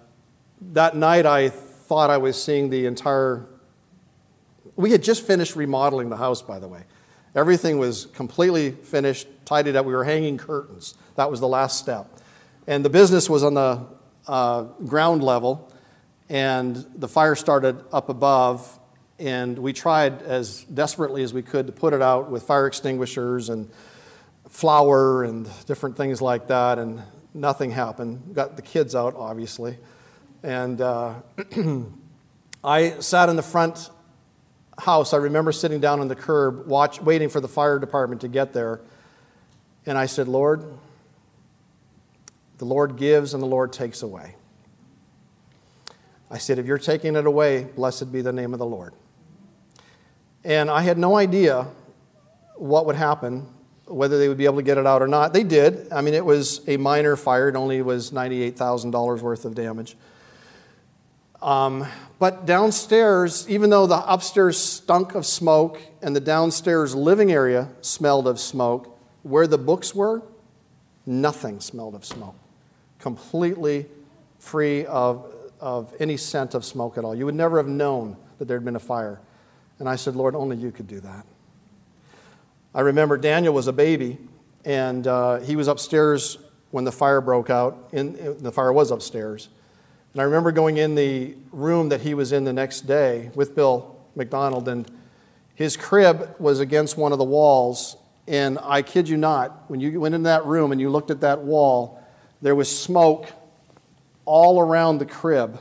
that 0.73 0.95
night, 0.95 1.27
I 1.27 1.49
thought 1.49 2.11
I 2.11 2.19
was 2.19 2.41
seeing 2.41 2.71
the 2.71 2.87
entire. 2.87 3.45
We 4.77 4.93
had 4.93 5.03
just 5.03 5.27
finished 5.27 5.57
remodeling 5.57 6.11
the 6.11 6.17
house, 6.17 6.41
by 6.41 6.61
the 6.61 6.69
way. 6.69 6.85
Everything 7.35 7.77
was 7.79 8.07
completely 8.07 8.71
finished, 8.71 9.27
tidied 9.45 9.75
up. 9.75 9.85
We 9.85 9.95
were 9.95 10.05
hanging 10.05 10.39
curtains. 10.39 10.95
That 11.17 11.29
was 11.29 11.41
the 11.41 11.49
last 11.49 11.81
step. 11.81 12.07
And 12.69 12.85
the 12.85 12.91
business 12.91 13.29
was 13.29 13.43
on 13.43 13.55
the 13.55 13.85
uh, 14.29 14.63
ground 14.87 15.25
level, 15.25 15.73
and 16.29 16.77
the 16.95 17.09
fire 17.09 17.35
started 17.35 17.83
up 17.93 18.09
above. 18.09 18.79
And 19.25 19.59
we 19.59 19.73
tried 19.73 20.21
as 20.21 20.65
desperately 20.65 21.23
as 21.23 21.33
we 21.33 21.41
could 21.41 21.69
to 21.69 21.73
put 21.73 21.95
it 21.95 22.03
out 22.03 22.31
with 22.31 22.43
fire 22.43 22.67
extinguishers 22.67 23.49
and 23.49 23.71
flour 24.51 25.25
and 25.25 25.49
different 25.65 25.97
things 25.97 26.21
like 26.21 26.49
that, 26.49 26.79
and 26.79 27.01
nothing 27.33 27.71
happened. 27.71 28.35
Got 28.35 28.57
the 28.57 28.61
kids 28.61 28.95
out, 28.95 29.15
obviously. 29.17 29.79
And 30.43 30.79
uh, 30.79 31.15
I 32.65 33.01
sat 33.01 33.31
in 33.31 33.37
the 33.37 33.43
front 33.43 33.89
house, 34.77 35.15
I 35.15 35.17
remember 35.17 35.53
sitting 35.53 35.81
down 35.81 36.01
on 36.01 36.09
the 36.09 36.17
curb, 36.17 36.67
watch, 36.67 37.01
waiting 37.01 37.31
for 37.31 37.41
the 37.41 37.49
fire 37.49 37.79
department 37.79 38.21
to 38.21 38.29
get 38.29 38.53
there. 38.53 38.83
And 39.87 39.97
I 39.97 40.05
said, 40.05 40.29
Lord, 40.29 40.67
the 42.59 42.67
Lord 42.67 42.99
gives 42.99 43.33
and 43.33 43.43
the 43.43 43.47
Lord 43.47 43.73
takes 43.73 44.03
away. 44.03 44.35
I 46.31 46.37
said, 46.37 46.59
if 46.59 46.67
you're 46.67 46.77
taking 46.77 47.17
it 47.17 47.25
away, 47.25 47.65
blessed 47.65 48.13
be 48.13 48.21
the 48.21 48.31
name 48.31 48.53
of 48.53 48.59
the 48.59 48.67
Lord. 48.67 48.93
And 50.45 50.71
I 50.71 50.83
had 50.83 50.99
no 50.99 51.17
idea 51.17 51.67
what 52.57 52.87
would 52.87 52.97
happen, 52.97 53.47
whether 53.87 54.19
they 54.19 54.29
would 54.29 54.37
be 54.37 54.45
able 54.45 54.57
to 54.57 54.63
get 54.63 54.79
it 54.79 54.87
out 54.87 55.01
or 55.01 55.09
not. 55.09 55.33
They 55.33 55.43
did. 55.43 55.91
I 55.93 56.03
mean, 56.03 56.15
it 56.15 56.25
was 56.25 56.61
a 56.69 56.77
minor 56.77 57.17
fire, 57.17 57.49
it 57.49 57.57
only 57.57 57.81
was 57.83 58.11
$98,000 58.11 59.21
worth 59.21 59.45
of 59.45 59.55
damage. 59.55 59.97
Um, 61.41 61.87
but 62.19 62.47
downstairs, 62.47 63.49
even 63.51 63.69
though 63.71 63.87
the 63.87 64.03
upstairs 64.11 64.59
stunk 64.59 65.15
of 65.15 65.27
smoke 65.27 65.81
and 66.01 66.17
the 66.17 66.21
downstairs 66.21 66.95
living 66.95 67.33
area 67.33 67.69
smelled 67.83 68.27
of 68.27 68.41
smoke, 68.41 68.99
where 69.23 69.47
the 69.47 69.59
books 69.59 69.95
were, 69.95 70.23
nothing 71.07 71.61
smelled 71.61 71.95
of 71.95 72.05
smoke. 72.05 72.37
Completely 72.99 73.87
free 74.39 74.87
of, 74.87 75.35
of 75.61 75.95
any 76.01 76.17
scent 76.17 76.55
of 76.55 76.65
smoke 76.65 76.97
at 76.97 77.05
all. 77.05 77.15
You 77.15 77.27
would 77.27 77.35
never 77.35 77.59
have 77.59 77.69
known 77.69 78.17
that 78.39 78.47
there 78.47 78.57
had 78.57 78.65
been 78.65 78.77
a 78.77 78.81
fire. 78.81 79.21
And 79.79 79.89
I 79.89 79.97
said, 79.97 80.17
Lord, 80.17 80.35
only 80.35 80.57
you 80.57 80.71
could 80.71 80.87
do 80.87 81.01
that. 81.01 81.27
I 82.75 82.81
remember 82.81 83.17
Daniel 83.17 83.55
was 83.55 83.67
a 83.67 83.73
baby, 83.73 84.19
and 84.65 85.07
uh, 85.07 85.41
he 85.41 85.57
was 85.57 85.69
upstairs 85.69 86.39
when 86.71 86.85
the 86.85 86.93
fire 86.93 87.21
broke 87.21 87.51
out. 87.51 87.89
In, 87.93 88.37
the 88.43 88.51
fire 88.51 88.73
was 88.73 88.91
upstairs. 88.91 89.49
And 90.13 90.21
I 90.21 90.25
remember 90.25 90.53
going 90.53 90.77
in 90.77 90.95
the 90.95 91.37
room 91.53 91.89
that 91.89 92.01
he 92.01 92.15
was 92.15 92.33
in 92.33 92.45
the 92.45 92.53
next 92.53 92.83
day 92.83 93.31
with 93.35 93.55
Bill 93.55 93.97
MacDonald, 94.17 94.69
and 94.69 94.91
His 95.55 95.77
crib 95.77 96.35
was 96.39 96.61
against 96.61 96.97
one 96.97 97.13
of 97.13 97.19
the 97.19 97.25
walls, 97.25 97.97
and 98.27 98.59
I 98.61 98.83
kid 98.83 99.09
you 99.09 99.17
not, 99.17 99.65
when 99.69 99.81
you 99.81 100.01
went 100.01 100.15
in 100.15 100.25
that 100.25 100.45
room 100.47 100.73
and 100.73 100.81
you 100.81 100.91
looked 100.91 101.11
at 101.11 101.21
that 101.21 101.43
wall, 101.43 102.03
there 102.43 102.55
was 102.55 102.69
smoke 102.77 103.31
all 104.25 104.61
around 104.61 104.99
the 104.99 105.07
crib, 105.07 105.61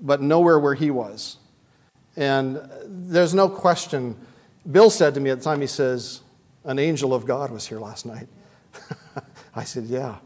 but 0.00 0.22
nowhere 0.22 0.58
where 0.58 0.74
he 0.74 0.90
was. 0.90 1.38
And 2.16 2.60
there's 2.86 3.34
no 3.34 3.48
question. 3.48 4.16
Bill 4.70 4.90
said 4.90 5.14
to 5.14 5.20
me 5.20 5.30
at 5.30 5.38
the 5.38 5.44
time, 5.44 5.60
he 5.60 5.66
says, 5.66 6.20
An 6.64 6.78
angel 6.78 7.14
of 7.14 7.26
God 7.26 7.50
was 7.50 7.66
here 7.66 7.80
last 7.80 8.06
night. 8.06 8.28
I 9.54 9.64
said, 9.64 9.84
Yeah. 9.84 10.16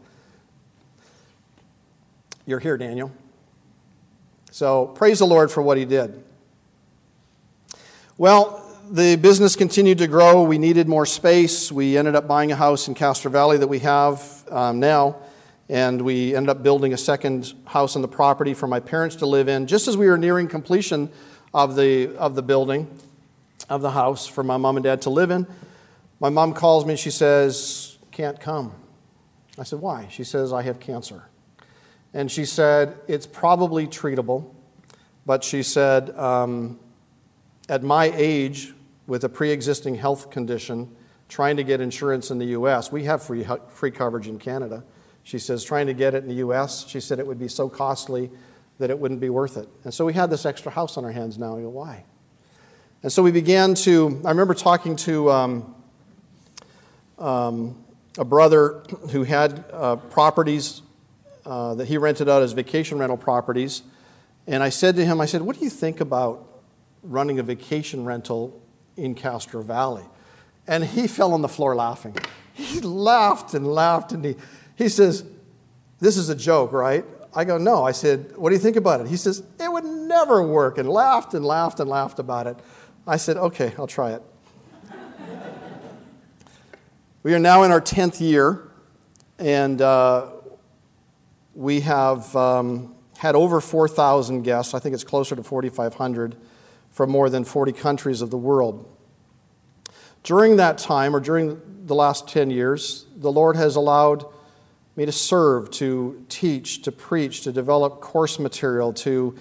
You're 2.45 2.59
here, 2.59 2.77
Daniel. 2.77 3.11
So 4.51 4.87
praise 4.87 5.19
the 5.19 5.25
Lord 5.25 5.51
for 5.51 5.61
what 5.61 5.77
he 5.77 5.85
did. 5.85 6.23
Well, 8.17 8.61
the 8.89 9.15
business 9.15 9.55
continued 9.55 9.97
to 9.97 10.07
grow. 10.07 10.43
We 10.43 10.57
needed 10.57 10.87
more 10.87 11.05
space. 11.05 11.71
We 11.71 11.97
ended 11.97 12.15
up 12.15 12.27
buying 12.27 12.51
a 12.51 12.55
house 12.55 12.87
in 12.87 12.93
Castro 12.93 13.31
Valley 13.31 13.57
that 13.57 13.67
we 13.67 13.79
have 13.79 14.43
um, 14.51 14.79
now, 14.79 15.17
and 15.69 16.01
we 16.01 16.35
ended 16.35 16.49
up 16.49 16.61
building 16.61 16.93
a 16.93 16.97
second 16.97 17.53
house 17.65 17.95
on 17.95 18.01
the 18.01 18.07
property 18.07 18.53
for 18.53 18.67
my 18.67 18.79
parents 18.79 19.15
to 19.17 19.25
live 19.25 19.49
in. 19.49 19.67
Just 19.67 19.87
as 19.87 19.97
we 19.97 20.07
were 20.07 20.17
nearing 20.17 20.47
completion 20.47 21.09
of 21.55 21.77
the, 21.77 22.13
of 22.17 22.35
the 22.35 22.41
building, 22.41 22.85
of 23.69 23.81
the 23.81 23.89
house 23.89 24.27
for 24.27 24.43
my 24.43 24.57
mom 24.57 24.75
and 24.75 24.83
dad 24.83 25.01
to 25.03 25.09
live 25.09 25.31
in, 25.31 25.47
my 26.19 26.27
mom 26.27 26.53
calls 26.53 26.85
me 26.85 26.91
and 26.91 26.99
she 26.99 27.09
says, 27.09 27.97
Can't 28.11 28.37
come. 28.39 28.73
I 29.57 29.63
said, 29.63 29.79
Why? 29.79 30.09
She 30.11 30.25
says, 30.25 30.51
I 30.51 30.63
have 30.63 30.81
cancer. 30.81 31.23
And 32.13 32.29
she 32.29 32.43
said, 32.43 32.97
It's 33.07 33.25
probably 33.25 33.87
treatable, 33.87 34.53
but 35.25 35.45
she 35.45 35.63
said, 35.63 36.09
um, 36.17 36.77
At 37.69 37.83
my 37.83 38.11
age, 38.13 38.73
with 39.07 39.23
a 39.23 39.29
pre 39.29 39.51
existing 39.51 39.95
health 39.95 40.29
condition, 40.31 40.93
trying 41.29 41.55
to 41.55 41.63
get 41.63 41.79
insurance 41.79 42.31
in 42.31 42.37
the 42.37 42.47
US, 42.47 42.91
we 42.91 43.05
have 43.05 43.23
free, 43.23 43.45
free 43.69 43.91
coverage 43.91 44.27
in 44.27 44.39
Canada. 44.39 44.83
She 45.23 45.39
says, 45.39 45.63
trying 45.63 45.87
to 45.87 45.93
get 45.93 46.13
it 46.15 46.23
in 46.23 46.27
the 46.27 46.45
US, 46.47 46.85
she 46.85 46.99
said 46.99 47.17
it 47.17 47.25
would 47.25 47.39
be 47.39 47.47
so 47.47 47.69
costly 47.69 48.29
that 48.79 48.89
it 48.89 48.99
wouldn't 48.99 49.19
be 49.19 49.29
worth 49.29 49.57
it. 49.57 49.67
And 49.83 49.93
so 49.93 50.05
we 50.05 50.13
had 50.13 50.29
this 50.29 50.45
extra 50.45 50.71
house 50.71 50.97
on 50.97 51.05
our 51.05 51.11
hands 51.11 51.37
now. 51.37 51.57
I 51.57 51.61
go, 51.61 51.69
why? 51.69 52.03
And 53.03 53.11
so 53.11 53.23
we 53.23 53.31
began 53.31 53.75
to, 53.75 54.21
I 54.25 54.29
remember 54.29 54.53
talking 54.53 54.95
to 54.97 55.31
um, 55.31 55.75
um, 57.19 57.83
a 58.17 58.25
brother 58.25 58.83
who 59.11 59.23
had 59.23 59.63
uh, 59.71 59.95
properties 59.97 60.81
uh, 61.45 61.75
that 61.75 61.87
he 61.87 61.97
rented 61.97 62.27
out 62.27 62.41
as 62.41 62.53
vacation 62.53 62.97
rental 62.97 63.17
properties. 63.17 63.83
And 64.47 64.63
I 64.63 64.69
said 64.69 64.95
to 64.95 65.05
him, 65.05 65.21
I 65.21 65.25
said, 65.25 65.41
What 65.41 65.57
do 65.57 65.63
you 65.63 65.69
think 65.69 66.01
about 66.01 66.47
running 67.03 67.39
a 67.39 67.43
vacation 67.43 68.05
rental 68.05 68.61
in 68.97 69.15
Castro 69.15 69.61
Valley? 69.61 70.03
And 70.67 70.83
he 70.83 71.07
fell 71.07 71.33
on 71.33 71.41
the 71.41 71.47
floor 71.47 71.75
laughing. 71.75 72.15
He 72.53 72.79
laughed 72.79 73.53
and 73.53 73.67
laughed, 73.67 74.13
and 74.13 74.23
he, 74.23 74.35
he 74.75 74.89
says, 74.89 75.23
This 75.99 76.17
is 76.17 76.29
a 76.29 76.35
joke, 76.35 76.71
right? 76.71 77.05
I 77.35 77.43
go, 77.43 77.57
No. 77.57 77.83
I 77.83 77.91
said, 77.91 78.35
What 78.37 78.49
do 78.49 78.55
you 78.55 78.61
think 78.61 78.77
about 78.77 79.01
it? 79.01 79.07
He 79.07 79.17
says, 79.17 79.43
It 79.59 79.71
would 79.71 79.83
never 79.83 80.41
work, 80.41 80.77
and 80.77 80.89
laughed 80.89 81.33
and 81.33 81.45
laughed 81.45 81.79
and 81.79 81.89
laughed 81.89 82.19
about 82.19 82.47
it. 82.47 82.57
I 83.05 83.17
said, 83.17 83.37
Okay, 83.37 83.73
I'll 83.77 83.87
try 83.87 84.13
it. 84.13 84.23
We 87.23 87.33
are 87.33 87.39
now 87.39 87.63
in 87.63 87.71
our 87.71 87.81
10th 87.81 88.21
year, 88.21 88.69
and 89.39 89.81
uh, 89.81 90.27
we 91.55 91.79
have 91.81 92.35
um, 92.35 92.93
had 93.17 93.33
over 93.33 93.59
4,000 93.59 94.43
guests. 94.43 94.75
I 94.75 94.79
think 94.79 94.93
it's 94.93 95.03
closer 95.03 95.35
to 95.35 95.41
4,500 95.41 96.35
from 96.91 97.09
more 97.09 97.31
than 97.31 97.43
40 97.43 97.71
countries 97.71 98.21
of 98.21 98.29
the 98.29 98.37
world. 98.37 98.87
During 100.21 100.57
that 100.57 100.77
time, 100.77 101.15
or 101.15 101.19
during 101.19 101.59
the 101.85 101.95
last 101.95 102.27
10 102.27 102.51
years, 102.51 103.07
the 103.17 103.31
Lord 103.31 103.55
has 103.55 103.75
allowed 103.75 104.25
me 104.95 105.05
to 105.05 105.11
serve, 105.11 105.71
to 105.71 106.25
teach, 106.29 106.81
to 106.83 106.91
preach, 106.91 107.41
to 107.41 107.51
develop 107.51 107.99
course 107.99 108.39
material, 108.39 108.93
to 108.93 109.35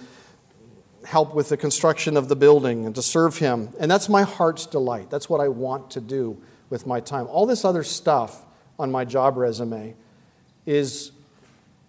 help 1.04 1.34
with 1.34 1.48
the 1.48 1.56
construction 1.56 2.16
of 2.16 2.28
the 2.28 2.36
building, 2.36 2.86
and 2.86 2.94
to 2.94 3.02
serve 3.02 3.38
Him. 3.38 3.70
And 3.78 3.90
that's 3.90 4.08
my 4.08 4.22
heart's 4.22 4.66
delight. 4.66 5.10
That's 5.10 5.28
what 5.28 5.40
I 5.40 5.48
want 5.48 5.90
to 5.92 6.00
do 6.00 6.42
with 6.70 6.86
my 6.86 7.00
time. 7.00 7.26
All 7.28 7.46
this 7.46 7.64
other 7.64 7.84
stuff 7.84 8.44
on 8.78 8.90
my 8.90 9.04
job 9.04 9.36
resume 9.36 9.94
is 10.66 11.12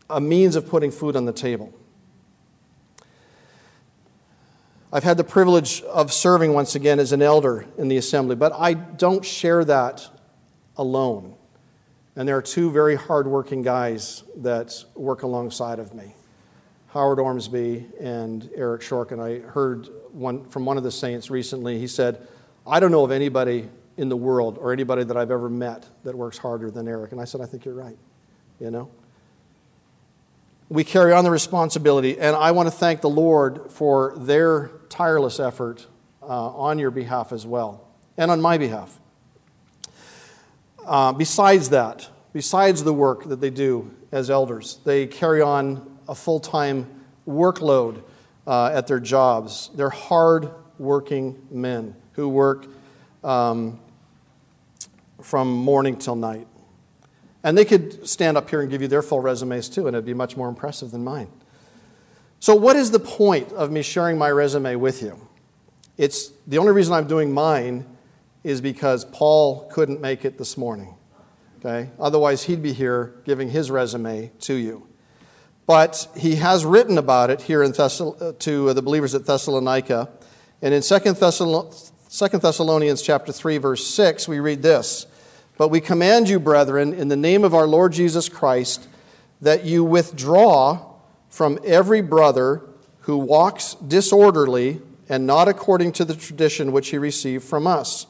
a 0.10 0.22
means 0.22 0.56
of 0.56 0.68
putting 0.68 0.92
food 0.92 1.16
on 1.16 1.26
the 1.26 1.34
table. 1.34 1.74
I've 4.92 5.04
had 5.04 5.18
the 5.18 5.24
privilege 5.24 5.82
of 5.82 6.14
serving 6.14 6.54
once 6.54 6.76
again 6.76 7.00
as 7.00 7.12
an 7.12 7.22
elder 7.22 7.66
in 7.78 7.88
the 7.88 7.98
assembly, 7.98 8.36
but 8.36 8.54
I 8.54 8.76
don't 8.76 9.26
share 9.26 9.66
that 9.66 10.08
alone. 10.78 11.36
And 12.16 12.28
there 12.28 12.38
are 12.38 12.42
two 12.42 12.72
very 12.72 12.96
hardworking 12.96 13.62
guys 13.62 14.24
that 14.38 14.74
work 14.96 15.24
alongside 15.24 15.80
of 15.80 15.94
me 15.94 16.16
Howard 16.88 17.20
Ormsby 17.20 17.86
and 18.00 18.50
Eric 18.56 18.82
Shork. 18.82 19.12
And 19.12 19.22
I 19.22 19.40
heard 19.40 19.90
one, 20.14 20.46
from 20.46 20.66
one 20.66 20.78
of 20.78 20.84
the 20.84 20.92
saints 20.92 21.30
recently, 21.30 21.78
he 21.78 21.88
said, 21.88 22.26
I 22.66 22.80
don't 22.80 22.92
know 22.92 23.04
of 23.04 23.12
anybody 23.12 23.68
in 23.98 24.08
the 24.08 24.16
world 24.16 24.58
or 24.60 24.72
anybody 24.72 25.04
that 25.04 25.18
I've 25.18 25.32
ever 25.32 25.50
met 25.50 25.86
that 26.04 26.16
works 26.16 26.38
harder 26.38 26.72
than 26.72 26.88
Eric. 26.88 27.12
And 27.12 27.20
I 27.20 27.26
said, 27.26 27.42
I 27.42 27.46
think 27.46 27.66
you're 27.66 27.76
right. 27.76 27.98
You 28.62 28.72
know? 28.72 28.90
We 30.70 30.84
carry 30.84 31.12
on 31.12 31.24
the 31.26 31.32
responsibility, 31.32 32.18
and 32.18 32.36
I 32.36 32.52
want 32.52 32.68
to 32.68 32.72
thank 32.72 33.02
the 33.02 33.10
Lord 33.10 33.72
for 33.72 34.14
their 34.18 34.72
tireless 34.90 35.40
effort 35.40 35.86
uh, 36.24 36.26
on 36.28 36.80
your 36.80 36.92
behalf 36.92 37.32
as 37.32 37.46
well, 37.46 37.88
and 38.18 38.32
on 38.32 38.42
my 38.42 38.58
behalf. 38.58 39.00
Uh, 40.86 41.12
besides 41.14 41.70
that, 41.70 42.08
besides 42.32 42.84
the 42.84 42.94
work 42.94 43.26
that 43.26 43.42
they 43.42 43.50
do 43.50 43.92
as 44.12 44.30
elders, 44.30 44.80
they 44.86 45.08
carry 45.08 45.42
on 45.42 45.98
a 46.08 46.14
full 46.14 46.40
time 46.40 46.88
workload 47.28 48.04
uh, 48.46 48.68
at 48.68 48.86
their 48.86 49.00
jobs. 49.00 49.72
They're 49.74 49.90
hard 49.90 50.52
working 50.78 51.42
men 51.50 51.96
who 52.12 52.30
work 52.30 52.68
um, 53.24 53.80
from 55.22 55.52
morning 55.52 55.98
till 55.98 56.16
night. 56.16 56.48
And 57.44 57.58
they 57.58 57.66
could 57.66 58.08
stand 58.08 58.38
up 58.38 58.50
here 58.50 58.62
and 58.62 58.70
give 58.70 58.82
you 58.82 58.88
their 58.88 59.02
full 59.02 59.20
resumes 59.20 59.70
too, 59.70 59.88
and 59.88 59.96
it'd 59.96 60.06
be 60.06 60.14
much 60.14 60.38
more 60.38 60.50
impressive 60.50 60.92
than 60.92 61.04
mine. 61.04 61.28
So, 62.40 62.56
what 62.56 62.76
is 62.76 62.92
the 62.92 63.00
point 63.00 63.52
of 63.54 63.72
me 63.72 63.82
sharing 63.82 64.18
my 64.18 64.30
resume 64.30 64.76
with 64.76 65.02
you? 65.02 65.20
It's 65.98 66.30
the 66.48 66.58
only 66.58 66.74
reason 66.74 66.94
I'm 66.94 67.08
doing 67.08 67.34
mine 67.34 67.86
is 68.46 68.62
because 68.62 69.06
Paul 69.06 69.68
couldn't 69.72 70.00
make 70.00 70.24
it 70.24 70.38
this 70.38 70.56
morning. 70.56 70.96
Okay? 71.58 71.90
Otherwise, 72.00 72.44
he'd 72.44 72.62
be 72.62 72.74
here 72.74 73.16
giving 73.26 73.50
his 73.50 73.72
resume 73.72 74.32
to 74.42 74.54
you. 74.54 74.88
But 75.66 76.08
he 76.16 76.36
has 76.36 76.64
written 76.64 77.00
about 77.00 77.32
it 77.32 77.42
here 77.42 77.64
in 77.64 77.74
Thessal- 77.74 78.22
uh, 78.22 78.34
to 78.40 78.72
the 78.74 78.84
believers 78.84 79.16
at 79.16 79.26
Thessalonica. 79.26 80.10
And 80.62 80.76
in 80.76 80.84
2 80.84 81.14
Thessalonians 82.40 83.02
chapter 83.02 83.32
3 83.32 83.58
verse 83.58 83.88
6, 83.88 84.28
we 84.28 84.40
read 84.40 84.62
this: 84.62 85.08
but 85.58 85.70
we 85.70 85.82
command 85.82 86.30
you, 86.30 86.40
brethren, 86.40 86.94
in 86.94 87.08
the 87.08 87.16
name 87.16 87.44
of 87.44 87.56
our 87.56 87.66
Lord 87.66 87.94
Jesus 87.94 88.30
Christ, 88.30 88.88
that 89.42 89.66
you 89.66 89.84
withdraw 89.84 90.94
from 91.30 91.58
every 91.66 92.02
brother 92.02 92.62
who 93.02 93.18
walks 93.18 93.74
disorderly 93.76 94.82
and 95.10 95.26
not 95.26 95.48
according 95.48 95.94
to 95.94 96.06
the 96.06 96.16
tradition 96.16 96.72
which 96.72 96.90
he 96.90 97.00
received 97.00 97.44
from 97.44 97.66
us. 97.66 98.06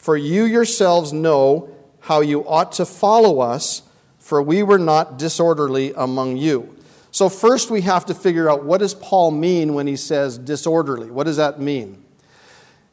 For 0.00 0.16
you 0.16 0.44
yourselves 0.44 1.12
know 1.12 1.68
how 2.00 2.22
you 2.22 2.40
ought 2.48 2.72
to 2.72 2.86
follow 2.86 3.40
us, 3.40 3.82
for 4.18 4.40
we 4.40 4.62
were 4.62 4.78
not 4.78 5.18
disorderly 5.18 5.92
among 5.94 6.38
you. 6.38 6.74
So, 7.10 7.28
first 7.28 7.70
we 7.70 7.82
have 7.82 8.06
to 8.06 8.14
figure 8.14 8.48
out 8.48 8.64
what 8.64 8.78
does 8.78 8.94
Paul 8.94 9.30
mean 9.30 9.74
when 9.74 9.86
he 9.86 9.96
says 9.96 10.38
disorderly? 10.38 11.10
What 11.10 11.24
does 11.24 11.36
that 11.36 11.60
mean? 11.60 12.02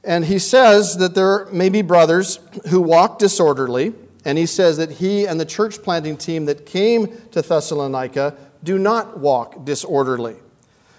And 0.03 0.26
he 0.26 0.38
says 0.38 0.97
that 0.97 1.16
there 1.16 1.45
may 1.45 1.70
be 1.70 1.82
brothers 1.82 2.41
who 2.68 2.82
walk 2.82 3.20
disorderly, 3.20 3.93
and 4.26 4.38
he 4.38 4.45
says 4.45 4.76
that 4.76 4.91
he 4.91 5.26
and 5.26 5.39
the 5.39 5.45
church 5.45 5.82
planting 5.84 6.18
team 6.18 6.43
that 6.47 6.66
came 6.66 7.08
to 7.32 7.41
Thessalonica 7.41 8.36
do 8.66 8.78
not 8.78 9.18
walk 9.18 9.64
disorderly. 9.64 10.36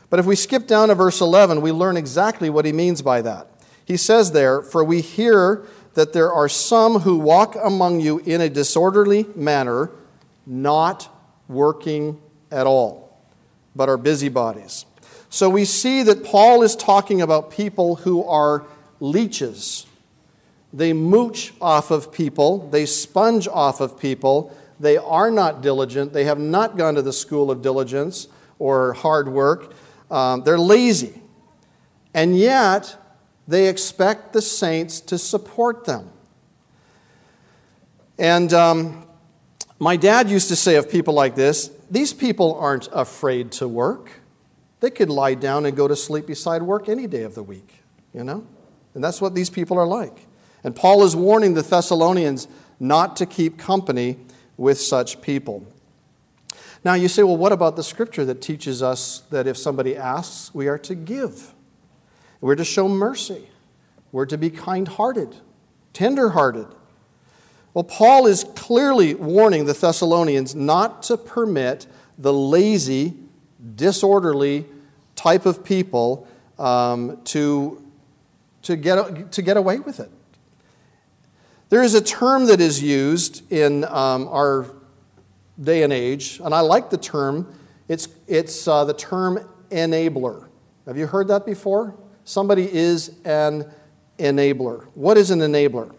But 0.09 0.21
if 0.21 0.25
we 0.25 0.37
skip 0.37 0.67
down 0.67 0.89
to 0.89 0.95
verse 0.95 1.21
11, 1.21 1.61
we 1.61 1.71
learn 1.71 1.99
exactly 1.99 2.49
what 2.49 2.65
he 2.65 2.73
means 2.73 3.03
by 3.03 3.21
that. 3.21 3.47
He 3.89 3.97
says 3.97 4.33
there, 4.33 4.61
For 4.61 4.85
we 4.85 5.01
hear 5.01 5.67
that 5.99 6.13
there 6.13 6.33
are 6.33 6.49
some 6.49 7.01
who 7.01 7.19
walk 7.19 7.57
among 7.61 7.99
you 7.99 8.21
in 8.21 8.41
a 8.41 8.49
disorderly 8.49 9.27
manner, 9.35 9.91
not 10.47 11.09
working 11.49 12.21
at 12.53 12.69
all, 12.69 13.21
but 13.75 13.89
are 13.89 13.97
busybodies. 13.97 14.87
So 15.29 15.51
we 15.51 15.65
see 15.65 16.05
that 16.05 16.23
Paul 16.23 16.63
is 16.63 16.77
talking 16.77 17.21
about 17.21 17.51
people 17.51 17.97
who 17.97 18.23
are 18.23 18.65
leeches. 19.01 19.87
They 20.73 20.93
mooch 20.93 21.53
off 21.61 21.91
of 21.91 22.13
people, 22.13 22.69
they 22.71 22.87
sponge 22.87 23.49
off 23.49 23.81
of 23.81 23.99
people. 23.99 24.57
They 24.79 24.99
are 24.99 25.33
not 25.33 25.63
diligent, 25.63 26.13
they 26.13 26.27
have 26.27 26.39
not 26.39 26.77
gone 26.77 26.95
to 26.95 27.03
the 27.03 27.13
school 27.13 27.51
of 27.51 27.61
diligence 27.61 28.29
or 28.61 28.93
hard 28.93 29.29
work. 29.29 29.75
Um, 30.13 30.45
they're 30.45 30.61
lazy. 30.61 31.21
And 32.15 32.39
yet, 32.39 32.97
they 33.49 33.69
expect 33.69 34.35
the 34.35 34.43
saints 34.43 35.01
to 35.01 35.19
support 35.19 35.87
them. 35.87 36.11
And 38.19 38.53
um, 38.53 39.07
my 39.79 39.97
dad 39.97 40.29
used 40.29 40.49
to 40.49 40.57
say 40.57 40.77
of 40.77 40.91
people 40.91 41.15
like 41.15 41.35
this 41.35 41.71
these 41.91 42.13
people 42.13 42.55
aren't 42.57 42.89
afraid 42.93 43.51
to 43.53 43.67
work. 43.67 44.21
They 44.81 44.91
could 44.91 45.09
lie 45.09 45.35
down 45.35 45.65
and 45.65 45.77
go 45.77 45.89
to 45.89 45.97
sleep 45.97 46.27
beside 46.27 46.63
work 46.63 46.89
any 46.89 47.07
day 47.07 47.23
of 47.23 47.35
the 47.35 47.43
week, 47.43 47.83
you 48.13 48.23
know? 48.23 48.47
And 48.95 49.03
that's 49.03 49.21
what 49.21 49.35
these 49.35 49.49
people 49.51 49.79
are 49.79 49.87
like. 49.87 50.27
And 50.63 50.77
Paul 50.77 51.03
is 51.03 51.17
warning 51.17 51.55
the 51.55 51.63
Thessalonians 51.63 52.47
not 52.79 53.17
to 53.17 53.27
keep 53.27 53.59
company 53.59 54.19
with 54.57 54.79
such 54.79 55.21
people. 55.23 55.67
Now, 56.85 56.95
you 56.95 57.09
say, 57.09 57.23
well, 57.23 57.37
what 57.37 57.53
about 57.53 57.75
the 57.75 57.83
scripture 57.83 58.25
that 58.27 58.41
teaches 58.43 58.83
us 58.83 59.21
that 59.31 59.47
if 59.47 59.57
somebody 59.57 59.97
asks, 59.97 60.55
we 60.55 60.69
are 60.69 60.79
to 60.79 60.95
give? 60.95 61.55
We're 62.41 62.55
to 62.55 62.65
show 62.65 62.89
mercy. 62.89 63.49
We're 64.13 64.27
to 64.27 64.39
be 64.39 64.51
kind 64.51 64.89
hearted, 64.89 65.37
tender 65.93 66.31
hearted. 66.31 66.67
Well, 67.75 67.85
Paul 67.85 68.27
is 68.27 68.45
clearly 68.57 69.15
warning 69.15 69.67
the 69.67 69.73
Thessalonians 69.73 70.55
not 70.55 71.03
to 71.05 71.17
permit 71.17 71.87
the 72.17 72.33
lazy, 72.33 73.15
disorderly 73.77 74.67
type 75.15 75.47
of 75.47 75.65
people 75.65 76.27
um, 76.59 77.21
to, 77.25 77.85
to, 78.63 78.77
get, 78.77 79.33
to 79.33 79.43
get 79.43 79.57
away 79.57 79.79
with 79.79 80.01
it. 80.01 80.11
There 81.69 81.83
is 81.83 81.95
a 81.95 82.01
term 82.01 82.47
that 82.47 82.61
is 82.61 82.83
used 82.83 83.53
in 83.53 83.85
um, 83.85 84.27
our 84.29 84.67
day 85.61 85.83
and 85.83 85.93
age, 85.93 86.41
and 86.43 86.55
I 86.55 86.61
like 86.61 86.89
the 86.89 86.97
term. 86.97 87.53
It's, 87.89 88.09
it's 88.27 88.67
uh, 88.67 88.85
the 88.85 88.95
term 88.95 89.47
enabler. 89.71 90.47
Have 90.87 90.97
you 90.97 91.07
heard 91.07 91.29
that 91.29 91.45
before? 91.45 91.95
Somebody 92.29 92.71
is 92.71 93.11
an 93.25 93.65
enabler. 94.19 94.85
What 94.93 95.17
is 95.17 95.31
an 95.31 95.39
enabler? 95.39 95.95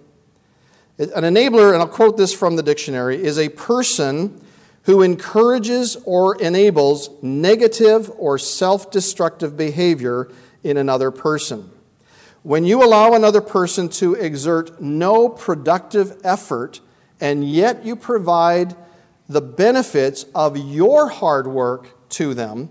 An 0.99 1.23
enabler, 1.23 1.73
and 1.73 1.81
I'll 1.81 1.87
quote 1.87 2.17
this 2.17 2.35
from 2.35 2.55
the 2.55 2.61
dictionary, 2.61 3.15
is 3.23 3.39
a 3.39 3.49
person 3.49 4.39
who 4.83 5.01
encourages 5.01 5.97
or 6.05 6.39
enables 6.39 7.09
negative 7.23 8.11
or 8.15 8.37
self 8.37 8.91
destructive 8.91 9.57
behavior 9.57 10.29
in 10.63 10.77
another 10.77 11.09
person. 11.09 11.71
When 12.43 12.63
you 12.63 12.83
allow 12.83 13.15
another 13.15 13.41
person 13.41 13.89
to 13.93 14.13
exert 14.13 14.79
no 14.79 15.29
productive 15.29 16.15
effort 16.23 16.79
and 17.19 17.43
yet 17.43 17.83
you 17.83 17.95
provide 17.95 18.75
the 19.27 19.41
benefits 19.41 20.25
of 20.35 20.57
your 20.57 21.09
hard 21.09 21.47
work 21.47 22.07
to 22.09 22.35
them, 22.35 22.69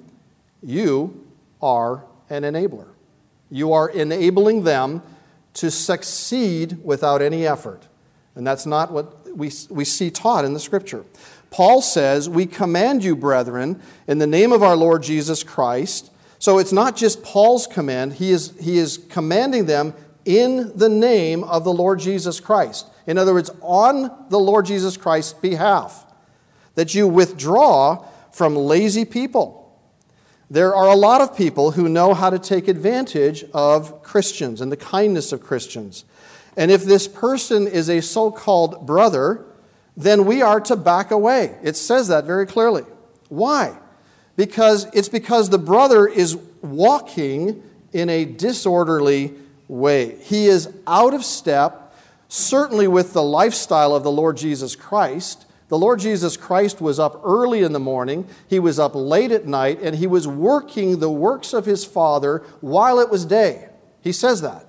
you 0.62 1.26
are 1.60 2.04
an 2.30 2.44
enabler. 2.44 2.90
You 3.50 3.72
are 3.72 3.88
enabling 3.88 4.64
them 4.64 5.02
to 5.54 5.70
succeed 5.70 6.78
without 6.84 7.22
any 7.22 7.46
effort. 7.46 7.86
And 8.34 8.46
that's 8.46 8.66
not 8.66 8.92
what 8.92 9.36
we, 9.36 9.50
we 9.70 9.84
see 9.84 10.10
taught 10.10 10.44
in 10.44 10.54
the 10.54 10.60
scripture. 10.60 11.04
Paul 11.50 11.80
says, 11.80 12.28
We 12.28 12.46
command 12.46 13.02
you, 13.02 13.16
brethren, 13.16 13.80
in 14.06 14.18
the 14.18 14.26
name 14.26 14.52
of 14.52 14.62
our 14.62 14.76
Lord 14.76 15.02
Jesus 15.02 15.42
Christ 15.42 16.10
so 16.38 16.58
it's 16.58 16.72
not 16.72 16.96
just 16.96 17.22
Paul's 17.22 17.66
command, 17.66 18.14
he 18.14 18.30
is, 18.30 18.54
he 18.60 18.78
is 18.78 18.98
commanding 19.08 19.66
them 19.66 19.94
in 20.24 20.76
the 20.76 20.88
name 20.88 21.42
of 21.44 21.64
the 21.64 21.72
Lord 21.72 21.98
Jesus 21.98 22.38
Christ. 22.38 22.86
In 23.06 23.18
other 23.18 23.34
words, 23.34 23.50
on 23.60 24.26
the 24.28 24.38
Lord 24.38 24.66
Jesus 24.66 24.96
Christ's 24.96 25.32
behalf, 25.32 26.06
that 26.74 26.94
you 26.94 27.08
withdraw 27.08 28.04
from 28.32 28.54
lazy 28.54 29.04
people. 29.04 29.67
There 30.50 30.74
are 30.74 30.88
a 30.88 30.96
lot 30.96 31.20
of 31.20 31.36
people 31.36 31.72
who 31.72 31.88
know 31.88 32.14
how 32.14 32.30
to 32.30 32.38
take 32.38 32.68
advantage 32.68 33.44
of 33.52 34.02
Christians 34.02 34.60
and 34.60 34.72
the 34.72 34.76
kindness 34.76 35.32
of 35.32 35.42
Christians. 35.42 36.04
And 36.56 36.70
if 36.70 36.84
this 36.84 37.06
person 37.06 37.66
is 37.66 37.88
a 37.90 38.00
so 38.00 38.30
called 38.30 38.86
brother, 38.86 39.44
then 39.96 40.24
we 40.24 40.42
are 40.42 40.60
to 40.62 40.76
back 40.76 41.10
away. 41.10 41.56
It 41.62 41.76
says 41.76 42.08
that 42.08 42.24
very 42.24 42.46
clearly. 42.46 42.84
Why? 43.28 43.76
because 44.38 44.86
it's 44.94 45.08
because 45.08 45.50
the 45.50 45.58
brother 45.58 46.06
is 46.06 46.36
walking 46.62 47.60
in 47.92 48.08
a 48.08 48.24
disorderly 48.24 49.34
way. 49.66 50.16
He 50.22 50.46
is 50.46 50.72
out 50.86 51.12
of 51.12 51.24
step, 51.24 51.92
certainly 52.28 52.86
with 52.86 53.14
the 53.14 53.22
lifestyle 53.22 53.96
of 53.96 54.04
the 54.04 54.12
Lord 54.12 54.36
Jesus 54.36 54.76
Christ. 54.76 55.44
The 55.68 55.78
Lord 55.78 56.00
Jesus 56.00 56.36
Christ 56.36 56.80
was 56.80 56.98
up 56.98 57.20
early 57.24 57.62
in 57.62 57.72
the 57.72 57.78
morning, 57.78 58.26
he 58.48 58.58
was 58.58 58.78
up 58.78 58.92
late 58.94 59.30
at 59.30 59.46
night, 59.46 59.80
and 59.82 59.96
he 59.96 60.06
was 60.06 60.26
working 60.26 60.98
the 60.98 61.10
works 61.10 61.52
of 61.52 61.66
his 61.66 61.84
Father 61.84 62.42
while 62.60 63.00
it 63.00 63.10
was 63.10 63.24
day. 63.24 63.68
He 64.00 64.12
says 64.12 64.40
that. 64.42 64.66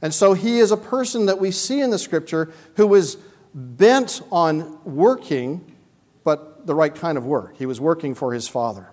And 0.00 0.12
so 0.12 0.32
he 0.34 0.58
is 0.58 0.70
a 0.70 0.76
person 0.76 1.26
that 1.26 1.38
we 1.38 1.50
see 1.50 1.80
in 1.80 1.90
the 1.90 1.98
scripture 1.98 2.52
who 2.76 2.86
was 2.86 3.16
bent 3.54 4.22
on 4.30 4.78
working 4.84 5.70
but 6.24 6.66
the 6.66 6.74
right 6.74 6.94
kind 6.94 7.18
of 7.18 7.26
work. 7.26 7.56
He 7.56 7.66
was 7.66 7.80
working 7.80 8.14
for 8.14 8.32
his 8.32 8.48
Father. 8.48 8.88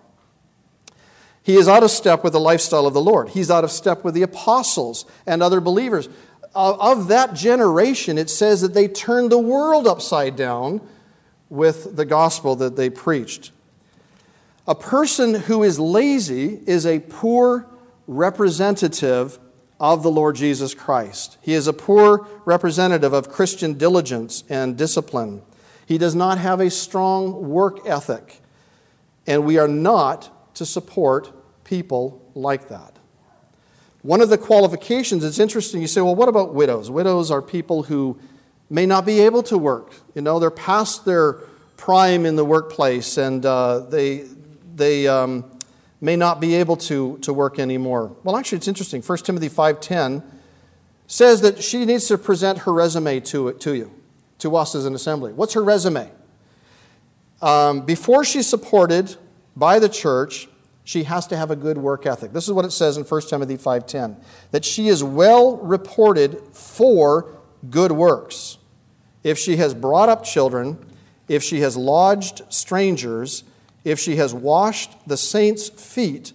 He 1.43 1.55
is 1.55 1.67
out 1.67 1.81
of 1.81 1.89
step 1.89 2.23
with 2.23 2.33
the 2.33 2.39
lifestyle 2.39 2.85
of 2.85 2.93
the 2.93 3.01
Lord. 3.01 3.29
He's 3.29 3.49
out 3.49 3.63
of 3.63 3.71
step 3.71 4.03
with 4.03 4.13
the 4.13 4.21
apostles 4.21 5.05
and 5.25 5.41
other 5.41 5.59
believers. 5.59 6.07
Of 6.53 7.07
that 7.07 7.33
generation, 7.33 8.17
it 8.17 8.29
says 8.29 8.61
that 8.61 8.73
they 8.73 8.87
turned 8.87 9.31
the 9.31 9.39
world 9.39 9.87
upside 9.87 10.35
down 10.35 10.81
with 11.51 11.97
the 11.97 12.05
gospel 12.05 12.55
that 12.55 12.77
they 12.77 12.89
preached. 12.89 13.51
A 14.67 14.73
person 14.73 15.35
who 15.35 15.63
is 15.63 15.77
lazy 15.77 16.61
is 16.65 16.85
a 16.85 16.99
poor 16.99 17.67
representative 18.07 19.37
of 19.79 20.01
the 20.01 20.09
Lord 20.09 20.37
Jesus 20.37 20.73
Christ. 20.73 21.37
He 21.41 21.53
is 21.53 21.67
a 21.67 21.73
poor 21.73 22.25
representative 22.45 23.11
of 23.11 23.29
Christian 23.29 23.73
diligence 23.73 24.45
and 24.47 24.77
discipline. 24.77 25.41
He 25.85 25.97
does 25.97 26.15
not 26.15 26.37
have 26.37 26.61
a 26.61 26.69
strong 26.69 27.49
work 27.49 27.85
ethic. 27.85 28.39
And 29.27 29.43
we 29.43 29.57
are 29.57 29.67
not 29.67 30.55
to 30.55 30.65
support 30.65 31.31
people 31.65 32.21
like 32.33 32.69
that. 32.69 32.95
One 34.03 34.21
of 34.21 34.29
the 34.29 34.37
qualifications, 34.37 35.23
it's 35.23 35.37
interesting, 35.37 35.81
you 35.81 35.87
say, 35.87 36.01
well, 36.01 36.15
what 36.15 36.29
about 36.29 36.53
widows? 36.53 36.89
Widows 36.89 37.29
are 37.29 37.41
people 37.41 37.83
who 37.83 38.19
may 38.71 38.85
not 38.85 39.05
be 39.05 39.19
able 39.19 39.43
to 39.43 39.57
work. 39.57 39.93
You 40.15 40.21
know, 40.21 40.39
they're 40.39 40.49
past 40.49 41.03
their 41.03 41.33
prime 41.75 42.25
in 42.25 42.37
the 42.37 42.45
workplace 42.45 43.17
and 43.17 43.45
uh, 43.45 43.81
they, 43.81 44.25
they 44.75 45.09
um, 45.09 45.43
may 45.99 46.15
not 46.15 46.39
be 46.39 46.55
able 46.55 46.77
to, 46.77 47.17
to 47.19 47.33
work 47.33 47.59
anymore. 47.59 48.15
Well, 48.23 48.37
actually, 48.37 48.59
it's 48.59 48.69
interesting. 48.69 49.01
1 49.01 49.17
Timothy 49.19 49.49
5.10 49.49 50.23
says 51.05 51.41
that 51.41 51.61
she 51.61 51.83
needs 51.83 52.07
to 52.07 52.17
present 52.17 52.59
her 52.59 52.71
resume 52.71 53.19
to, 53.19 53.51
to 53.51 53.75
you 53.75 53.91
to 54.39 54.55
us 54.55 54.73
as 54.73 54.85
an 54.85 54.95
assembly. 54.95 55.33
What's 55.33 55.53
her 55.53 55.63
resume? 55.63 56.09
Um, 57.41 57.81
before 57.81 58.23
she's 58.23 58.47
supported 58.47 59.15
by 59.53 59.79
the 59.79 59.89
church, 59.89 60.47
she 60.85 61.03
has 61.03 61.27
to 61.27 61.35
have 61.35 61.51
a 61.51 61.57
good 61.57 61.77
work 61.77 62.05
ethic. 62.05 62.31
This 62.31 62.47
is 62.47 62.53
what 62.53 62.63
it 62.63 62.71
says 62.71 62.95
in 62.95 63.03
1 63.03 63.21
Timothy 63.29 63.57
5:10, 63.57 64.15
that 64.51 64.63
she 64.63 64.87
is 64.87 65.03
well 65.03 65.57
reported 65.57 66.41
for 66.53 67.33
good 67.69 67.91
works. 67.91 68.57
If 69.23 69.37
she 69.37 69.57
has 69.57 69.73
brought 69.73 70.09
up 70.09 70.23
children, 70.23 70.77
if 71.27 71.43
she 71.43 71.61
has 71.61 71.77
lodged 71.77 72.41
strangers, 72.49 73.43
if 73.83 73.99
she 73.99 74.17
has 74.17 74.33
washed 74.33 74.91
the 75.07 75.17
saints' 75.17 75.69
feet, 75.69 76.33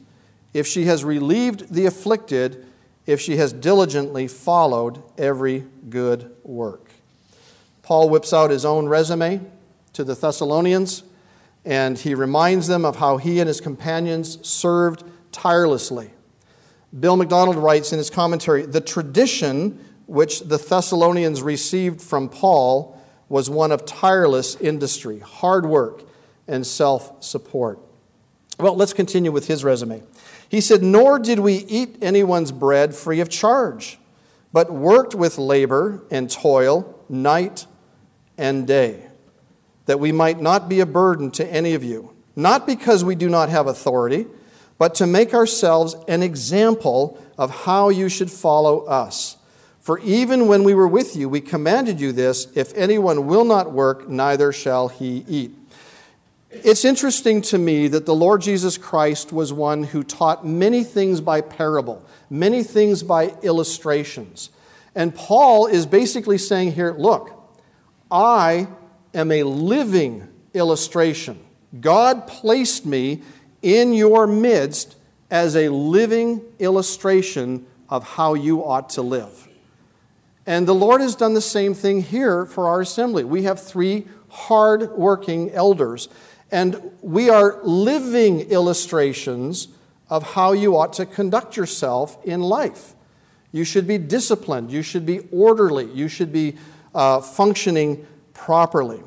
if 0.52 0.66
she 0.66 0.84
has 0.84 1.04
relieved 1.04 1.72
the 1.72 1.86
afflicted, 1.86 2.66
if 3.06 3.20
she 3.20 3.36
has 3.36 3.52
diligently 3.52 4.26
followed 4.26 5.02
every 5.18 5.64
good 5.88 6.34
work. 6.42 6.90
Paul 7.82 8.08
whips 8.08 8.32
out 8.32 8.50
his 8.50 8.64
own 8.64 8.88
resume 8.88 9.40
to 9.92 10.02
the 10.02 10.14
Thessalonians, 10.14 11.04
and 11.64 11.98
he 11.98 12.14
reminds 12.14 12.66
them 12.66 12.84
of 12.84 12.96
how 12.96 13.16
he 13.16 13.38
and 13.38 13.48
his 13.48 13.60
companions 13.60 14.44
served 14.46 15.04
tirelessly. 15.30 16.10
Bill 16.98 17.16
MacDonald 17.16 17.56
writes 17.56 17.92
in 17.92 17.98
his 17.98 18.10
commentary 18.10 18.64
the 18.66 18.80
tradition 18.80 19.84
which 20.06 20.40
the 20.40 20.58
Thessalonians 20.58 21.42
received 21.42 22.00
from 22.00 22.28
Paul 22.28 23.00
was 23.28 23.50
one 23.50 23.72
of 23.72 23.84
tireless 23.84 24.56
industry, 24.56 25.18
hard 25.18 25.66
work, 25.66 26.02
and 26.46 26.66
self 26.66 27.22
support. 27.22 27.80
Well, 28.58 28.76
let's 28.76 28.92
continue 28.92 29.32
with 29.32 29.48
his 29.48 29.64
resume. 29.64 30.02
He 30.48 30.60
said, 30.60 30.82
Nor 30.82 31.18
did 31.18 31.40
we 31.40 31.54
eat 31.54 31.98
anyone's 32.00 32.52
bread 32.52 32.94
free 32.94 33.20
of 33.20 33.28
charge, 33.28 33.98
but 34.52 34.72
worked 34.72 35.14
with 35.14 35.38
labor 35.38 36.02
and 36.10 36.30
toil 36.30 36.94
night 37.08 37.66
and 38.38 38.66
day, 38.66 39.06
that 39.86 40.00
we 40.00 40.12
might 40.12 40.40
not 40.40 40.68
be 40.68 40.80
a 40.80 40.86
burden 40.86 41.30
to 41.32 41.46
any 41.52 41.74
of 41.74 41.82
you, 41.82 42.14
not 42.34 42.66
because 42.66 43.04
we 43.04 43.14
do 43.14 43.28
not 43.28 43.48
have 43.48 43.66
authority, 43.66 44.26
but 44.78 44.94
to 44.94 45.06
make 45.06 45.34
ourselves 45.34 45.96
an 46.06 46.22
example 46.22 47.20
of 47.36 47.50
how 47.64 47.88
you 47.88 48.08
should 48.08 48.30
follow 48.30 48.84
us. 48.86 49.36
For 49.86 50.00
even 50.00 50.48
when 50.48 50.64
we 50.64 50.74
were 50.74 50.88
with 50.88 51.14
you, 51.14 51.28
we 51.28 51.40
commanded 51.40 52.00
you 52.00 52.10
this 52.10 52.48
if 52.56 52.74
anyone 52.74 53.28
will 53.28 53.44
not 53.44 53.70
work, 53.70 54.08
neither 54.08 54.52
shall 54.52 54.88
he 54.88 55.24
eat. 55.28 55.52
It's 56.50 56.84
interesting 56.84 57.40
to 57.42 57.58
me 57.58 57.86
that 57.86 58.04
the 58.04 58.12
Lord 58.12 58.40
Jesus 58.40 58.78
Christ 58.78 59.32
was 59.32 59.52
one 59.52 59.84
who 59.84 60.02
taught 60.02 60.44
many 60.44 60.82
things 60.82 61.20
by 61.20 61.40
parable, 61.40 62.04
many 62.28 62.64
things 62.64 63.04
by 63.04 63.32
illustrations. 63.44 64.50
And 64.96 65.14
Paul 65.14 65.68
is 65.68 65.86
basically 65.86 66.38
saying 66.38 66.72
here 66.72 66.92
look, 66.98 67.30
I 68.10 68.66
am 69.14 69.30
a 69.30 69.44
living 69.44 70.26
illustration. 70.52 71.38
God 71.80 72.26
placed 72.26 72.86
me 72.86 73.22
in 73.62 73.92
your 73.92 74.26
midst 74.26 74.96
as 75.30 75.54
a 75.54 75.68
living 75.68 76.42
illustration 76.58 77.64
of 77.88 78.02
how 78.02 78.34
you 78.34 78.64
ought 78.64 78.88
to 78.90 79.02
live. 79.02 79.45
And 80.46 80.68
the 80.68 80.74
Lord 80.74 81.00
has 81.00 81.16
done 81.16 81.34
the 81.34 81.40
same 81.40 81.74
thing 81.74 82.02
here 82.02 82.46
for 82.46 82.68
our 82.68 82.80
assembly. 82.80 83.24
We 83.24 83.42
have 83.42 83.60
three 83.60 84.06
hard 84.28 84.92
working 84.92 85.50
elders, 85.50 86.08
and 86.52 86.92
we 87.02 87.28
are 87.30 87.60
living 87.64 88.40
illustrations 88.42 89.68
of 90.08 90.34
how 90.34 90.52
you 90.52 90.76
ought 90.76 90.92
to 90.94 91.06
conduct 91.06 91.56
yourself 91.56 92.24
in 92.24 92.40
life. 92.40 92.94
You 93.50 93.64
should 93.64 93.86
be 93.86 93.98
disciplined, 93.98 94.70
you 94.70 94.82
should 94.82 95.04
be 95.04 95.20
orderly, 95.32 95.90
you 95.92 96.08
should 96.08 96.32
be 96.32 96.56
uh, 96.94 97.20
functioning 97.20 98.06
properly. 98.32 99.02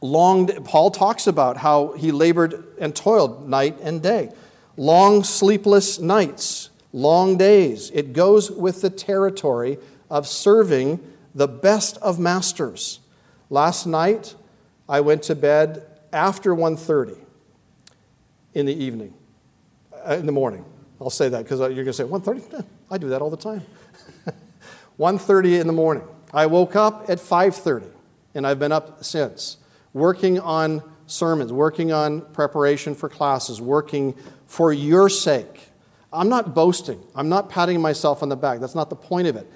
Long, 0.00 0.46
Paul 0.64 0.90
talks 0.90 1.26
about 1.26 1.56
how 1.56 1.92
he 1.92 2.12
labored 2.12 2.64
and 2.78 2.94
toiled 2.94 3.48
night 3.48 3.78
and 3.82 4.02
day. 4.02 4.30
Long 4.76 5.24
sleepless 5.24 5.98
nights, 5.98 6.70
long 6.92 7.36
days. 7.36 7.90
It 7.90 8.12
goes 8.12 8.50
with 8.50 8.82
the 8.82 8.90
territory 8.90 9.78
of 10.10 10.26
serving 10.26 11.00
the 11.34 11.48
best 11.48 11.96
of 11.98 12.18
masters. 12.18 13.00
Last 13.50 13.86
night, 13.86 14.34
I 14.88 15.00
went 15.00 15.22
to 15.24 15.34
bed 15.34 15.86
after 16.12 16.54
1.30 16.54 17.18
in 18.54 18.66
the 18.66 18.74
evening, 18.74 19.12
uh, 20.08 20.14
in 20.14 20.26
the 20.26 20.32
morning. 20.32 20.64
I'll 21.00 21.10
say 21.10 21.28
that 21.28 21.42
because 21.42 21.60
you're 21.60 21.84
going 21.84 21.86
to 21.86 21.92
say, 21.92 22.04
1.30? 22.04 22.64
I 22.90 22.98
do 22.98 23.08
that 23.10 23.20
all 23.20 23.30
the 23.30 23.36
time. 23.36 23.62
1.30 24.98 25.60
in 25.60 25.66
the 25.66 25.72
morning. 25.72 26.04
I 26.32 26.46
woke 26.46 26.74
up 26.74 27.08
at 27.08 27.18
5.30, 27.18 27.84
and 28.34 28.46
I've 28.46 28.58
been 28.58 28.72
up 28.72 29.04
since, 29.04 29.58
working 29.92 30.40
on 30.40 30.82
sermons, 31.06 31.52
working 31.52 31.92
on 31.92 32.22
preparation 32.32 32.94
for 32.94 33.08
classes, 33.08 33.60
working 33.60 34.14
for 34.46 34.72
your 34.72 35.08
sake. 35.08 35.68
I'm 36.12 36.28
not 36.28 36.54
boasting. 36.54 37.02
I'm 37.14 37.28
not 37.28 37.50
patting 37.50 37.80
myself 37.80 38.22
on 38.22 38.28
the 38.28 38.36
back. 38.36 38.60
That's 38.60 38.74
not 38.74 38.90
the 38.90 38.96
point 38.96 39.28
of 39.28 39.36
it. 39.36 39.50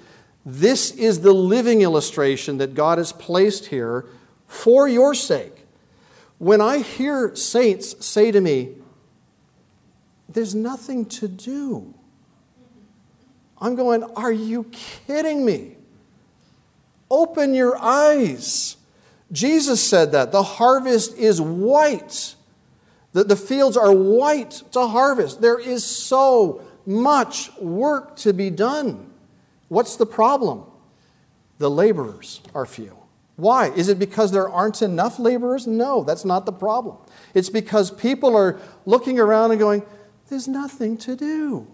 This 0.45 0.91
is 0.91 1.21
the 1.21 1.33
living 1.33 1.81
illustration 1.81 2.57
that 2.57 2.73
God 2.73 2.97
has 2.97 3.11
placed 3.11 3.67
here 3.67 4.05
for 4.47 4.87
your 4.87 5.13
sake. 5.13 5.65
When 6.39 6.61
I 6.61 6.79
hear 6.79 7.35
saints 7.35 8.03
say 8.03 8.31
to 8.31 8.41
me, 8.41 8.75
There's 10.27 10.55
nothing 10.55 11.05
to 11.05 11.27
do, 11.27 11.93
I'm 13.59 13.75
going, 13.75 14.03
Are 14.03 14.31
you 14.31 14.65
kidding 14.71 15.45
me? 15.45 15.75
Open 17.11 17.53
your 17.53 17.77
eyes. 17.77 18.77
Jesus 19.31 19.83
said 19.83 20.13
that. 20.13 20.31
The 20.31 20.43
harvest 20.43 21.17
is 21.17 21.39
white. 21.39 22.35
The, 23.13 23.25
the 23.25 23.35
fields 23.35 23.77
are 23.77 23.93
white 23.93 24.63
to 24.71 24.87
harvest. 24.87 25.41
There 25.41 25.59
is 25.59 25.85
so 25.85 26.61
much 26.85 27.53
work 27.57 28.15
to 28.17 28.33
be 28.33 28.49
done. 28.49 29.10
What's 29.71 29.95
the 29.95 30.05
problem? 30.05 30.65
The 31.57 31.71
laborers 31.71 32.41
are 32.53 32.65
few. 32.65 32.97
Why? 33.37 33.69
Is 33.69 33.87
it 33.87 33.99
because 33.99 34.33
there 34.33 34.49
aren't 34.49 34.81
enough 34.81 35.17
laborers? 35.17 35.65
No, 35.65 36.03
that's 36.03 36.25
not 36.25 36.45
the 36.45 36.51
problem. 36.51 36.97
It's 37.33 37.49
because 37.49 37.89
people 37.89 38.35
are 38.35 38.59
looking 38.85 39.17
around 39.17 39.51
and 39.51 39.59
going, 39.61 39.83
There's 40.27 40.49
nothing 40.49 40.97
to 40.97 41.15
do. 41.15 41.67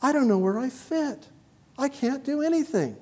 I 0.00 0.12
don't 0.12 0.28
know 0.28 0.38
where 0.38 0.56
I 0.56 0.68
fit. 0.68 1.26
I 1.76 1.88
can't 1.88 2.24
do 2.24 2.42
anything. 2.42 2.96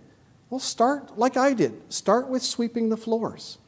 Well, 0.48 0.58
start 0.58 1.18
like 1.18 1.36
I 1.36 1.52
did. 1.52 1.92
Start 1.92 2.30
with 2.30 2.42
sweeping 2.42 2.88
the 2.88 2.96
floors, 2.96 3.58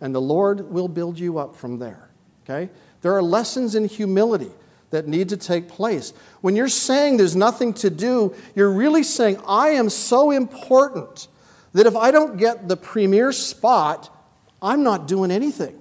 and 0.00 0.14
the 0.14 0.22
Lord 0.22 0.70
will 0.70 0.88
build 0.88 1.18
you 1.18 1.38
up 1.38 1.54
from 1.54 1.78
there. 1.78 2.08
Okay? 2.44 2.72
There 3.02 3.14
are 3.14 3.22
lessons 3.22 3.74
in 3.74 3.84
humility 3.84 4.52
that 4.90 5.06
need 5.06 5.28
to 5.30 5.36
take 5.36 5.68
place. 5.68 6.12
When 6.40 6.56
you're 6.56 6.68
saying 6.68 7.16
there's 7.16 7.36
nothing 7.36 7.74
to 7.74 7.90
do, 7.90 8.34
you're 8.54 8.70
really 8.70 9.02
saying, 9.02 9.40
I 9.46 9.70
am 9.70 9.88
so 9.88 10.30
important 10.30 11.28
that 11.72 11.86
if 11.86 11.96
I 11.96 12.10
don't 12.10 12.36
get 12.36 12.68
the 12.68 12.76
premier 12.76 13.32
spot, 13.32 14.14
I'm 14.60 14.82
not 14.82 15.06
doing 15.06 15.30
anything. 15.30 15.80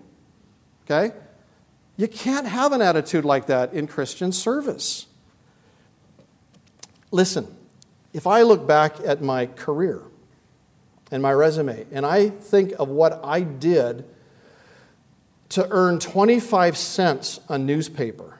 Okay? 0.86 1.16
You 1.98 2.08
can't 2.08 2.48
have 2.48 2.72
an 2.72 2.82
attitude 2.82 3.26
like 3.26 3.48
that 3.48 3.74
in 3.74 3.88
Christian 3.88 4.32
service. 4.32 5.08
Listen, 7.12 7.56
if 8.14 8.28
I 8.28 8.44
look 8.44 8.68
back 8.68 8.96
at 9.04 9.22
my 9.22 9.48
career 9.48 10.04
and 11.12 11.22
my 11.22 11.34
resume 11.34 11.86
and 11.92 12.06
I 12.06 12.30
think 12.30 12.74
of 12.80 12.90
what 12.90 13.20
I 13.24 13.42
did 13.42 14.06
to 15.50 15.68
earn 15.70 16.00
25 16.00 16.78
cents 16.78 17.40
a 17.50 17.58
newspaper, 17.58 18.39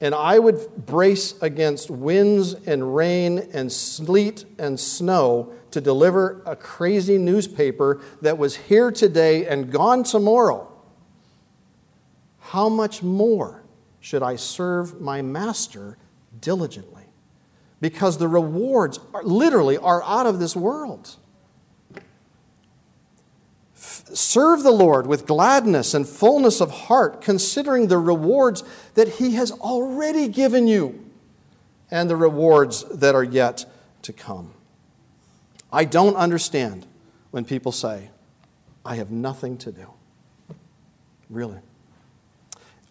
and 0.00 0.14
I 0.14 0.38
would 0.38 0.86
brace 0.86 1.40
against 1.40 1.90
winds 1.90 2.54
and 2.54 2.94
rain 2.94 3.48
and 3.52 3.70
sleet 3.72 4.44
and 4.58 4.78
snow 4.78 5.52
to 5.70 5.80
deliver 5.80 6.42
a 6.46 6.56
crazy 6.56 7.18
newspaper 7.18 8.00
that 8.20 8.36
was 8.36 8.56
here 8.56 8.90
today 8.90 9.46
and 9.46 9.70
gone 9.72 10.04
tomorrow. 10.04 10.70
How 12.38 12.68
much 12.68 13.02
more 13.02 13.64
should 14.00 14.22
I 14.22 14.36
serve 14.36 15.00
my 15.00 15.22
master 15.22 15.96
diligently? 16.40 17.04
Because 17.80 18.18
the 18.18 18.28
rewards 18.28 19.00
are, 19.12 19.22
literally 19.24 19.78
are 19.78 20.02
out 20.04 20.26
of 20.26 20.38
this 20.38 20.54
world. 20.54 21.16
Serve 24.14 24.62
the 24.62 24.72
Lord 24.72 25.06
with 25.06 25.26
gladness 25.26 25.94
and 25.94 26.08
fullness 26.08 26.60
of 26.60 26.70
heart, 26.70 27.20
considering 27.20 27.88
the 27.88 27.98
rewards 27.98 28.64
that 28.94 29.08
He 29.08 29.34
has 29.34 29.52
already 29.52 30.28
given 30.28 30.66
you 30.66 31.04
and 31.90 32.08
the 32.10 32.16
rewards 32.16 32.84
that 32.84 33.14
are 33.14 33.24
yet 33.24 33.66
to 34.02 34.12
come. 34.12 34.52
I 35.72 35.84
don't 35.84 36.16
understand 36.16 36.86
when 37.30 37.44
people 37.44 37.72
say, 37.72 38.10
I 38.84 38.96
have 38.96 39.10
nothing 39.10 39.56
to 39.58 39.72
do. 39.72 39.86
Really. 41.30 41.58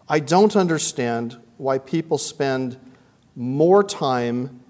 I 0.08 0.20
don't 0.20 0.54
understand 0.54 1.38
why 1.56 1.78
people 1.78 2.18
spend 2.18 2.78
more 3.36 3.82
time 3.82 4.60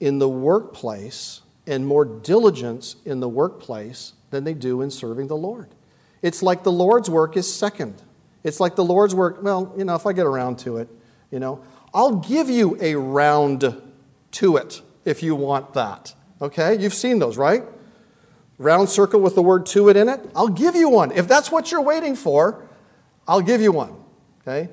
in 0.00 0.18
the 0.18 0.28
workplace 0.28 1.42
and 1.66 1.86
more 1.86 2.04
diligence 2.04 2.96
in 3.04 3.20
the 3.20 3.28
workplace 3.28 4.14
than 4.34 4.44
they 4.44 4.52
do 4.52 4.82
in 4.82 4.90
serving 4.90 5.28
the 5.28 5.36
Lord. 5.36 5.68
It's 6.20 6.42
like 6.42 6.64
the 6.64 6.72
Lord's 6.72 7.08
work 7.08 7.36
is 7.36 7.52
second. 7.52 8.02
It's 8.42 8.58
like 8.58 8.74
the 8.74 8.84
Lord's 8.84 9.14
work, 9.14 9.42
well, 9.42 9.72
you 9.78 9.84
know, 9.84 9.94
if 9.94 10.06
I 10.06 10.12
get 10.12 10.26
around 10.26 10.58
to 10.60 10.78
it, 10.78 10.88
you 11.30 11.38
know, 11.38 11.62
I'll 11.94 12.16
give 12.16 12.50
you 12.50 12.76
a 12.80 12.96
round 12.96 13.80
to 14.32 14.56
it 14.56 14.82
if 15.04 15.22
you 15.22 15.36
want 15.36 15.74
that. 15.74 16.14
Okay? 16.42 16.76
You've 16.78 16.94
seen 16.94 17.20
those, 17.20 17.38
right? 17.38 17.62
Round 18.58 18.88
circle 18.88 19.20
with 19.20 19.36
the 19.36 19.42
word 19.42 19.66
to 19.66 19.88
it 19.88 19.96
in 19.96 20.08
it. 20.08 20.20
I'll 20.34 20.48
give 20.48 20.74
you 20.74 20.88
one. 20.88 21.12
If 21.12 21.28
that's 21.28 21.52
what 21.52 21.70
you're 21.70 21.80
waiting 21.80 22.16
for, 22.16 22.68
I'll 23.28 23.40
give 23.40 23.60
you 23.60 23.70
one. 23.70 23.94
Okay? 24.42 24.68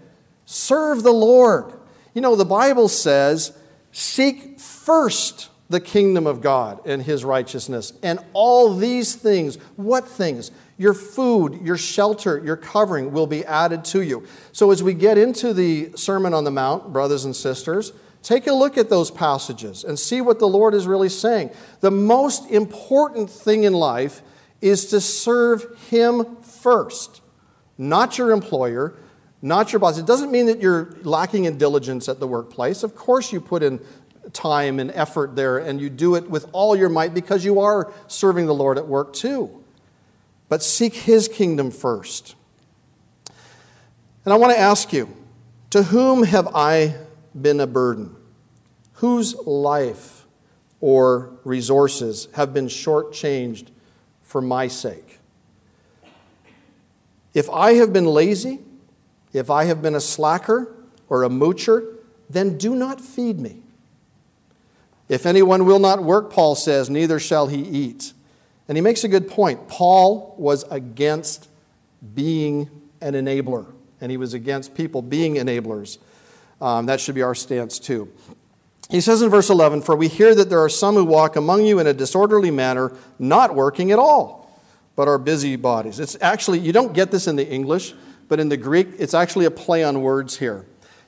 Serve 0.45 1.03
the 1.03 1.13
Lord. 1.13 1.71
You 2.15 2.21
know, 2.21 2.35
the 2.35 2.45
Bible 2.45 2.87
says, 2.87 3.55
seek 3.91 4.59
first 4.59 5.50
the 5.71 5.79
kingdom 5.79 6.27
of 6.27 6.41
God 6.41 6.85
and 6.85 7.01
his 7.01 7.23
righteousness. 7.23 7.93
And 8.03 8.19
all 8.33 8.75
these 8.75 9.15
things, 9.15 9.55
what 9.77 10.07
things? 10.07 10.51
Your 10.77 10.93
food, 10.93 11.61
your 11.63 11.77
shelter, 11.77 12.41
your 12.43 12.57
covering 12.57 13.11
will 13.11 13.27
be 13.27 13.45
added 13.45 13.85
to 13.85 14.01
you. 14.01 14.27
So, 14.51 14.71
as 14.71 14.83
we 14.83 14.93
get 14.93 15.17
into 15.17 15.53
the 15.53 15.91
Sermon 15.95 16.33
on 16.33 16.43
the 16.43 16.51
Mount, 16.51 16.91
brothers 16.91 17.25
and 17.25 17.35
sisters, 17.35 17.93
take 18.21 18.47
a 18.47 18.53
look 18.53 18.77
at 18.77 18.89
those 18.89 19.09
passages 19.09 19.83
and 19.83 19.97
see 19.97 20.21
what 20.21 20.39
the 20.39 20.47
Lord 20.47 20.73
is 20.73 20.87
really 20.87 21.09
saying. 21.09 21.51
The 21.79 21.91
most 21.91 22.49
important 22.51 23.29
thing 23.29 23.63
in 23.63 23.73
life 23.73 24.21
is 24.59 24.87
to 24.87 25.01
serve 25.01 25.65
Him 25.89 26.37
first, 26.41 27.21
not 27.77 28.17
your 28.17 28.31
employer, 28.31 28.95
not 29.41 29.73
your 29.73 29.79
boss. 29.79 29.97
It 29.97 30.05
doesn't 30.05 30.31
mean 30.31 30.45
that 30.47 30.61
you're 30.61 30.95
lacking 31.01 31.45
in 31.45 31.57
diligence 31.57 32.07
at 32.07 32.19
the 32.19 32.27
workplace. 32.27 32.83
Of 32.83 32.95
course, 32.95 33.33
you 33.33 33.41
put 33.41 33.63
in 33.63 33.79
time 34.33 34.79
and 34.79 34.91
effort 34.91 35.35
there, 35.35 35.57
and 35.57 35.81
you 35.81 35.89
do 35.89 36.15
it 36.15 36.29
with 36.29 36.47
all 36.51 36.75
your 36.75 36.89
might 36.89 37.13
because 37.13 37.43
you 37.43 37.59
are 37.59 37.91
serving 38.07 38.45
the 38.45 38.53
Lord 38.53 38.77
at 38.77 38.87
work 38.87 39.13
too. 39.13 39.63
But 40.49 40.63
seek 40.63 40.93
His 40.93 41.27
kingdom 41.27 41.71
first. 41.71 42.35
And 44.23 44.33
I 44.33 44.37
want 44.37 44.53
to 44.53 44.59
ask 44.59 44.93
you 44.93 45.09
to 45.71 45.83
whom 45.83 46.23
have 46.23 46.47
I 46.53 46.95
been 47.39 47.59
a 47.59 47.67
burden? 47.67 48.15
Whose 48.93 49.35
life 49.35 50.25
or 50.79 51.31
resources 51.43 52.27
have 52.33 52.53
been 52.53 52.67
shortchanged 52.67 53.67
for 54.21 54.41
my 54.41 54.67
sake? 54.67 55.19
If 57.33 57.49
I 57.49 57.73
have 57.73 57.93
been 57.93 58.05
lazy, 58.05 58.59
If 59.33 59.49
I 59.49 59.65
have 59.65 59.81
been 59.81 59.95
a 59.95 60.01
slacker 60.01 60.75
or 61.09 61.23
a 61.23 61.29
moocher, 61.29 61.97
then 62.29 62.57
do 62.57 62.75
not 62.75 62.99
feed 62.99 63.39
me. 63.39 63.60
If 65.11 65.25
anyone 65.25 65.65
will 65.65 65.79
not 65.79 66.01
work, 66.01 66.31
Paul 66.31 66.55
says, 66.55 66.89
neither 66.89 67.19
shall 67.19 67.47
he 67.47 67.59
eat. 67.59 68.13
And 68.69 68.77
he 68.77 68.81
makes 68.81 69.03
a 69.03 69.09
good 69.09 69.27
point. 69.27 69.67
Paul 69.67 70.33
was 70.37 70.63
against 70.71 71.49
being 72.15 72.69
an 73.01 73.13
enabler, 73.15 73.65
and 73.99 74.09
he 74.09 74.15
was 74.15 74.33
against 74.33 74.73
people 74.73 75.01
being 75.01 75.35
enablers. 75.35 75.97
Um, 76.61 76.85
that 76.85 77.01
should 77.01 77.15
be 77.15 77.23
our 77.23 77.35
stance 77.35 77.77
too. 77.77 78.09
He 78.89 79.01
says 79.01 79.21
in 79.21 79.29
verse 79.29 79.49
11, 79.49 79.81
For 79.81 79.97
we 79.97 80.07
hear 80.07 80.33
that 80.33 80.49
there 80.49 80.63
are 80.63 80.69
some 80.69 80.95
who 80.95 81.03
walk 81.03 81.35
among 81.35 81.65
you 81.65 81.79
in 81.79 81.87
a 81.87 81.93
disorderly 81.93 82.49
manner, 82.49 82.93
not 83.19 83.53
working 83.53 83.91
at 83.91 83.99
all, 83.99 84.49
but 84.95 85.09
are 85.09 85.17
busybodies. 85.17 85.99
It's 85.99 86.15
actually, 86.21 86.59
you 86.59 86.71
don't 86.71 86.93
get 86.93 87.11
this 87.11 87.27
in 87.27 87.35
the 87.35 87.45
English, 87.45 87.93
but 88.29 88.39
in 88.39 88.47
the 88.47 88.55
Greek, 88.55 88.87
it's 88.97 89.13
actually 89.13 89.43
a 89.43 89.51
play 89.51 89.83
on 89.83 90.01
words 90.01 90.37
here. 90.37 90.65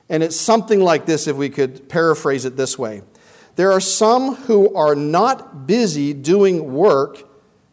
And 0.09 0.21
it's 0.21 0.35
something 0.35 0.81
like 0.81 1.05
this 1.05 1.25
if 1.25 1.37
we 1.37 1.49
could 1.49 1.87
paraphrase 1.87 2.43
it 2.43 2.57
this 2.57 2.77
way 2.77 3.03
There 3.55 3.71
are 3.71 3.79
some 3.79 4.35
who 4.35 4.73
are 4.75 4.95
not 4.95 5.67
busy 5.67 6.13
doing 6.13 6.73
work, 6.73 7.23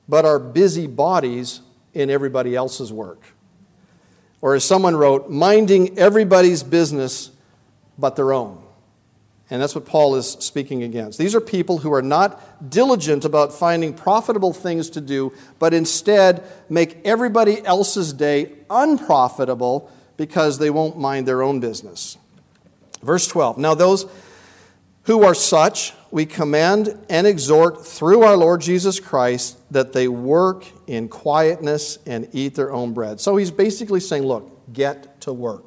but 0.08 0.24
are 0.24 0.38
busy 0.38 0.86
bodies 0.86 1.60
in 1.94 2.10
everybody 2.10 2.54
else's 2.54 2.92
work. 2.92 3.22
Or 4.42 4.54
as 4.54 4.64
someone 4.64 4.96
wrote, 4.96 5.30
minding 5.30 5.98
everybody's 5.98 6.62
business 6.62 7.30
but 7.98 8.16
their 8.16 8.32
own. 8.32 8.62
And 9.50 9.60
that's 9.60 9.74
what 9.74 9.84
Paul 9.84 10.14
is 10.14 10.30
speaking 10.30 10.84
against. 10.84 11.18
These 11.18 11.34
are 11.34 11.40
people 11.40 11.78
who 11.78 11.92
are 11.92 12.02
not 12.02 12.70
diligent 12.70 13.24
about 13.24 13.52
finding 13.52 13.92
profitable 13.92 14.52
things 14.52 14.90
to 14.90 15.00
do, 15.00 15.32
but 15.58 15.74
instead 15.74 16.44
make 16.68 16.98
everybody 17.04 17.64
else's 17.66 18.12
day 18.12 18.52
unprofitable 18.70 19.90
because 20.16 20.58
they 20.58 20.70
won't 20.70 20.98
mind 20.98 21.26
their 21.26 21.42
own 21.42 21.58
business. 21.58 22.16
Verse 23.02 23.26
12 23.26 23.58
Now, 23.58 23.74
those 23.74 24.06
who 25.04 25.24
are 25.24 25.34
such, 25.34 25.94
we 26.10 26.26
command 26.26 26.98
and 27.08 27.26
exhort 27.26 27.86
through 27.86 28.22
our 28.22 28.36
Lord 28.36 28.60
Jesus 28.60 29.00
Christ 29.00 29.58
that 29.72 29.92
they 29.92 30.08
work 30.08 30.66
in 30.86 31.08
quietness 31.08 31.98
and 32.06 32.28
eat 32.32 32.54
their 32.54 32.72
own 32.72 32.92
bread. 32.92 33.20
So 33.20 33.36
he's 33.36 33.50
basically 33.50 34.00
saying, 34.00 34.24
Look, 34.24 34.72
get 34.72 35.20
to 35.22 35.32
work. 35.32 35.64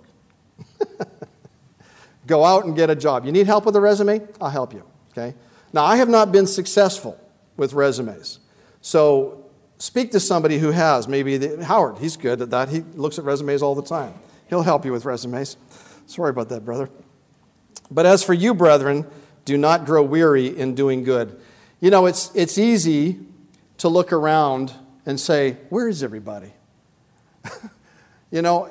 Go 2.27 2.45
out 2.45 2.65
and 2.65 2.75
get 2.75 2.89
a 2.89 2.95
job. 2.95 3.25
You 3.25 3.31
need 3.31 3.47
help 3.47 3.65
with 3.65 3.75
a 3.75 3.81
resume? 3.81 4.21
I'll 4.39 4.49
help 4.49 4.73
you. 4.73 4.83
Okay? 5.11 5.35
Now, 5.71 5.83
I 5.83 5.97
have 5.97 6.09
not 6.09 6.31
been 6.31 6.47
successful 6.47 7.19
with 7.57 7.73
resumes. 7.73 8.39
So 8.81 9.45
speak 9.77 10.11
to 10.11 10.19
somebody 10.19 10.57
who 10.57 10.71
has. 10.71 11.07
Maybe 11.07 11.37
the, 11.37 11.65
Howard, 11.65 11.97
he's 11.97 12.15
good 12.15 12.41
at 12.41 12.49
that. 12.51 12.69
He 12.69 12.81
looks 12.93 13.19
at 13.19 13.25
resumes 13.25 13.61
all 13.61 13.75
the 13.75 13.83
time. 13.83 14.13
He'll 14.47 14.61
help 14.61 14.85
you 14.85 14.91
with 14.91 15.05
resumes. 15.05 15.57
Sorry 16.05 16.29
about 16.29 16.49
that, 16.49 16.63
brother. 16.63 16.89
But 17.89 18.05
as 18.05 18.23
for 18.23 18.33
you, 18.33 18.53
brethren, 18.53 19.05
do 19.45 19.57
not 19.57 19.85
grow 19.85 20.03
weary 20.03 20.47
in 20.47 20.75
doing 20.75 21.03
good. 21.03 21.39
You 21.79 21.89
know, 21.89 22.05
it's, 22.05 22.31
it's 22.33 22.57
easy 22.57 23.19
to 23.79 23.89
look 23.89 24.13
around 24.13 24.73
and 25.05 25.19
say, 25.19 25.57
Where 25.69 25.87
is 25.89 26.03
everybody? 26.03 26.53
you 28.31 28.41
know, 28.41 28.65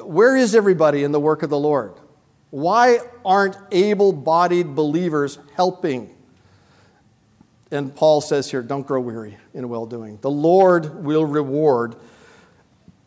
where 0.00 0.36
is 0.36 0.54
everybody 0.54 1.04
in 1.04 1.12
the 1.12 1.20
work 1.20 1.42
of 1.42 1.50
the 1.50 1.58
Lord? 1.58 1.94
Why 2.50 3.00
aren't 3.24 3.56
able 3.70 4.12
bodied 4.12 4.74
believers 4.74 5.38
helping? 5.54 6.14
And 7.70 7.94
Paul 7.94 8.20
says 8.20 8.50
here, 8.50 8.62
don't 8.62 8.86
grow 8.86 9.00
weary 9.00 9.36
in 9.52 9.68
well 9.68 9.86
doing. 9.86 10.18
The 10.20 10.30
Lord 10.30 11.04
will 11.04 11.24
reward 11.24 11.96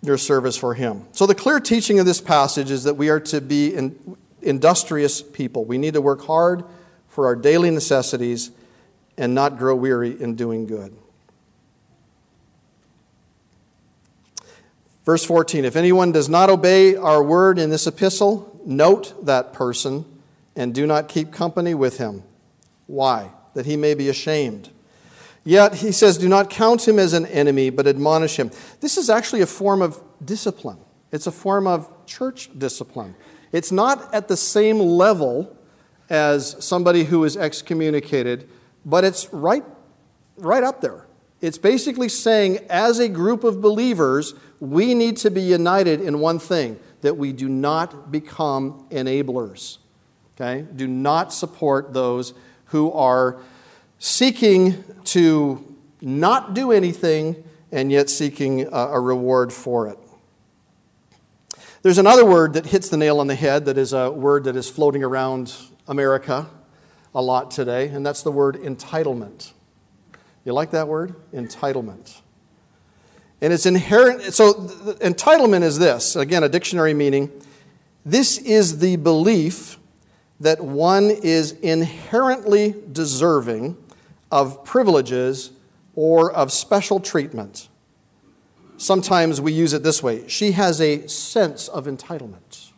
your 0.02 0.18
service 0.18 0.58
for 0.58 0.74
Him. 0.74 1.06
So, 1.12 1.26
the 1.26 1.36
clear 1.36 1.60
teaching 1.60 2.00
of 2.00 2.06
this 2.06 2.22
passage 2.22 2.72
is 2.72 2.84
that 2.84 2.96
we 2.96 3.10
are 3.10 3.20
to 3.22 3.42
be 3.42 3.74
in, 3.74 4.18
industrious 4.42 5.22
people. 5.22 5.66
We 5.66 5.78
need 5.78 5.94
to 5.94 6.02
work 6.02 6.22
hard 6.26 6.64
for 7.10 7.26
our 7.26 7.36
daily 7.36 7.70
necessities 7.70 8.52
and 9.18 9.36
not 9.36 9.58
grow 9.58 9.76
weary 9.76 10.20
in 10.22 10.36
doing 10.36 10.66
good. 10.66 10.96
Verse 15.04 15.26
14 15.26 15.66
If 15.66 15.76
anyone 15.76 16.12
does 16.12 16.30
not 16.30 16.50
obey 16.50 16.96
our 16.96 17.22
word 17.22 17.60
in 17.60 17.70
this 17.70 17.88
epistle, 17.88 18.62
note 18.66 19.26
that 19.26 19.54
person 19.54 20.06
and 20.56 20.74
do 20.74 20.86
not 20.86 21.08
keep 21.08 21.32
company 21.32 21.74
with 21.74 21.98
him. 21.98 22.24
Why? 22.88 23.32
That 23.54 23.66
he 23.66 23.76
may 23.76 23.94
be 23.94 24.10
ashamed. 24.10 24.70
Yet 25.44 25.76
he 25.76 25.92
says, 25.92 26.18
do 26.18 26.28
not 26.28 26.50
count 26.50 26.88
him 26.88 27.00
as 27.00 27.14
an 27.14 27.26
enemy, 27.26 27.70
but 27.70 27.88
admonish 27.88 28.38
him. 28.38 28.52
This 28.82 28.98
is 28.98 29.10
actually 29.10 29.42
a 29.42 29.48
form 29.48 29.82
of 29.82 30.02
discipline, 30.24 30.78
it's 31.12 31.28
a 31.28 31.32
form 31.32 31.66
of 31.66 31.90
church 32.06 32.50
discipline. 32.58 33.16
It's 33.52 33.72
not 33.72 34.14
at 34.14 34.28
the 34.28 34.38
same 34.38 34.78
level 34.78 35.58
as 36.10 36.56
somebody 36.64 37.04
who 37.06 37.24
is 37.24 37.38
excommunicated, 37.38 38.50
but 38.86 39.04
it's 39.04 39.32
right, 39.34 39.64
right 40.38 40.64
up 40.64 40.82
there. 40.82 41.06
It's 41.42 41.58
basically 41.58 42.10
saying, 42.10 42.60
as 42.70 43.00
a 43.00 43.08
group 43.08 43.44
of 43.44 43.62
believers, 43.62 44.34
we 44.60 44.94
need 44.94 45.18
to 45.18 45.32
be 45.32 45.42
united 45.42 46.02
in 46.02 46.20
one 46.20 46.40
thing 46.40 46.80
that 47.02 47.18
we 47.18 47.32
do 47.32 47.48
not 47.48 48.12
become 48.12 48.86
enablers. 48.92 49.78
Okay? 50.36 50.66
Do 50.76 50.88
not 50.88 51.34
support 51.34 51.94
those 51.94 52.34
who 52.66 52.92
are 52.92 53.40
seeking 54.00 54.84
to 55.06 55.76
not 56.02 56.54
do 56.54 56.72
anything 56.72 57.44
and 57.72 57.92
yet 57.92 58.10
seeking 58.10 58.68
a, 58.72 59.00
reward 59.00 59.54
for 59.54 59.88
it. 59.88 59.98
There's 61.82 61.98
another 61.98 62.26
word 62.26 62.54
that 62.54 62.66
hits 62.66 62.90
the 62.90 62.98
nail 62.98 63.20
on 63.20 63.28
the 63.28 63.36
head 63.36 63.66
that 63.66 63.78
is 63.78 63.94
a 63.94 64.12
word 64.12 64.46
that 64.46 64.56
is 64.56 64.70
floating 64.70 65.04
around 65.04 65.54
America 65.90 66.48
a 67.14 67.22
lot 67.22 67.52
today, 67.52 67.90
and 67.90 68.06
that's 68.06 68.22
the 68.22 68.32
word 68.32 68.56
entitlement. 68.56 69.52
You 70.46 70.54
like 70.54 70.72
that 70.72 70.88
word? 70.88 71.16
Entitlement. 71.34 72.22
And 73.42 73.52
it's 73.52 73.66
inherent. 73.66 74.22
So, 74.34 74.54
entitlement 74.54 75.64
is 75.64 75.80
this 75.80 76.16
again, 76.16 76.44
a 76.44 76.50
dictionary 76.50 76.94
meaning. 76.94 77.32
This 78.06 78.38
is 78.38 78.80
the 78.80 78.96
belief 78.96 79.78
that 80.40 80.62
one 80.62 81.10
is 81.10 81.52
inherently 81.52 82.76
deserving 82.92 83.78
of 84.32 84.64
privileges 84.64 85.52
or 85.96 86.32
of 86.32 86.52
special 86.52 87.00
treatment. 87.00 87.68
Sometimes 88.78 89.42
we 89.42 89.52
use 89.52 89.74
it 89.74 89.84
this 89.84 90.02
way 90.02 90.28
she 90.28 90.54
has 90.54 90.80
a 90.80 91.08
sense 91.08 91.68
of 91.68 91.86
entitlement, 91.86 92.70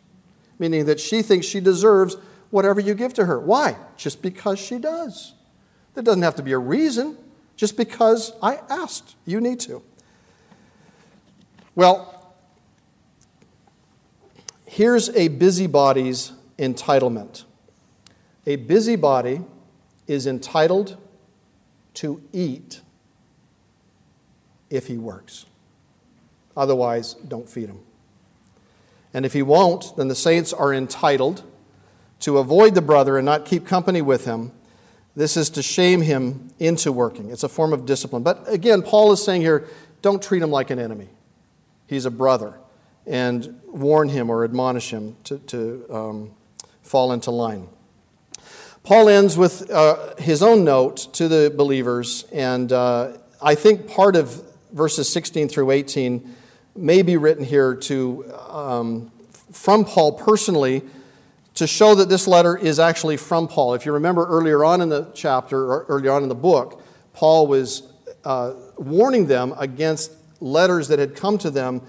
meaning 0.58 0.86
that 0.86 0.98
she 0.98 1.22
thinks 1.22 1.46
she 1.46 1.60
deserves 1.60 2.16
whatever 2.52 2.80
you 2.80 2.94
give 2.94 3.14
to 3.14 3.24
her. 3.24 3.40
Why? 3.40 3.76
Just 3.96 4.22
because 4.22 4.58
she 4.58 4.78
does. 4.78 5.32
There 5.94 6.02
doesn't 6.04 6.22
have 6.22 6.36
to 6.36 6.42
be 6.42 6.52
a 6.52 6.58
reason, 6.58 7.16
just 7.56 7.78
because 7.78 8.32
I 8.42 8.60
asked. 8.68 9.16
You 9.24 9.40
need 9.40 9.58
to. 9.60 9.82
Well, 11.74 12.34
here's 14.66 15.08
a 15.16 15.28
busybody's 15.28 16.32
entitlement. 16.58 17.44
A 18.46 18.56
busybody 18.56 19.40
is 20.06 20.26
entitled 20.26 20.98
to 21.94 22.22
eat 22.34 22.82
if 24.68 24.88
he 24.88 24.98
works. 24.98 25.46
Otherwise, 26.54 27.14
don't 27.14 27.48
feed 27.48 27.70
him. 27.70 27.80
And 29.14 29.24
if 29.24 29.32
he 29.32 29.42
won't, 29.42 29.96
then 29.96 30.08
the 30.08 30.14
saints 30.14 30.52
are 30.52 30.74
entitled 30.74 31.44
to 32.22 32.38
avoid 32.38 32.74
the 32.74 32.82
brother 32.82 33.18
and 33.18 33.24
not 33.24 33.44
keep 33.44 33.66
company 33.66 34.02
with 34.02 34.24
him. 34.24 34.50
This 35.14 35.36
is 35.36 35.50
to 35.50 35.62
shame 35.62 36.00
him 36.00 36.50
into 36.58 36.90
working. 36.90 37.30
It's 37.30 37.44
a 37.44 37.48
form 37.48 37.72
of 37.72 37.86
discipline. 37.86 38.22
But 38.22 38.44
again, 38.48 38.82
Paul 38.82 39.12
is 39.12 39.22
saying 39.22 39.42
here 39.42 39.68
don't 40.00 40.22
treat 40.22 40.42
him 40.42 40.50
like 40.50 40.70
an 40.70 40.78
enemy 40.78 41.08
he's 41.92 42.06
a 42.06 42.10
brother, 42.10 42.58
and 43.06 43.60
warn 43.66 44.08
him 44.08 44.30
or 44.30 44.44
admonish 44.44 44.90
him 44.90 45.14
to, 45.24 45.38
to 45.40 45.86
um, 45.90 46.30
fall 46.82 47.12
into 47.12 47.30
line. 47.30 47.68
Paul 48.82 49.10
ends 49.10 49.36
with 49.36 49.70
uh, 49.70 50.16
his 50.16 50.42
own 50.42 50.64
note 50.64 51.12
to 51.14 51.28
the 51.28 51.52
believers, 51.54 52.24
and 52.32 52.72
uh, 52.72 53.18
I 53.42 53.54
think 53.54 53.88
part 53.88 54.16
of 54.16 54.42
verses 54.72 55.12
16 55.12 55.48
through 55.48 55.70
18 55.70 56.34
may 56.74 57.02
be 57.02 57.18
written 57.18 57.44
here 57.44 57.74
to, 57.74 58.32
um, 58.48 59.12
from 59.52 59.84
Paul 59.84 60.12
personally 60.12 60.82
to 61.54 61.66
show 61.66 61.94
that 61.94 62.08
this 62.08 62.26
letter 62.26 62.56
is 62.56 62.78
actually 62.78 63.16
from 63.16 63.48
Paul. 63.48 63.74
If 63.74 63.84
you 63.84 63.92
remember 63.92 64.26
earlier 64.26 64.64
on 64.64 64.80
in 64.80 64.88
the 64.88 65.10
chapter, 65.14 65.58
or 65.64 65.84
earlier 65.88 66.12
on 66.12 66.22
in 66.22 66.28
the 66.28 66.34
book, 66.34 66.82
Paul 67.12 67.46
was 67.46 67.82
uh, 68.24 68.54
warning 68.76 69.26
them 69.26 69.54
against 69.58 70.12
letters 70.40 70.88
that 70.88 70.98
had 70.98 71.14
come 71.14 71.38
to 71.38 71.50
them 71.50 71.82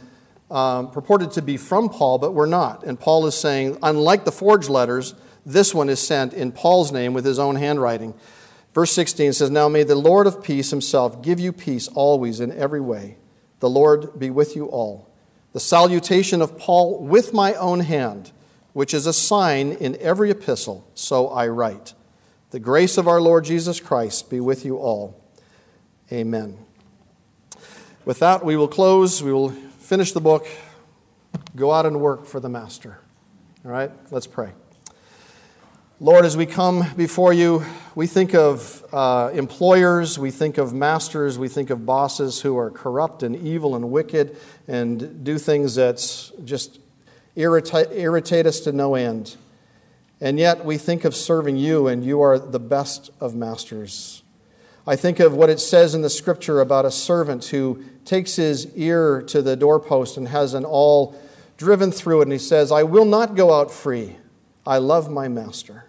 um, 0.52 0.92
purported 0.92 1.32
to 1.32 1.42
be 1.42 1.58
from 1.58 1.90
Paul, 1.90 2.20
but 2.20 2.34
were 2.34 2.48
not. 2.48 2.84
And 2.84 3.00
Paul 3.00 3.26
is 3.26 3.36
saying, 3.36 3.78
unlike 3.82 4.26
the 4.26 4.32
forged 4.32 4.70
letters, 4.70 5.16
this 5.46 5.74
one 5.74 5.90
is 5.90 6.00
sent 6.00 6.34
in 6.34 6.52
Paul's 6.52 6.92
name 6.92 7.14
with 7.14 7.26
his 7.26 7.40
own 7.40 7.56
handwriting. 7.56 8.14
Verse 8.74 8.92
16 8.92 9.34
says, 9.34 9.50
Now 9.50 9.68
may 9.68 9.84
the 9.84 9.96
Lord 9.96 10.28
of 10.28 10.44
peace 10.44 10.70
himself 10.70 11.22
give 11.22 11.40
you 11.40 11.52
peace 11.52 11.88
always 11.90 12.40
in 12.40 12.52
every 12.52 12.82
way. 12.82 13.18
The 13.60 13.70
Lord 13.70 14.20
be 14.20 14.30
with 14.30 14.56
you 14.56 14.66
all. 14.66 15.10
The 15.54 15.60
salutation 15.60 16.42
of 16.42 16.58
Paul 16.58 17.00
with 17.00 17.34
my 17.34 17.54
own 17.56 17.82
hand, 17.82 18.32
which 18.74 18.94
is 18.94 19.08
a 19.08 19.14
sign 19.14 19.72
in 19.72 19.96
every 20.00 20.30
epistle, 20.30 20.86
so 20.96 21.30
I 21.30 21.48
write. 21.48 21.94
The 22.50 22.60
grace 22.60 22.98
of 22.98 23.08
our 23.08 23.22
Lord 23.22 23.46
Jesus 23.46 23.80
Christ 23.80 24.30
be 24.30 24.40
with 24.40 24.66
you 24.66 24.78
all. 24.78 25.20
Amen. 26.12 26.58
With 28.06 28.20
that, 28.20 28.44
we 28.44 28.58
will 28.58 28.68
close. 28.68 29.24
We 29.24 29.32
will 29.32 29.50
finish 29.50 30.12
the 30.12 30.22
book, 30.22 30.46
go 31.56 31.72
out 31.72 31.86
and 31.86 32.00
work 32.02 32.26
for 32.26 32.40
the 32.40 32.50
Master. 32.50 33.00
All 33.64 33.72
right, 33.72 33.92
let's 34.12 34.28
pray. 34.28 34.52
Lord, 36.00 36.26
as 36.26 36.36
we 36.36 36.46
come 36.46 36.86
before 36.98 37.32
you, 37.32 37.64
we 37.96 38.08
think 38.08 38.36
of 38.36 38.84
uh, 38.92 39.32
employers, 39.34 40.20
we 40.20 40.32
think 40.32 40.58
of 40.58 40.74
masters, 40.74 41.40
we 41.40 41.48
think 41.48 41.70
of 41.70 41.86
bosses 41.86 42.42
who 42.42 42.58
are 42.58 42.70
corrupt 42.70 43.24
and 43.24 43.36
evil 43.36 43.76
and 43.76 43.90
wicked 43.90 44.36
and 44.68 45.24
do 45.24 45.38
things 45.38 45.76
that 45.76 45.98
just 46.44 46.80
irritate, 47.36 47.88
irritate 47.92 48.46
us 48.46 48.60
to 48.62 48.72
no 48.72 48.96
end. 48.96 49.36
And 50.22 50.40
yet 50.40 50.64
we 50.64 50.78
think 50.78 51.06
of 51.06 51.16
serving 51.16 51.58
you, 51.58 51.88
and 51.88 52.04
you 52.04 52.22
are 52.22 52.40
the 52.40 52.60
best 52.60 53.10
of 53.20 53.36
masters. 53.36 54.24
I 54.86 54.96
think 54.96 55.20
of 55.20 55.34
what 55.34 55.50
it 55.50 55.60
says 55.60 55.96
in 55.96 56.02
the 56.02 56.10
scripture 56.10 56.62
about 56.62 56.86
a 56.86 56.92
servant 56.92 57.46
who 57.46 57.84
takes 58.06 58.36
his 58.36 58.74
ear 58.76 59.22
to 59.24 59.42
the 59.42 59.56
doorpost 59.56 60.18
and 60.18 60.28
has 60.28 60.54
an 60.54 60.66
awl 60.66 61.16
driven 61.58 61.92
through 61.92 62.20
it, 62.20 62.24
and 62.24 62.32
he 62.32 62.38
says, 62.38 62.72
I 62.72 62.84
will 62.84 63.06
not 63.06 63.36
go 63.36 63.54
out 63.54 63.72
free. 63.72 64.18
I 64.66 64.78
love 64.78 65.10
my 65.10 65.28
master. 65.28 65.86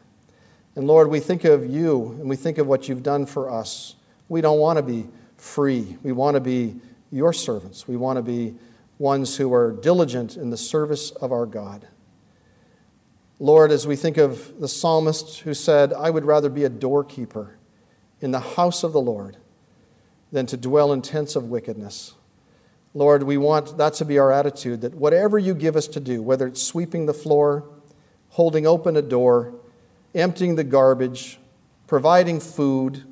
And 0.76 0.86
Lord, 0.86 1.08
we 1.08 1.20
think 1.20 1.44
of 1.44 1.68
you 1.68 2.16
and 2.20 2.28
we 2.28 2.36
think 2.36 2.58
of 2.58 2.66
what 2.66 2.88
you've 2.88 3.02
done 3.02 3.26
for 3.26 3.50
us. 3.50 3.94
We 4.28 4.40
don't 4.40 4.58
want 4.58 4.78
to 4.78 4.82
be 4.82 5.06
free. 5.36 5.96
We 6.02 6.12
want 6.12 6.34
to 6.34 6.40
be 6.40 6.76
your 7.12 7.32
servants. 7.32 7.86
We 7.86 7.96
want 7.96 8.16
to 8.16 8.22
be 8.22 8.54
ones 8.98 9.36
who 9.36 9.52
are 9.52 9.72
diligent 9.72 10.36
in 10.36 10.50
the 10.50 10.56
service 10.56 11.10
of 11.10 11.32
our 11.32 11.46
God. 11.46 11.88
Lord, 13.40 13.72
as 13.72 13.86
we 13.86 13.96
think 13.96 14.16
of 14.16 14.60
the 14.60 14.68
psalmist 14.68 15.40
who 15.40 15.54
said, 15.54 15.92
I 15.92 16.10
would 16.10 16.24
rather 16.24 16.48
be 16.48 16.64
a 16.64 16.68
doorkeeper 16.68 17.56
in 18.20 18.30
the 18.30 18.40
house 18.40 18.84
of 18.84 18.92
the 18.92 19.00
Lord 19.00 19.36
than 20.30 20.46
to 20.46 20.56
dwell 20.56 20.92
in 20.92 21.02
tents 21.02 21.36
of 21.36 21.50
wickedness. 21.50 22.14
Lord, 22.94 23.24
we 23.24 23.36
want 23.36 23.76
that 23.76 23.94
to 23.94 24.04
be 24.04 24.18
our 24.18 24.30
attitude 24.30 24.82
that 24.82 24.94
whatever 24.94 25.38
you 25.38 25.52
give 25.54 25.74
us 25.74 25.88
to 25.88 26.00
do, 26.00 26.22
whether 26.22 26.46
it's 26.46 26.62
sweeping 26.62 27.06
the 27.06 27.14
floor, 27.14 27.68
holding 28.30 28.66
open 28.66 28.96
a 28.96 29.02
door, 29.02 29.54
emptying 30.14 30.54
the 30.54 30.64
garbage, 30.64 31.38
providing 31.88 32.38
food, 32.38 33.02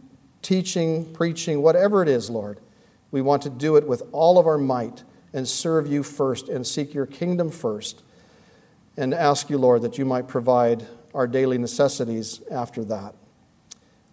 teaching, 0.41 1.13
preaching, 1.13 1.63
whatever 1.63 2.03
it 2.03 2.09
is, 2.09 2.31
Lord. 2.31 2.61
We 3.11 3.23
want 3.23 3.43
to 3.43 3.51
do 3.51 3.77
it 3.77 3.87
with 3.87 4.03
all 4.13 4.39
of 4.39 4.47
our 4.47 4.59
might 4.59 5.03
and 5.33 5.49
serve 5.49 5.87
you 5.87 6.03
first 6.03 6.49
and 6.49 6.67
seek 6.67 6.95
your 6.95 7.07
kingdom 7.07 7.51
first 7.51 8.03
and 8.97 9.15
ask 9.15 9.49
you, 9.49 9.59
Lord, 9.59 9.83
that 9.83 9.99
you 9.99 10.05
might 10.05 10.29
provide 10.29 10.87
our 11.15 11.27
daily 11.27 11.59
necessities 11.59 12.41
after 12.51 12.85
that. 12.85 13.15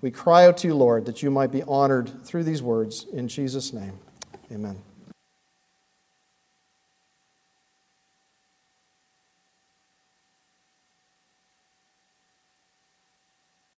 We 0.02 0.12
cry 0.12 0.46
out 0.46 0.58
to 0.58 0.68
you, 0.68 0.76
Lord, 0.76 1.06
that 1.06 1.22
you 1.22 1.30
might 1.30 1.52
be 1.52 1.64
honored 1.64 2.26
through 2.26 2.44
these 2.44 2.62
words. 2.62 3.06
In 3.12 3.28
Jesus' 3.28 3.74
name, 3.74 4.00
amen. 4.52 4.82